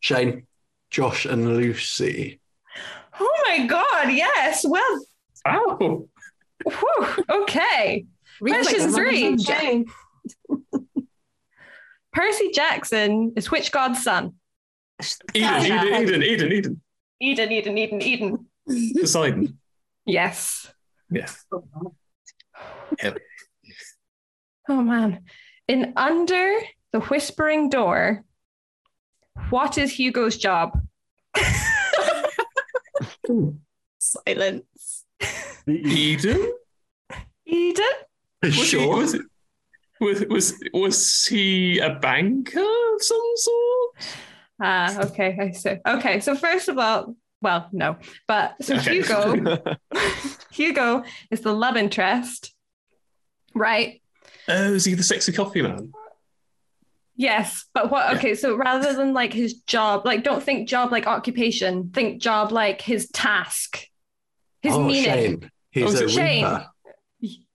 Shane, 0.00 0.46
Josh, 0.90 1.26
and 1.26 1.56
Lucy. 1.56 2.40
Oh 3.20 3.42
my 3.46 3.66
God. 3.66 4.12
Yes. 4.12 4.64
Well, 4.68 5.06
Ow. 5.46 6.08
whew, 6.64 7.24
okay. 7.30 8.06
Question 8.40 8.92
three. 8.92 9.36
Percy 12.12 12.50
Jackson 12.52 13.32
is 13.36 13.50
which 13.50 13.70
god's 13.72 14.02
son? 14.02 14.34
Eden, 15.34 15.66
Eden, 15.66 15.94
Eden, 15.94 16.22
Eden, 16.22 16.52
Eden. 16.52 16.82
Eden, 17.20 17.52
Eden, 17.52 17.78
Eden, 17.78 18.02
Eden. 18.02 18.46
Poseidon. 18.98 19.58
Yes. 20.06 20.72
Yeah. 21.10 21.28
Oh, 21.52 21.94
yeah. 23.02 23.14
Oh 24.68 24.82
man. 24.82 25.24
In 25.68 25.92
Under 25.96 26.58
the 26.92 27.00
Whispering 27.00 27.68
Door, 27.68 28.24
what 29.50 29.78
is 29.78 29.92
Hugo's 29.92 30.36
job? 30.38 30.80
Silence. 33.98 35.04
Eden? 35.68 36.52
Eden? 37.44 37.84
Was 38.42 38.54
he, 38.54 38.62
Sure. 38.62 38.96
was, 38.96 39.14
it, 39.14 39.22
was, 40.00 40.24
was, 40.28 40.54
was 40.72 41.26
he 41.26 41.78
a 41.78 41.94
banker 41.96 42.60
of 42.60 43.02
some 43.02 43.32
sort? 43.36 43.94
Ah, 44.60 45.00
okay, 45.06 45.36
I 45.40 45.50
see. 45.52 45.76
Okay, 45.86 46.20
so 46.20 46.34
first 46.34 46.68
of 46.68 46.78
all, 46.78 47.16
well, 47.42 47.68
no, 47.72 47.96
but 48.26 48.54
so 48.62 48.76
Okay. 48.76 48.94
Hugo, 48.96 49.76
Hugo 50.52 51.04
is 51.30 51.40
the 51.40 51.52
love 51.52 51.76
interest, 51.76 52.54
right? 53.54 54.00
Oh, 54.48 54.74
is 54.74 54.84
he 54.84 54.94
the 54.94 55.02
sexy 55.02 55.32
coffee 55.32 55.62
man? 55.62 55.92
Yes, 57.16 57.64
but 57.72 57.90
what? 57.90 58.16
Okay, 58.16 58.34
so 58.34 58.56
rather 58.56 58.92
than 58.92 59.14
like 59.14 59.32
his 59.32 59.54
job, 59.54 60.04
like 60.04 60.22
don't 60.22 60.42
think 60.42 60.68
job 60.68 60.92
like 60.92 61.06
occupation, 61.06 61.90
think 61.90 62.20
job 62.20 62.52
like 62.52 62.82
his 62.82 63.08
task, 63.10 63.86
his 64.60 64.74
oh, 64.74 64.84
meaning. 64.84 65.04
Shane. 65.04 65.50
He's 65.70 66.00
Oh, 66.00 66.04
a 66.04 66.08
Shane. 66.08 66.44
reaper. 66.44 66.66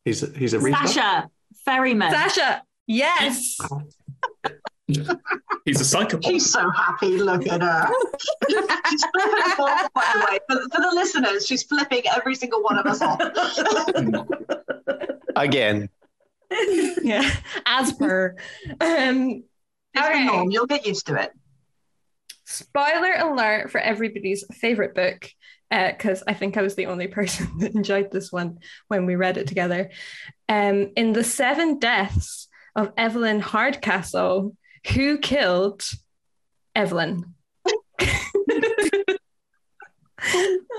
He's 0.04 0.24
a, 0.24 0.38
he's 0.38 0.54
a 0.54 0.60
reaper. 0.60 0.88
Sacha, 0.88 1.30
ferryman. 1.64 2.12
Sacha, 2.12 2.64
yes. 2.88 3.58
He's 5.64 5.80
a 5.80 5.86
psychopath. 5.86 6.26
She's 6.30 6.52
so 6.52 6.70
happy. 6.72 7.18
Look 7.18 7.48
at 7.48 7.62
her. 7.62 7.88
she's 8.50 9.06
flipping 9.06 9.44
us 9.46 9.60
off, 9.60 9.94
by 9.94 10.12
the 10.14 10.28
way. 10.30 10.40
For, 10.50 10.62
for 10.76 10.82
the 10.82 10.92
listeners, 10.94 11.46
she's 11.46 11.64
flipping 11.64 12.02
every 12.14 12.36
single 12.36 12.62
one 12.64 12.78
of 12.78 12.86
us 12.88 13.02
off. 13.02 13.22
Again. 15.36 15.88
yeah, 17.04 17.30
as 17.66 17.94
per. 17.94 18.36
Um, 18.82 19.44
It's 19.94 20.08
the 20.08 20.26
norm. 20.26 20.52
You'll 20.52 20.68
get 20.68 20.86
used 20.86 21.08
to 21.08 21.22
it. 21.22 21.32
Spoiler 22.46 23.14
alert 23.14 23.72
for 23.72 23.80
everybody's 23.80 24.44
favorite 24.56 24.96
book, 24.96 25.30
because 25.70 26.24
I 26.28 26.34
think 26.34 26.58
I 26.58 26.62
was 26.62 26.76
the 26.76 26.88
only 26.88 27.08
person 27.20 27.60
that 27.60 27.76
enjoyed 27.76 28.12
this 28.12 28.32
one 28.32 28.60
when 28.88 29.06
we 29.06 29.16
read 29.16 29.38
it 29.38 29.48
together. 29.48 29.92
Um, 30.50 30.92
in 30.96 31.14
the 31.14 31.24
Seven 31.24 31.80
Deaths 31.80 32.48
of 32.76 32.92
Evelyn 32.98 33.40
Hardcastle, 33.40 34.56
who 34.94 35.18
killed 35.18 35.84
Evelyn? 36.76 37.36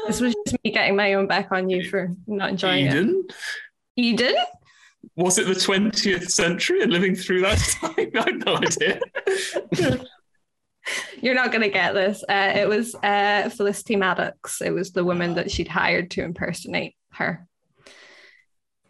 this 0.06 0.20
was 0.20 0.34
just 0.47 0.56
me 0.64 0.70
getting 0.70 0.97
my 0.97 1.14
own 1.14 1.26
back 1.26 1.52
on 1.52 1.68
you 1.68 1.89
for 1.89 2.14
not 2.26 2.51
enjoying 2.51 2.86
Eden? 2.86 3.24
it. 3.28 3.34
Eden? 3.97 4.34
Was 5.16 5.38
it 5.38 5.46
the 5.46 5.52
20th 5.52 6.30
century 6.30 6.82
and 6.82 6.92
living 6.92 7.14
through 7.14 7.42
that 7.42 7.58
time? 7.80 7.94
I 7.96 8.30
have 8.30 8.46
no 8.46 8.56
idea. 8.56 9.00
You're 11.20 11.34
not 11.34 11.52
going 11.52 11.62
to 11.62 11.68
get 11.68 11.92
this. 11.92 12.24
Uh, 12.28 12.52
it 12.56 12.68
was 12.68 12.94
uh, 12.96 13.48
Felicity 13.50 13.96
Maddox. 13.96 14.60
It 14.60 14.70
was 14.70 14.92
the 14.92 15.04
woman 15.04 15.34
that 15.34 15.50
she'd 15.50 15.68
hired 15.68 16.10
to 16.12 16.22
impersonate 16.22 16.96
her. 17.12 17.46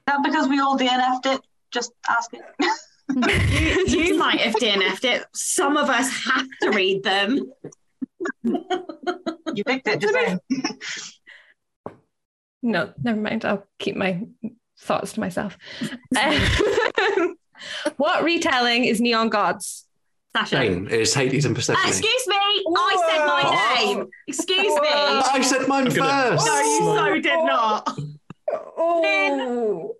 Not 0.07 0.25
because 0.25 0.49
we 0.49 0.61
all 0.61 0.79
DNF'd 0.79 1.27
it. 1.27 1.41
Just 1.71 1.93
asking. 2.09 2.41
you, 3.11 3.85
you 3.87 4.19
might 4.19 4.41
have 4.41 4.55
DNF'd 4.55 5.05
it. 5.05 5.25
Some 5.35 5.77
of 5.77 5.91
us 5.91 6.11
have 6.25 6.47
to 6.63 6.71
read 6.71 7.03
them. 7.03 7.53
you 8.43 9.65
picked 9.65 9.89
it. 9.89 10.01
Just 10.01 10.15
saying. 10.15 10.39
no, 12.63 12.93
never 13.03 13.21
mind. 13.21 13.45
I'll 13.45 13.67
keep 13.79 13.97
my 13.97 14.23
thoughts 14.83 15.13
to 15.15 15.21
myself. 15.21 15.57
Um, 16.19 17.37
what 17.97 18.23
retelling 18.25 18.85
is 18.85 19.01
Neon 19.01 19.29
Gods? 19.31 19.87
Sacha. 20.37 20.57
Shane, 20.57 20.89
it's 20.91 21.13
Hades 21.15 21.45
and 21.45 21.55
Persephone. 21.55 21.85
Uh, 21.85 21.89
excuse 21.89 22.27
me, 22.27 22.37
I 22.37 23.07
said 23.09 23.27
my 23.27 23.43
name. 23.95 24.07
Excuse 24.27 24.75
me. 24.81 24.89
I 24.89 25.41
said 25.43 25.69
mine 25.69 25.87
I'm 25.89 25.95
gonna- 25.95 26.31
first. 26.39 26.47
No, 26.47 26.61
you 26.61 26.79
so 26.97 27.21
did 27.21 27.45
not. 27.45 27.99
Oh, 28.55 29.95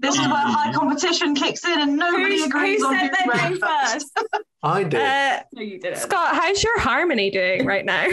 This 0.00 0.14
is 0.14 0.20
where 0.20 0.36
high 0.36 0.72
competition 0.72 1.34
kicks 1.34 1.64
in 1.64 1.80
and 1.80 1.96
nobody 1.96 2.38
Who, 2.40 2.44
agrees 2.46 2.80
who 2.80 2.88
on 2.88 2.94
said 2.98 3.10
who's 3.10 3.32
their 3.40 3.50
name 3.50 3.58
first? 3.60 4.18
I 4.62 4.82
did. 4.84 5.00
uh, 5.00 5.42
No, 5.54 5.62
you 5.62 5.78
didn't. 5.80 5.98
Scott, 5.98 6.34
how's 6.34 6.62
your 6.62 6.78
harmony 6.80 7.30
doing 7.30 7.64
right 7.66 7.84
now? 7.84 8.04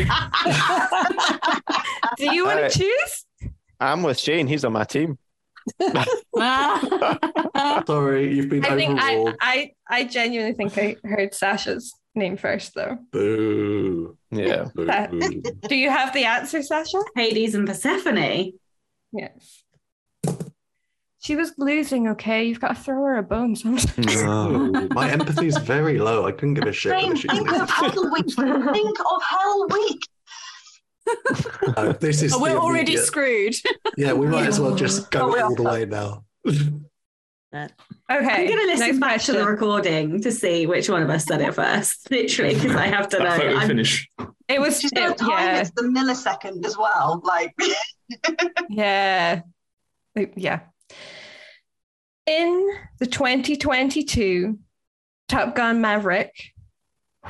Do 2.18 2.34
you 2.34 2.46
want 2.46 2.60
Uh, 2.60 2.70
to 2.70 2.80
choose? 2.80 3.26
I'm 3.80 4.04
with 4.04 4.20
Shane. 4.20 4.48
He's 4.48 4.64
on 4.66 4.74
my 4.74 4.84
team. 4.84 5.18
Sorry, 7.88 8.36
you've 8.36 8.50
been 8.50 8.66
I 8.66 8.76
think 8.76 9.00
I. 9.02 9.34
I 9.42 9.72
I 9.90 10.04
genuinely 10.04 10.54
think 10.54 10.78
I 10.78 10.96
heard 11.04 11.34
Sacha's 11.34 11.94
name 12.16 12.38
first, 12.38 12.74
though. 12.74 12.98
Boo. 13.12 14.18
Yeah. 14.32 14.70
Boo. 14.74 14.88
Do 15.68 15.76
you 15.76 15.90
have 15.90 16.14
the 16.14 16.26
answer, 16.26 16.62
Sacha? 16.62 17.04
Hades 17.16 17.56
and 17.56 17.68
Persephone. 17.68 18.54
Yes. 19.12 19.64
She 21.20 21.36
was 21.36 21.54
losing, 21.58 22.10
okay? 22.10 22.44
You've 22.44 22.60
got 22.60 22.76
to 22.76 22.82
throw 22.82 23.02
her 23.02 23.18
a 23.18 23.24
bone 23.24 23.56
sometimes. 23.56 24.16
No, 24.24 24.88
my 24.92 25.10
empathy 25.10 25.48
is 25.48 25.58
very 25.58 25.98
low. 25.98 26.28
I 26.28 26.32
couldn't 26.32 26.54
give 26.54 26.68
a 26.68 26.72
shit. 26.72 26.92
Shane, 26.92 27.10
whether 27.10 27.16
she's 27.18 27.32
think 27.32 27.52
of 27.52 27.70
Hell 27.70 28.12
Week. 28.12 28.36
Think 28.36 29.00
of 29.00 29.22
Hell 29.28 29.68
Week. 29.72 30.02
No, 31.78 31.92
this 31.94 32.22
is 32.22 32.34
Oh, 32.34 32.42
we're 32.42 32.58
already 32.58 32.94
immediate- 32.94 33.06
screwed. 33.06 33.56
Yeah, 33.98 34.14
we 34.14 34.28
might 34.28 34.48
as 34.48 34.60
well 34.60 34.76
just 34.76 35.12
go 35.12 35.36
Oh, 35.36 35.44
all 35.44 35.56
the 35.56 35.64
way 35.64 35.86
now. 35.86 36.24
Okay. 37.54 37.70
I'm 38.10 38.48
going 38.48 38.48
to 38.60 38.66
listen 38.66 38.80
next 38.88 39.00
back 39.00 39.22
to 39.22 39.34
the 39.34 39.46
recording 39.46 40.22
to 40.22 40.32
see 40.32 40.68
which 40.68 40.90
one 40.90 41.02
of 41.02 41.10
us 41.10 41.26
said 41.26 41.42
it 41.42 41.54
first. 41.56 42.10
Literally, 42.12 42.54
because 42.56 42.76
I 42.76 42.88
have 42.88 43.08
to 43.10 43.18
know. 43.20 43.26
That 43.26 43.40
photo 43.40 43.56
I'm- 43.58 43.68
finish. 43.68 44.08
It 44.48 44.62
was, 44.62 44.80
just 44.82 44.96
it- 44.96 45.18
time 45.18 45.30
yeah, 45.30 45.62
it's 45.62 45.72
the 45.72 45.84
millisecond 45.84 46.66
as 46.66 46.78
well. 46.78 47.22
Like, 47.24 47.56
yeah, 48.70 49.42
yeah. 50.36 50.60
In 52.28 52.70
the 53.00 53.08
2022 53.08 54.60
Top 55.28 55.56
Gun 55.56 55.82
Maverick, 55.82 56.32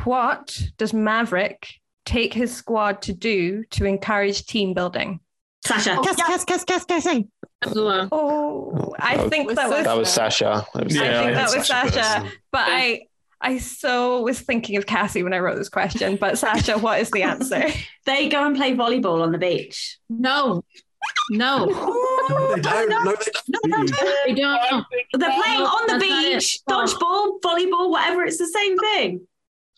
what 0.04 0.60
does 0.78 0.94
Maverick 0.94 1.70
take 2.06 2.34
his 2.34 2.56
squad 2.56 3.02
to 3.04 3.14
do 3.14 3.64
to 3.72 3.86
encourage 3.86 4.46
team 4.46 4.74
building? 4.74 5.20
Sacha. 5.66 5.98
Cass, 6.04 6.16
Cass, 6.16 6.46
Cass, 6.46 6.64
Cass, 6.64 6.86
Cass. 6.86 7.04
hey. 7.06 7.28
Angela. 7.66 8.08
Oh, 8.12 8.94
I 9.00 9.28
think 9.30 9.54
that 9.56 9.70
was, 9.70 9.84
That 9.84 9.98
was 9.98 10.10
Sacha. 10.10 10.66
I 10.76 10.80
think 10.84 10.94
that 10.94 11.56
was 11.56 11.68
Sacha 11.68 11.92
Sacha. 11.92 12.32
But 12.52 12.66
I 12.68 13.02
I 13.42 13.58
so 13.58 14.22
was 14.22 14.40
thinking 14.40 14.78
of 14.78 14.86
Cassie 14.86 15.24
when 15.24 15.34
I 15.34 15.40
wrote 15.40 15.58
this 15.58 15.70
question. 15.70 16.18
But 16.18 16.38
Sacha, 16.38 16.78
what 16.78 17.00
is 17.00 17.12
the 17.12 17.24
answer? 17.24 17.66
They 18.06 18.30
go 18.30 18.46
and 18.46 18.56
play 18.56 18.76
volleyball 18.76 19.24
on 19.24 19.32
the 19.32 19.40
beach. 19.40 19.98
No. 20.10 20.64
No. 21.32 21.66
No, 21.66 22.56
they 22.56 22.62
don't. 22.62 22.90
No, 22.90 23.16
they 23.16 23.70
don't. 23.70 23.92
They 24.28 24.34
don't. 24.36 24.86
They're 25.14 25.42
playing 25.42 25.62
on 25.62 25.88
the 25.88 25.94
That's 25.98 26.10
not 26.10 26.24
it. 26.26 26.34
beach, 26.34 26.60
dodgeball, 26.70 27.40
volleyball, 27.42 27.90
whatever. 27.90 28.24
It's 28.26 28.38
the 28.38 28.48
same 28.48 28.78
thing. 28.78 29.28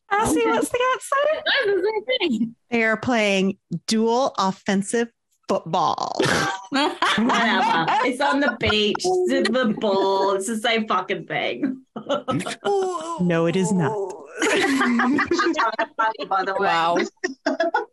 Cassie, 0.09 0.41
what's 0.45 0.69
the 0.69 0.79
answer? 0.93 1.15
That's 1.33 1.65
the 1.65 1.91
same 2.19 2.29
thing. 2.29 2.55
They 2.69 2.83
are 2.83 2.97
playing 2.97 3.57
dual 3.87 4.33
offensive 4.37 5.09
football. 5.47 6.13
Whatever. 6.69 7.85
it's 8.05 8.21
on 8.21 8.39
the 8.39 8.55
beach. 8.59 9.01
It's 9.03 9.49
the 9.49 9.75
ball. 9.79 10.35
It's 10.35 10.47
the 10.47 10.57
same 10.57 10.87
fucking 10.87 11.25
thing. 11.27 11.83
no, 13.21 13.45
it 13.45 13.55
is 13.55 13.71
not. 13.71 14.13
she's 14.43 14.61
having 14.79 15.19
a 15.79 15.85
party, 15.97 16.25
by 16.29 16.43
the 16.43 16.53
way. 16.53 16.67
Wow. 16.67 16.97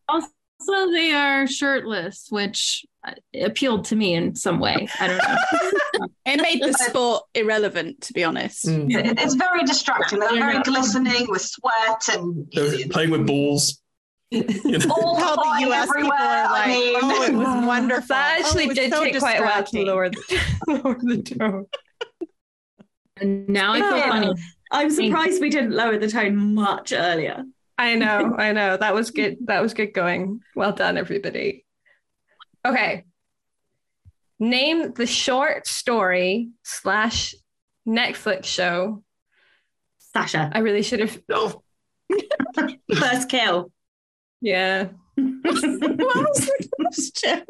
Also, 0.08 0.28
they 0.60 1.12
are 1.12 1.46
shirtless, 1.46 2.26
which 2.30 2.84
uh, 3.06 3.12
appealed 3.40 3.86
to 3.86 3.96
me 3.96 4.14
in 4.14 4.34
some 4.34 4.58
way. 4.60 4.88
I 5.00 5.06
don't 5.08 5.18
know. 5.18 5.36
It 6.26 6.40
made 6.40 6.62
the 6.62 6.72
sport 6.72 7.22
irrelevant, 7.34 8.00
to 8.02 8.12
be 8.14 8.24
honest. 8.24 8.64
Mm. 8.64 8.86
It's 9.20 9.34
very 9.34 9.62
distracting. 9.64 10.18
They're 10.20 10.30
very 10.30 10.62
glistening 10.62 11.26
with 11.28 11.42
sweat 11.42 12.08
and 12.12 12.46
They're 12.52 12.88
playing 12.88 13.10
with 13.10 13.26
balls. 13.26 13.80
You 14.30 14.42
know? 14.78 14.86
all 14.90 15.16
How 15.16 15.36
the 15.36 15.42
flying 15.42 15.68
US 15.70 15.86
people 15.86 16.10
everywhere. 16.12 16.18
are 16.18 16.50
like, 16.50 16.64
I 16.64 16.68
mean, 16.68 16.96
oh, 17.02 17.22
it 17.24 17.34
was 17.34 17.46
wonderful. 17.66 18.06
That 18.08 18.38
Oh, 18.38 18.44
actually 18.44 18.64
it 18.64 18.68
was 18.68 18.78
did 18.78 18.92
so 18.92 19.04
take 19.04 19.18
quite 19.18 19.40
a 19.40 19.42
while 19.42 19.62
to 19.64 19.82
lower 19.82 20.08
the, 20.08 20.40
lower 20.68 20.98
the 21.00 21.22
tone. 21.22 21.66
And 23.18 23.48
now 23.48 23.74
I 23.74 23.80
feel 23.80 24.00
funny. 24.08 24.34
I'm 24.72 24.90
surprised 24.90 25.40
we 25.40 25.50
didn't 25.50 25.72
lower 25.72 25.98
the 25.98 26.08
tone 26.08 26.54
much 26.54 26.92
earlier. 26.92 27.44
I 27.78 27.94
know, 27.96 28.34
I 28.38 28.52
know. 28.52 28.76
That 28.76 28.94
was 28.94 29.10
good. 29.10 29.38
That 29.46 29.62
was 29.62 29.74
good 29.74 29.92
going. 29.94 30.40
Well 30.54 30.72
done, 30.72 30.96
everybody. 30.96 31.64
Okay. 32.64 33.04
Name 34.38 34.92
the 34.92 35.06
short 35.06 35.66
story 35.66 36.50
slash 36.62 37.34
Netflix 37.86 38.44
show. 38.44 39.02
Sacha, 39.98 40.50
I 40.52 40.58
really 40.60 40.82
should 40.82 41.00
have. 41.00 41.20
Oh, 41.30 41.62
first 42.94 43.28
kill. 43.28 43.70
Yeah. 44.40 44.88
What 45.16 45.52
was 45.54 45.62
the 46.46 46.68
question? 46.76 47.42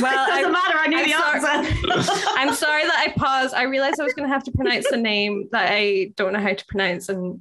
Well, 0.00 0.26
it 0.26 0.42
Doesn't 0.42 0.44
I, 0.44 0.50
matter. 0.50 0.78
I 0.78 0.86
knew 0.88 0.98
I'm 0.98 1.04
the 1.04 1.40
sorry- 1.40 1.66
answer. 2.06 2.26
I'm 2.36 2.54
sorry 2.54 2.82
that 2.82 3.06
I 3.08 3.12
paused. 3.18 3.54
I 3.54 3.62
realized 3.62 4.00
I 4.00 4.04
was 4.04 4.12
going 4.12 4.28
to 4.28 4.32
have 4.34 4.44
to 4.44 4.52
pronounce 4.52 4.88
the 4.90 4.96
name 4.98 5.48
that 5.52 5.68
I 5.72 6.12
don't 6.16 6.32
know 6.34 6.40
how 6.40 6.52
to 6.52 6.66
pronounce, 6.66 7.08
and 7.08 7.40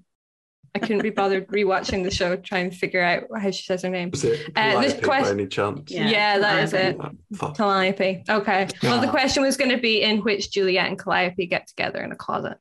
I 0.76 0.80
couldn't 0.80 1.02
be 1.02 1.10
bothered 1.10 1.48
rewatching 1.48 2.04
the 2.04 2.12
show 2.12 2.36
trying 2.36 2.70
to 2.70 2.76
figure 2.76 3.02
out 3.02 3.24
how 3.42 3.50
she 3.52 3.64
says 3.64 3.82
her 3.82 3.90
name. 3.90 4.12
Was 4.12 4.24
it 4.24 4.52
Uh, 4.56 4.82
this 4.82 4.94
Calliope 4.94 5.02
quest- 5.04 5.24
by 5.26 5.30
any 5.32 5.48
chance? 5.48 5.92
Yeah. 5.92 6.10
Yeah, 6.10 6.38
that 6.40 6.64
is 6.64 6.74
it. 6.74 6.98
Oh, 7.00 7.10
fuck. 7.36 7.58
Calliope. 7.58 8.24
Okay. 8.30 8.68
Well, 8.84 9.02
the 9.02 9.08
Ah. 9.08 9.12
question 9.12 9.42
was 9.44 9.58
going 9.58 9.72
to 9.72 9.78
be 9.78 10.02
in 10.04 10.20
which 10.20 10.52
Juliet 10.52 10.88
and 10.88 10.98
Calliope 11.00 11.46
get 11.48 11.68
together 11.68 12.02
in 12.04 12.12
a 12.12 12.16
closet, 12.16 12.58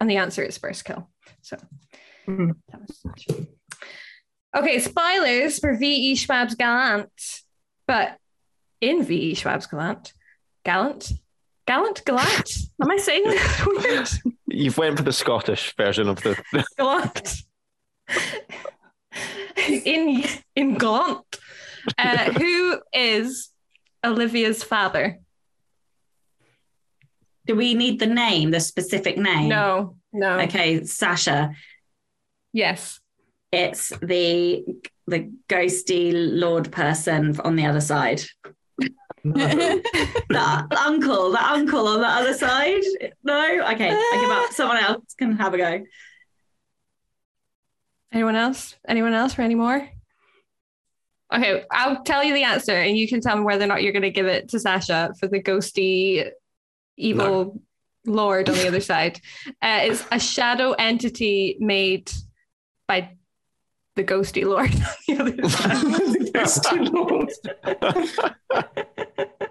and 0.00 0.08
the 0.08 0.16
answer 0.18 0.42
is 0.42 0.56
first 0.58 0.84
kill. 0.84 1.10
So 1.42 1.56
Mm-hmm. 2.28 2.50
that 2.70 2.80
was 2.80 3.46
okay. 4.56 4.78
Spoilers 4.80 5.58
for 5.58 5.74
V.E. 5.76 6.14
Schwab's 6.14 6.54
Gallant, 6.54 7.10
but 7.86 8.16
in 8.80 9.02
V.E. 9.02 9.34
Schwab's 9.34 9.66
Gallant, 9.66 10.12
Gallant, 10.64 11.12
Gallant, 11.66 12.04
Gallant. 12.04 12.50
Am 12.82 12.90
I 12.90 12.96
saying 12.98 13.24
this 13.24 13.66
weird? 13.66 14.08
You've 14.46 14.78
went 14.78 14.96
for 14.96 15.02
the 15.02 15.12
Scottish 15.12 15.74
version 15.76 16.08
of 16.08 16.22
the. 16.22 16.36
Gallant. 16.76 17.34
in 19.68 20.24
in 20.54 20.74
Gallant, 20.74 21.38
uh, 21.96 22.32
who 22.32 22.80
is 22.92 23.50
Olivia's 24.04 24.62
father? 24.62 25.18
Do 27.46 27.56
we 27.56 27.74
need 27.74 27.98
the 27.98 28.06
name, 28.06 28.50
the 28.50 28.60
specific 28.60 29.16
name? 29.16 29.48
No, 29.48 29.96
no. 30.12 30.38
Okay, 30.40 30.84
Sacha. 30.84 31.52
Yes. 32.52 33.00
It's 33.50 33.88
the 34.02 34.64
the 35.06 35.30
ghosty 35.48 36.12
lord 36.14 36.70
person 36.70 37.38
on 37.40 37.56
the 37.56 37.66
other 37.66 37.80
side. 37.80 38.22
No. 39.24 39.80
The 40.30 40.78
uncle, 40.84 41.32
the 41.32 41.42
uncle 41.42 41.88
on 41.88 42.00
the 42.00 42.06
other 42.06 42.34
side. 42.34 42.82
No, 43.24 43.66
okay, 43.72 43.90
I 43.90 44.18
give 44.20 44.30
up. 44.30 44.52
Someone 44.52 44.76
else 44.76 45.14
can 45.16 45.36
have 45.36 45.54
a 45.54 45.56
go. 45.56 45.84
Anyone 48.12 48.36
else? 48.36 48.76
Anyone 48.86 49.14
else 49.14 49.34
for 49.34 49.42
any 49.42 49.54
more? 49.54 49.88
Okay, 51.32 51.64
I'll 51.70 52.02
tell 52.04 52.24
you 52.24 52.32
the 52.32 52.44
answer, 52.44 52.72
and 52.72 52.96
you 52.96 53.06
can 53.06 53.20
tell 53.20 53.36
me 53.36 53.42
whether 53.42 53.64
or 53.64 53.66
not 53.66 53.82
you're 53.82 53.92
going 53.92 54.00
to 54.02 54.10
give 54.10 54.24
it 54.26 54.48
to 54.50 54.58
Sacha 54.58 55.12
for 55.20 55.28
the 55.28 55.42
ghosty, 55.42 56.30
evil 56.96 57.60
lord 58.06 58.48
on 58.48 58.54
the 58.54 58.66
other 58.66 58.80
side. 58.80 59.20
Uh, 59.60 59.80
it's 59.82 60.02
a 60.10 60.18
shadow 60.18 60.72
entity 60.72 61.58
made 61.60 62.10
by 62.86 63.10
the 63.96 64.04
ghosty 64.04 64.46
lord 64.46 64.72
on 64.72 64.80
the 65.06 65.18
other 65.20 65.36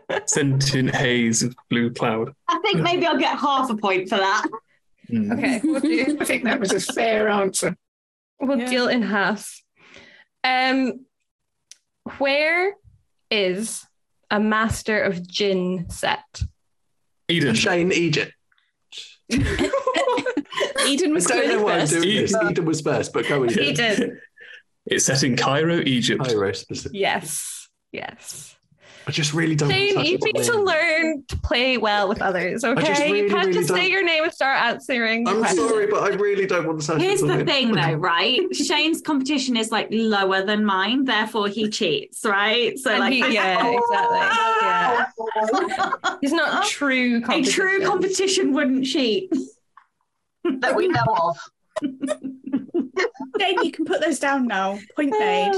side. 0.07 0.27
Sentient 0.27 0.95
haze 0.95 1.43
of 1.43 1.55
blue 1.69 1.91
cloud. 1.91 2.33
I 2.47 2.57
think 2.59 2.81
maybe 2.81 3.05
I'll 3.05 3.19
get 3.19 3.37
half 3.37 3.69
a 3.69 3.77
point 3.77 4.09
for 4.09 4.17
that. 4.17 4.47
Mm. 5.09 5.37
okay, 5.37 5.61
we'll 5.63 5.79
do. 5.79 6.17
I 6.19 6.25
think 6.25 6.43
that 6.45 6.59
was 6.59 6.73
a 6.73 6.79
fair 6.79 7.29
answer. 7.29 7.77
We'll 8.39 8.59
Yeah. 8.59 8.69
deal 8.69 8.87
in 8.87 9.01
halves. 9.01 9.63
Um, 10.43 11.05
where 12.19 12.75
is 13.31 13.85
a 14.31 14.39
master 14.39 15.01
of 15.01 15.27
Djinn 15.27 15.89
set? 15.89 16.41
Eden. 17.29 17.55
Shane 17.55 17.91
Egypt. 17.91 18.33
Eden 19.29 19.51
I 19.51 21.13
was 21.13 21.25
don't 21.25 21.37
know 21.37 21.43
clearly 21.43 21.57
why 21.63 21.73
I'm 21.73 21.79
first. 21.81 21.93
doing 21.93 22.15
this. 22.21 22.31
Eden. 22.33 22.51
Eden 22.51 22.65
was 22.65 22.81
first, 22.81 23.13
but 23.13 23.27
go 23.27 23.43
Eden. 23.45 23.63
Eden. 23.63 24.21
It's 24.85 25.05
set 25.05 25.23
in 25.23 25.35
Cairo, 25.35 25.77
Egypt. 25.79 26.23
Cairo 26.23 26.53
specific. 26.53 26.97
Yes. 26.97 27.67
Yes. 27.91 28.55
I 29.07 29.11
just 29.11 29.33
really 29.33 29.55
don't. 29.55 29.69
want 29.69 29.79
Shane, 29.79 30.05
you 30.05 30.17
need 30.17 30.43
to 30.43 30.61
learn 30.61 31.23
to 31.29 31.37
play 31.37 31.77
well 31.77 32.09
with 32.09 32.21
others, 32.21 32.65
okay? 32.65 33.05
really, 33.05 33.21
you 33.21 33.29
can't 33.29 33.45
really 33.47 33.53
just 33.59 33.69
say 33.69 33.81
don't- 33.83 33.89
your 33.91 34.03
name 34.03 34.23
and 34.23 34.33
start 34.33 34.59
answering. 34.61 35.23
the 35.23 35.31
I'm 35.31 35.37
question. 35.39 35.69
sorry, 35.69 35.87
but 35.87 36.03
I 36.03 36.09
really 36.15 36.45
don't 36.45 36.67
want 36.67 36.83
Sacha 36.83 36.99
Here's 36.99 37.21
the 37.21 37.45
thing, 37.45 37.71
though, 37.71 37.93
right? 37.93 38.41
Shane's 38.53 38.99
competition 39.01 39.55
is 39.55 39.71
like 39.71 39.87
lower 39.91 40.45
than 40.45 40.65
mine, 40.65 41.05
therefore 41.05 41.47
he 41.47 41.69
cheats, 41.69 42.25
right? 42.25 42.77
So, 42.77 42.91
And 42.91 42.99
like, 42.99 43.13
he- 43.13 43.33
yeah, 43.33 43.73
exactly. 43.77 44.17
Yeah. 44.61 46.17
He's 46.21 46.33
not 46.33 46.65
true 46.67 47.23
a 47.29 47.41
true 47.43 47.81
competition 47.85 48.51
wouldn't 48.53 48.85
cheat. 48.85 49.31
that 50.43 50.75
we 50.75 50.89
know 50.89 51.03
of. 51.07 51.37
Then 53.39 53.63
you 53.63 53.71
can 53.71 53.85
put 53.85 54.01
those 54.01 54.19
down 54.19 54.47
now. 54.47 54.79
Point 54.95 55.11
made. 55.11 55.53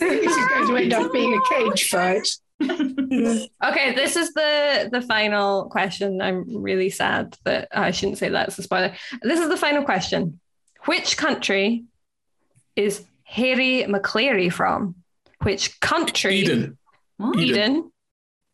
This 0.00 0.36
is 0.36 0.48
going 0.48 0.68
to 0.68 0.76
end 0.76 0.92
up 0.94 1.12
being 1.12 1.34
a 1.34 1.40
cage 1.52 1.88
fight. 1.88 2.28
Okay, 3.64 3.94
this 3.94 4.16
is 4.16 4.32
the 4.32 4.88
the 4.90 5.00
final 5.02 5.66
question. 5.66 6.20
I'm 6.20 6.62
really 6.62 6.90
sad 6.90 7.36
that 7.44 7.68
I 7.72 7.90
shouldn't 7.90 8.18
say 8.18 8.28
that's 8.28 8.58
a 8.58 8.62
spoiler. 8.62 8.94
This 9.22 9.40
is 9.40 9.48
the 9.48 9.56
final 9.56 9.84
question. 9.84 10.40
Which 10.84 11.16
country 11.16 11.84
is 12.76 13.04
Hairy 13.22 13.84
Maclary 13.84 14.52
from? 14.52 14.96
Which 15.42 15.80
country? 15.80 16.36
Eden. 16.36 16.78
Eden. 17.36 17.90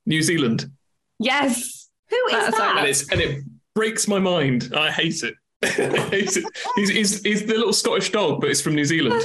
New 0.07 0.23
Zealand. 0.23 0.71
Yes. 1.19 1.89
Who 2.09 2.17
is 2.27 2.33
That's 2.33 2.59
that? 2.59 2.77
And 2.79 2.89
it's 2.89 3.11
and 3.11 3.21
it 3.21 3.45
breaks 3.75 4.09
my 4.09 4.19
mind. 4.19 4.73
I 4.75 4.91
hate 4.91 5.23
it. 5.23 5.35
I 5.63 5.69
hate 6.09 6.37
it. 6.37 6.45
He's, 6.77 6.89
he's, 6.89 7.23
he's 7.23 7.47
the 7.47 7.55
little 7.55 7.73
Scottish 7.73 8.11
dog, 8.11 8.41
but 8.41 8.51
it's 8.51 8.61
from 8.61 8.75
New 8.75 8.85
Zealand. 8.85 9.23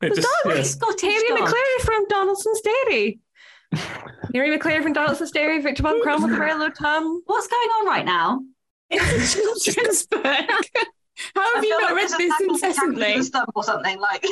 It 0.00 0.14
just, 0.14 0.28
Dog? 0.44 0.56
yeah. 0.56 0.62
Scottish 0.62 1.02
Hairy 1.02 1.28
dog. 1.28 1.48
Maclary 1.48 1.84
from 1.84 2.06
Donaldson's 2.08 2.60
Dairy. 2.60 3.20
Hairy 4.34 4.50
Maclary 4.56 4.82
from 4.82 4.92
Donaldson's 4.92 5.30
Dairy, 5.30 5.60
Victor 5.60 5.82
Von 5.82 6.00
Crum 6.02 6.22
with 6.22 6.32
Railroad 6.38 6.74
Tom. 6.74 7.22
What's 7.26 7.48
going 7.48 7.68
on 7.68 7.86
right 7.86 8.04
now? 8.04 8.40
It's 8.90 9.34
a 9.36 9.70
children's 9.72 10.06
book. 10.10 10.22
How 10.24 11.54
have 11.54 11.56
I 11.56 11.56
you 11.56 11.62
feel 11.62 11.80
not 11.80 11.92
like 11.92 11.96
read 11.96 12.10
a 12.12 12.16
this 12.16 12.40
incessantly? 12.40 13.22
stump 13.22 13.50
or 13.54 13.62
something 13.64 13.98
like. 14.00 14.24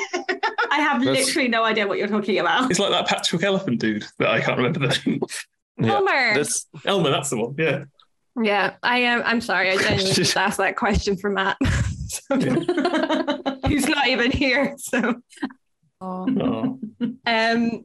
I 0.71 0.81
have 0.81 1.03
That's- 1.05 1.27
literally 1.27 1.49
no 1.49 1.65
idea 1.65 1.87
what 1.87 1.99
you're 1.99 2.09
talking 2.09 2.39
about. 2.39 2.71
It's 2.71 2.81
like 2.81 2.91
that 2.91 3.07
Patrick 3.07 3.43
Elephant 3.43 3.81
dude 3.81 4.05
that 4.19 4.29
I 4.29 4.41
can't 4.41 4.57
remember 4.59 4.81
the 4.89 4.99
name. 5.07 5.21
of. 5.23 5.47
Elmer. 5.89 6.35
This 6.35 6.67
Elmer, 6.85 7.11
that's 7.11 7.31
the 7.31 7.37
one. 7.39 7.55
Yeah. 7.59 7.85
Yeah, 8.41 8.75
I 8.83 8.99
am. 8.99 9.23
I'm 9.25 9.41
sorry. 9.41 9.71
I 9.71 9.77
genuinely 9.77 10.13
just 10.15 10.37
asked 10.37 10.59
that 10.59 10.77
question 10.77 11.17
for 11.17 11.31
Matt. 11.31 11.57
So- 12.11 12.37
He's 13.69 13.87
not 13.87 14.09
even 14.09 14.33
here. 14.33 14.75
So, 14.79 15.15
Oh, 16.01 16.79
um, 17.27 17.85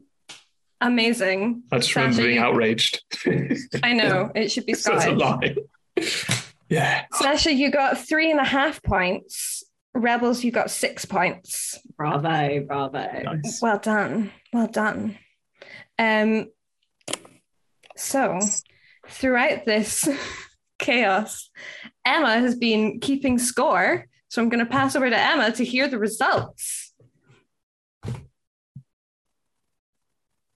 amazing. 0.87 1.63
I 1.71 1.77
just 1.77 1.91
Sacha, 1.91 1.99
remember 2.07 2.23
being 2.23 2.37
outraged. 2.39 3.03
I 3.83 3.93
know 3.93 4.31
it 4.35 4.51
should 4.51 4.65
be 4.65 4.73
That's 4.73 4.87
a 4.87 4.99
Scottish. 5.01 5.17
lie. 5.17 5.55
Yeah. 6.69 7.05
Sacha, 7.13 7.53
you 7.53 7.71
got 7.71 7.97
three 8.07 8.31
and 8.31 8.39
a 8.39 8.43
half 8.45 8.81
points. 8.83 9.63
Rebels, 9.93 10.43
you 10.43 10.51
got 10.51 10.71
six 10.71 11.05
points. 11.05 11.79
Bravo, 11.95 12.61
bravo. 12.65 13.21
Nice. 13.23 13.61
Well 13.61 13.79
done. 13.79 14.31
Well 14.51 14.67
done. 14.67 15.17
Um, 15.97 16.47
so 17.95 18.39
throughout 19.07 19.65
this 19.65 20.07
chaos, 20.79 21.49
Emma 22.05 22.39
has 22.39 22.55
been 22.55 22.99
keeping 22.99 23.37
score. 23.39 24.05
So 24.29 24.41
I'm 24.41 24.49
going 24.49 24.63
to 24.65 24.69
pass 24.69 24.95
over 24.97 25.09
to 25.09 25.17
Emma 25.17 25.51
to 25.53 25.63
hear 25.63 25.87
the 25.87 25.97
results. 25.99 26.84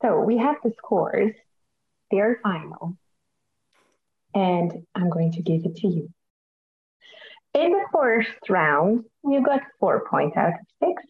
So 0.02 0.20
we 0.22 0.38
have 0.38 0.58
the 0.64 0.72
scores. 0.78 1.34
They're 2.12 2.40
final. 2.42 2.98
And 4.34 4.86
I'm 4.96 5.10
going 5.10 5.34
to 5.34 5.42
give 5.42 5.66
it 5.66 5.78
to 5.78 5.88
you. 5.88 6.10
In 7.54 7.72
the 7.72 7.86
first 7.92 8.50
round, 8.50 9.06
you 9.24 9.44
got 9.44 9.62
four 9.80 10.06
points 10.08 10.38
out 10.38 10.54
of 10.54 10.68
six. 10.80 11.04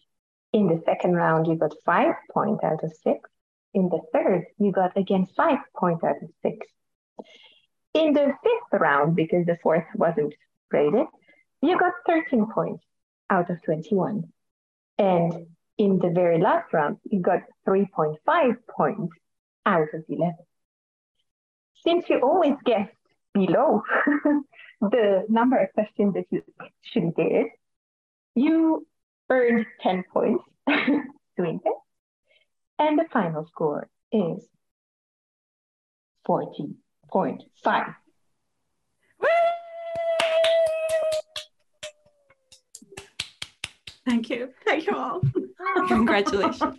In 0.52 0.66
the 0.66 0.82
second 0.84 1.14
round, 1.14 1.46
you 1.46 1.54
got 1.54 1.74
five 1.84 2.14
points 2.32 2.64
out 2.64 2.82
of 2.82 2.92
six. 3.04 3.30
In 3.74 3.88
the 3.88 4.00
third, 4.12 4.46
you 4.58 4.72
got 4.72 4.96
again 4.96 5.28
five 5.36 5.58
points 5.76 6.02
out 6.02 6.16
of 6.22 6.30
six. 6.42 6.66
In 7.94 8.12
the 8.12 8.32
fifth 8.42 8.80
round, 8.80 9.16
because 9.16 9.46
the 9.46 9.58
fourth 9.62 9.84
wasn't 9.94 10.34
graded, 10.70 11.06
you 11.60 11.78
got 11.78 11.92
13 12.06 12.46
points 12.52 12.84
out 13.28 13.50
of 13.50 13.62
21. 13.62 14.24
And 14.98 15.46
in 15.80 15.98
the 15.98 16.10
very 16.10 16.38
last 16.38 16.70
round, 16.74 16.98
you 17.10 17.20
got 17.20 17.40
3.5 17.66 18.56
points 18.68 19.14
out 19.64 19.88
of 19.94 20.04
11. 20.10 20.34
Since 21.82 22.04
you 22.10 22.20
always 22.20 22.52
guessed 22.66 22.92
below 23.32 23.80
the 24.82 25.24
number 25.30 25.56
of 25.56 25.72
questions 25.72 26.12
that 26.12 26.26
you 26.30 26.42
actually 26.60 27.12
did, 27.16 27.46
you 28.34 28.86
earned 29.30 29.64
10 29.80 30.04
points 30.12 30.44
doing 31.38 31.60
this. 31.64 31.72
And 32.78 32.98
the 32.98 33.06
final 33.10 33.46
score 33.46 33.88
is 34.12 34.46
40.5. 36.28 37.94
Thank 44.06 44.30
you. 44.30 44.50
Thank 44.64 44.86
you 44.86 44.96
all. 44.96 45.20
Congratulations. 45.88 46.76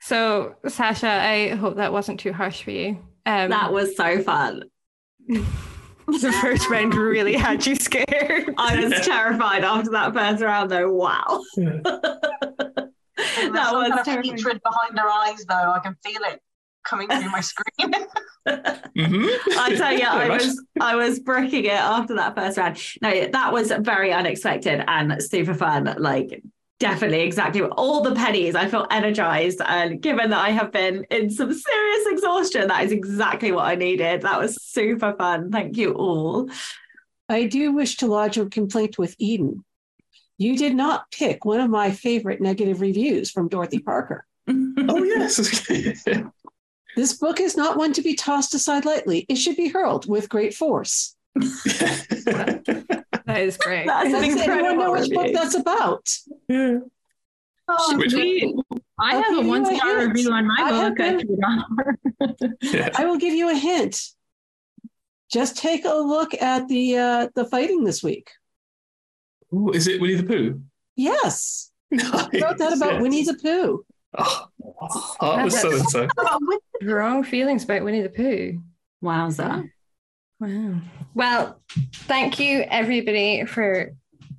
So, 0.00 0.54
Sacha, 0.66 1.08
I 1.08 1.48
hope 1.56 1.76
that 1.76 1.92
wasn't 1.92 2.20
too 2.20 2.32
harsh 2.32 2.62
for 2.62 2.70
you. 2.70 2.98
Um, 3.26 3.50
That 3.50 3.72
was 3.72 3.96
so 3.96 4.22
fun. 4.22 4.64
the 5.28 6.32
first 6.40 6.70
round 6.70 6.94
really 6.94 7.34
had 7.34 7.66
you 7.66 7.74
scared. 7.76 8.54
I 8.58 8.82
was 8.82 9.06
terrified 9.06 9.64
after 9.64 9.90
that 9.90 10.14
first 10.14 10.42
round, 10.42 10.70
though. 10.70 10.90
Wow. 10.92 11.42
that 11.56 12.90
was 13.16 13.88
kind 13.88 13.98
of 13.98 14.04
terrifying. 14.04 14.36
hatred 14.36 14.60
behind 14.62 14.98
her 14.98 15.08
eyes, 15.08 15.44
though. 15.46 15.72
I 15.72 15.80
can 15.80 15.96
feel 16.02 16.22
it 16.22 16.40
coming 16.88 17.08
through 17.08 17.30
my 17.30 17.40
screen. 17.40 17.94
Mm-hmm. 18.48 19.26
I 19.58 19.74
tell 19.74 19.92
you, 19.92 20.06
I 20.06 20.28
was 20.30 20.64
I 20.80 20.96
was 20.96 21.20
bricking 21.20 21.66
it 21.66 21.72
after 21.72 22.14
that 22.14 22.34
first 22.34 22.56
round. 22.56 22.78
No, 23.02 23.26
that 23.26 23.52
was 23.52 23.70
very 23.80 24.10
unexpected 24.10 24.82
and 24.88 25.22
super 25.22 25.52
fun. 25.52 25.94
Like 25.98 26.42
definitely 26.80 27.20
exactly 27.20 27.60
all 27.62 28.00
the 28.00 28.14
pennies. 28.14 28.54
I 28.54 28.68
feel 28.68 28.86
energized, 28.90 29.60
and 29.66 30.00
given 30.00 30.30
that 30.30 30.38
I 30.42 30.50
have 30.50 30.72
been 30.72 31.04
in 31.10 31.28
some 31.28 31.52
serious 31.52 32.06
exhaustion, 32.06 32.68
that 32.68 32.84
is 32.84 32.92
exactly 32.92 33.52
what 33.52 33.66
I 33.66 33.74
needed. 33.74 34.22
That 34.22 34.40
was 34.40 34.62
super 34.62 35.14
fun. 35.14 35.50
Thank 35.50 35.76
you 35.76 35.92
all. 35.92 36.48
I 37.28 37.44
do 37.44 37.72
wish 37.72 37.98
to 37.98 38.06
lodge 38.06 38.38
a 38.38 38.46
complaint 38.46 38.98
with 38.98 39.14
Eden. 39.18 39.64
You 40.38 40.56
did 40.56 40.74
not 40.74 41.10
pick 41.10 41.44
one 41.44 41.60
of 41.60 41.68
my 41.68 41.90
favorite 41.90 42.40
negative 42.40 42.80
reviews 42.80 43.30
from 43.30 43.48
Dorothy 43.48 43.80
Parker. 43.80 44.24
Oh, 44.90 45.02
yes. 45.02 45.38
This 46.98 47.12
book 47.12 47.38
is 47.38 47.56
not 47.56 47.76
one 47.76 47.92
to 47.92 48.02
be 48.02 48.14
tossed 48.14 48.54
aside 48.54 48.84
lightly. 48.84 49.24
It 49.28 49.36
should 49.36 49.54
be 49.54 49.68
hurled 49.68 50.08
with 50.08 50.28
great 50.28 50.52
force. 50.52 51.14
That 53.28 53.40
is 53.42 53.56
great. 53.58 53.86
That's 53.86 54.06
an 54.12 54.22
Does 54.22 54.36
anyone 54.40 54.78
know 54.78 54.92
which 54.92 55.10
book 55.10 55.28
that's 55.32 55.54
about? 55.54 56.08
yeah. 56.48 56.78
Oh, 57.68 57.96
We- 57.96 58.56
I 58.98 59.14
I'll 59.14 59.22
have 59.22 59.44
a 59.44 59.48
one 59.48 59.64
star 59.76 60.06
review 60.08 60.32
on 60.32 60.46
my 60.48 60.56
I 60.58 60.88
book. 60.88 61.00
I 61.00 61.16
been- 62.42 62.56
Yeah. 62.62 62.88
I 62.96 63.04
will 63.04 63.18
give 63.18 63.34
you 63.34 63.50
a 63.50 63.54
hint. 63.54 64.02
Just 65.30 65.56
take 65.58 65.84
a 65.84 65.94
look 65.94 66.34
at 66.34 66.66
the 66.66 66.96
uh, 66.96 67.28
the 67.36 67.44
fighting 67.44 67.84
this 67.84 68.02
week. 68.02 68.30
Ooh, 69.54 69.70
is 69.70 69.86
it 69.86 70.00
Winnie 70.00 70.14
the 70.16 70.24
Pooh? 70.24 70.60
Yes, 70.96 71.70
Nice. 71.92 72.10
I 72.12 72.40
wrote 72.42 72.58
that 72.58 72.72
about 72.76 72.94
yes. 72.94 73.02
Winnie 73.02 73.24
the 73.24 73.34
Pooh. 73.40 73.84
Oh, 74.16 74.48
heartless 75.20 75.60
so 75.60 75.72
and 75.72 75.90
so. 75.90 76.08
Wrong 76.82 77.24
feelings 77.24 77.64
about 77.64 77.84
Winnie 77.84 78.02
the 78.02 78.08
Pooh. 78.08 78.60
Wowza. 79.02 79.68
Wow. 80.40 80.80
Well, 81.14 81.60
thank 81.92 82.38
you 82.38 82.64
everybody 82.68 83.44
for 83.44 83.92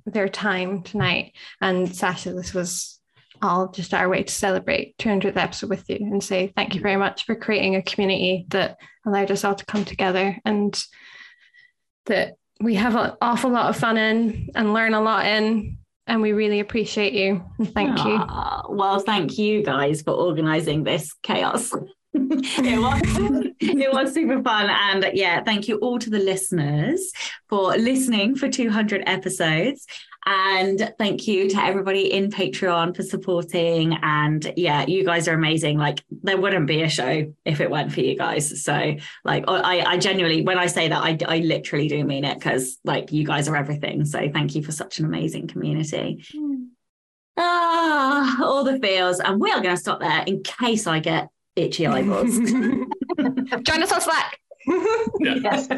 their 0.06 0.28
time 0.28 0.82
tonight. 0.82 1.32
And 1.60 1.94
Sacha, 1.94 2.32
this 2.32 2.54
was 2.54 3.00
all 3.42 3.68
just 3.68 3.94
our 3.94 4.08
way 4.08 4.22
to 4.22 4.32
celebrate 4.32 4.96
200th 4.98 5.36
episode 5.36 5.70
with 5.70 5.88
you 5.88 5.96
and 5.96 6.22
say 6.22 6.52
thank 6.56 6.74
you 6.74 6.80
very 6.80 6.96
much 6.96 7.24
for 7.24 7.34
creating 7.34 7.76
a 7.76 7.82
community 7.82 8.46
that 8.48 8.78
allowed 9.06 9.30
us 9.30 9.44
all 9.44 9.54
to 9.54 9.64
come 9.64 9.84
together 9.84 10.38
and 10.44 10.82
that 12.06 12.34
we 12.60 12.74
have 12.74 12.96
an 12.96 13.12
awful 13.22 13.50
lot 13.50 13.70
of 13.70 13.76
fun 13.76 13.96
in 13.96 14.50
and 14.54 14.74
learn 14.74 14.94
a 14.94 15.00
lot 15.00 15.26
in. 15.26 15.78
And 16.06 16.22
we 16.22 16.32
really 16.32 16.60
appreciate 16.60 17.12
you. 17.12 17.44
Thank 17.62 18.04
you. 18.04 18.16
Ah, 18.18 18.62
well, 18.68 18.98
thank 18.98 19.38
you 19.38 19.62
guys 19.62 20.02
for 20.02 20.12
organizing 20.12 20.82
this 20.82 21.14
chaos. 21.22 21.72
it 22.14 22.80
was 22.80 23.00
it 23.60 23.92
was 23.92 24.12
super 24.12 24.42
fun 24.42 24.68
and 24.68 25.12
yeah 25.14 25.40
thank 25.44 25.68
you 25.68 25.76
all 25.76 25.96
to 25.96 26.10
the 26.10 26.18
listeners 26.18 27.12
for 27.48 27.76
listening 27.76 28.34
for 28.34 28.48
200 28.48 29.04
episodes 29.06 29.86
And 30.26 30.92
thank 30.98 31.26
you 31.26 31.48
to 31.48 31.62
everybody 31.62 32.12
in 32.12 32.30
Patreon 32.30 32.94
for 32.94 33.02
supporting. 33.02 33.94
And 34.02 34.52
yeah, 34.56 34.84
you 34.86 35.04
guys 35.04 35.26
are 35.28 35.34
amazing. 35.34 35.78
Like 35.78 36.04
there 36.10 36.36
wouldn't 36.36 36.66
be 36.66 36.82
a 36.82 36.88
show 36.88 37.32
if 37.44 37.60
it 37.60 37.70
weren't 37.70 37.92
for 37.92 38.00
you 38.00 38.16
guys. 38.16 38.62
So 38.62 38.96
like 39.24 39.44
I, 39.48 39.80
I 39.80 39.98
genuinely, 39.98 40.42
when 40.42 40.58
I 40.58 40.66
say 40.66 40.88
that, 40.88 41.02
I, 41.02 41.18
I 41.26 41.38
literally 41.38 41.88
do 41.88 42.04
mean 42.04 42.24
it 42.24 42.38
because 42.38 42.78
like 42.84 43.12
you 43.12 43.24
guys 43.24 43.48
are 43.48 43.56
everything. 43.56 44.04
So 44.04 44.28
thank 44.32 44.54
you 44.54 44.62
for 44.62 44.72
such 44.72 44.98
an 44.98 45.06
amazing 45.06 45.48
community. 45.48 46.24
Mm. 46.34 46.66
Ah, 47.36 48.44
all 48.44 48.64
the 48.64 48.78
feels. 48.78 49.20
And 49.20 49.40
we 49.40 49.50
are 49.50 49.62
going 49.62 49.74
to 49.74 49.80
stop 49.80 50.00
there 50.00 50.22
in 50.26 50.42
case 50.42 50.86
I 50.86 51.00
get 51.00 51.28
itchy 51.56 51.86
eyeballs. 51.86 52.36
Join 52.36 53.82
us 53.82 53.92
on 53.92 54.00
Slack. 54.02 54.38
yes. 55.20 55.68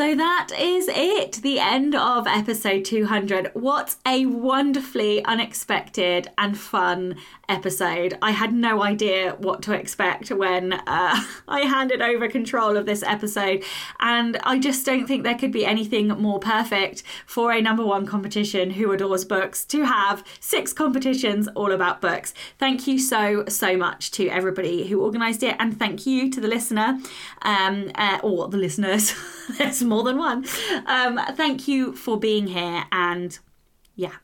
So 0.00 0.14
that 0.14 0.48
is 0.58 0.88
it, 0.88 1.32
the 1.42 1.58
end 1.58 1.94
of 1.94 2.26
episode 2.26 2.86
200. 2.86 3.50
What 3.52 3.96
a 4.06 4.24
wonderfully 4.24 5.22
unexpected 5.26 6.30
and 6.38 6.56
fun 6.56 7.16
episode. 7.50 8.16
I 8.22 8.30
had 8.30 8.54
no 8.54 8.82
idea 8.82 9.34
what 9.38 9.60
to 9.62 9.74
expect 9.74 10.30
when 10.30 10.72
uh, 10.72 10.80
I 11.48 11.60
handed 11.66 12.00
over 12.00 12.28
control 12.28 12.78
of 12.78 12.86
this 12.86 13.02
episode, 13.02 13.62
and 13.98 14.38
I 14.42 14.58
just 14.58 14.86
don't 14.86 15.06
think 15.06 15.22
there 15.22 15.36
could 15.36 15.52
be 15.52 15.66
anything 15.66 16.08
more 16.08 16.38
perfect 16.38 17.02
for 17.26 17.52
a 17.52 17.60
number 17.60 17.84
one 17.84 18.06
competition 18.06 18.70
who 18.70 18.90
adores 18.92 19.26
books 19.26 19.66
to 19.66 19.84
have 19.84 20.24
six 20.38 20.72
competitions 20.72 21.46
all 21.48 21.72
about 21.72 22.00
books. 22.00 22.32
Thank 22.58 22.86
you 22.86 22.98
so, 22.98 23.44
so 23.48 23.76
much 23.76 24.12
to 24.12 24.28
everybody 24.28 24.86
who 24.86 25.04
organised 25.04 25.42
it, 25.42 25.56
and 25.58 25.78
thank 25.78 26.06
you 26.06 26.30
to 26.30 26.40
the 26.40 26.48
listener 26.48 26.98
um, 27.42 27.90
uh, 27.96 28.18
or 28.22 28.48
the 28.48 28.56
listeners. 28.56 29.12
More 29.90 30.04
than 30.04 30.18
one. 30.18 30.46
Um, 30.86 31.18
thank 31.32 31.66
you 31.66 31.96
for 31.96 32.16
being 32.16 32.46
here, 32.46 32.84
and 32.92 33.36
yeah. 33.96 34.14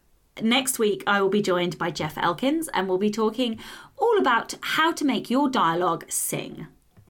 Next 0.40 0.78
week, 0.78 1.02
I 1.08 1.20
will 1.20 1.28
be 1.28 1.42
joined 1.42 1.76
by 1.76 1.90
Jeff 1.90 2.16
Elkins 2.16 2.68
and 2.72 2.88
we'll 2.88 2.98
be 2.98 3.10
talking 3.10 3.58
all 3.96 4.16
about 4.18 4.54
how 4.60 4.92
to 4.92 5.04
make 5.04 5.28
your 5.28 5.48
dialogue 5.48 6.04
sing. 6.08 6.68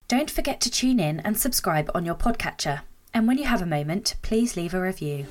Don't 0.09 0.31
forget 0.31 0.61
to 0.63 0.71
tune 0.71 1.01
in 1.01 1.21
and 1.21 1.37
subscribe 1.37 1.91
on 1.93 2.07
your 2.07 2.15
podcatcher. 2.15 2.81
And 3.13 3.27
when 3.27 3.37
you 3.37 3.45
have 3.45 3.61
a 3.61 3.67
moment, 3.67 4.15
please 4.23 4.57
leave 4.57 4.73
a 4.73 4.81
review. 4.81 5.27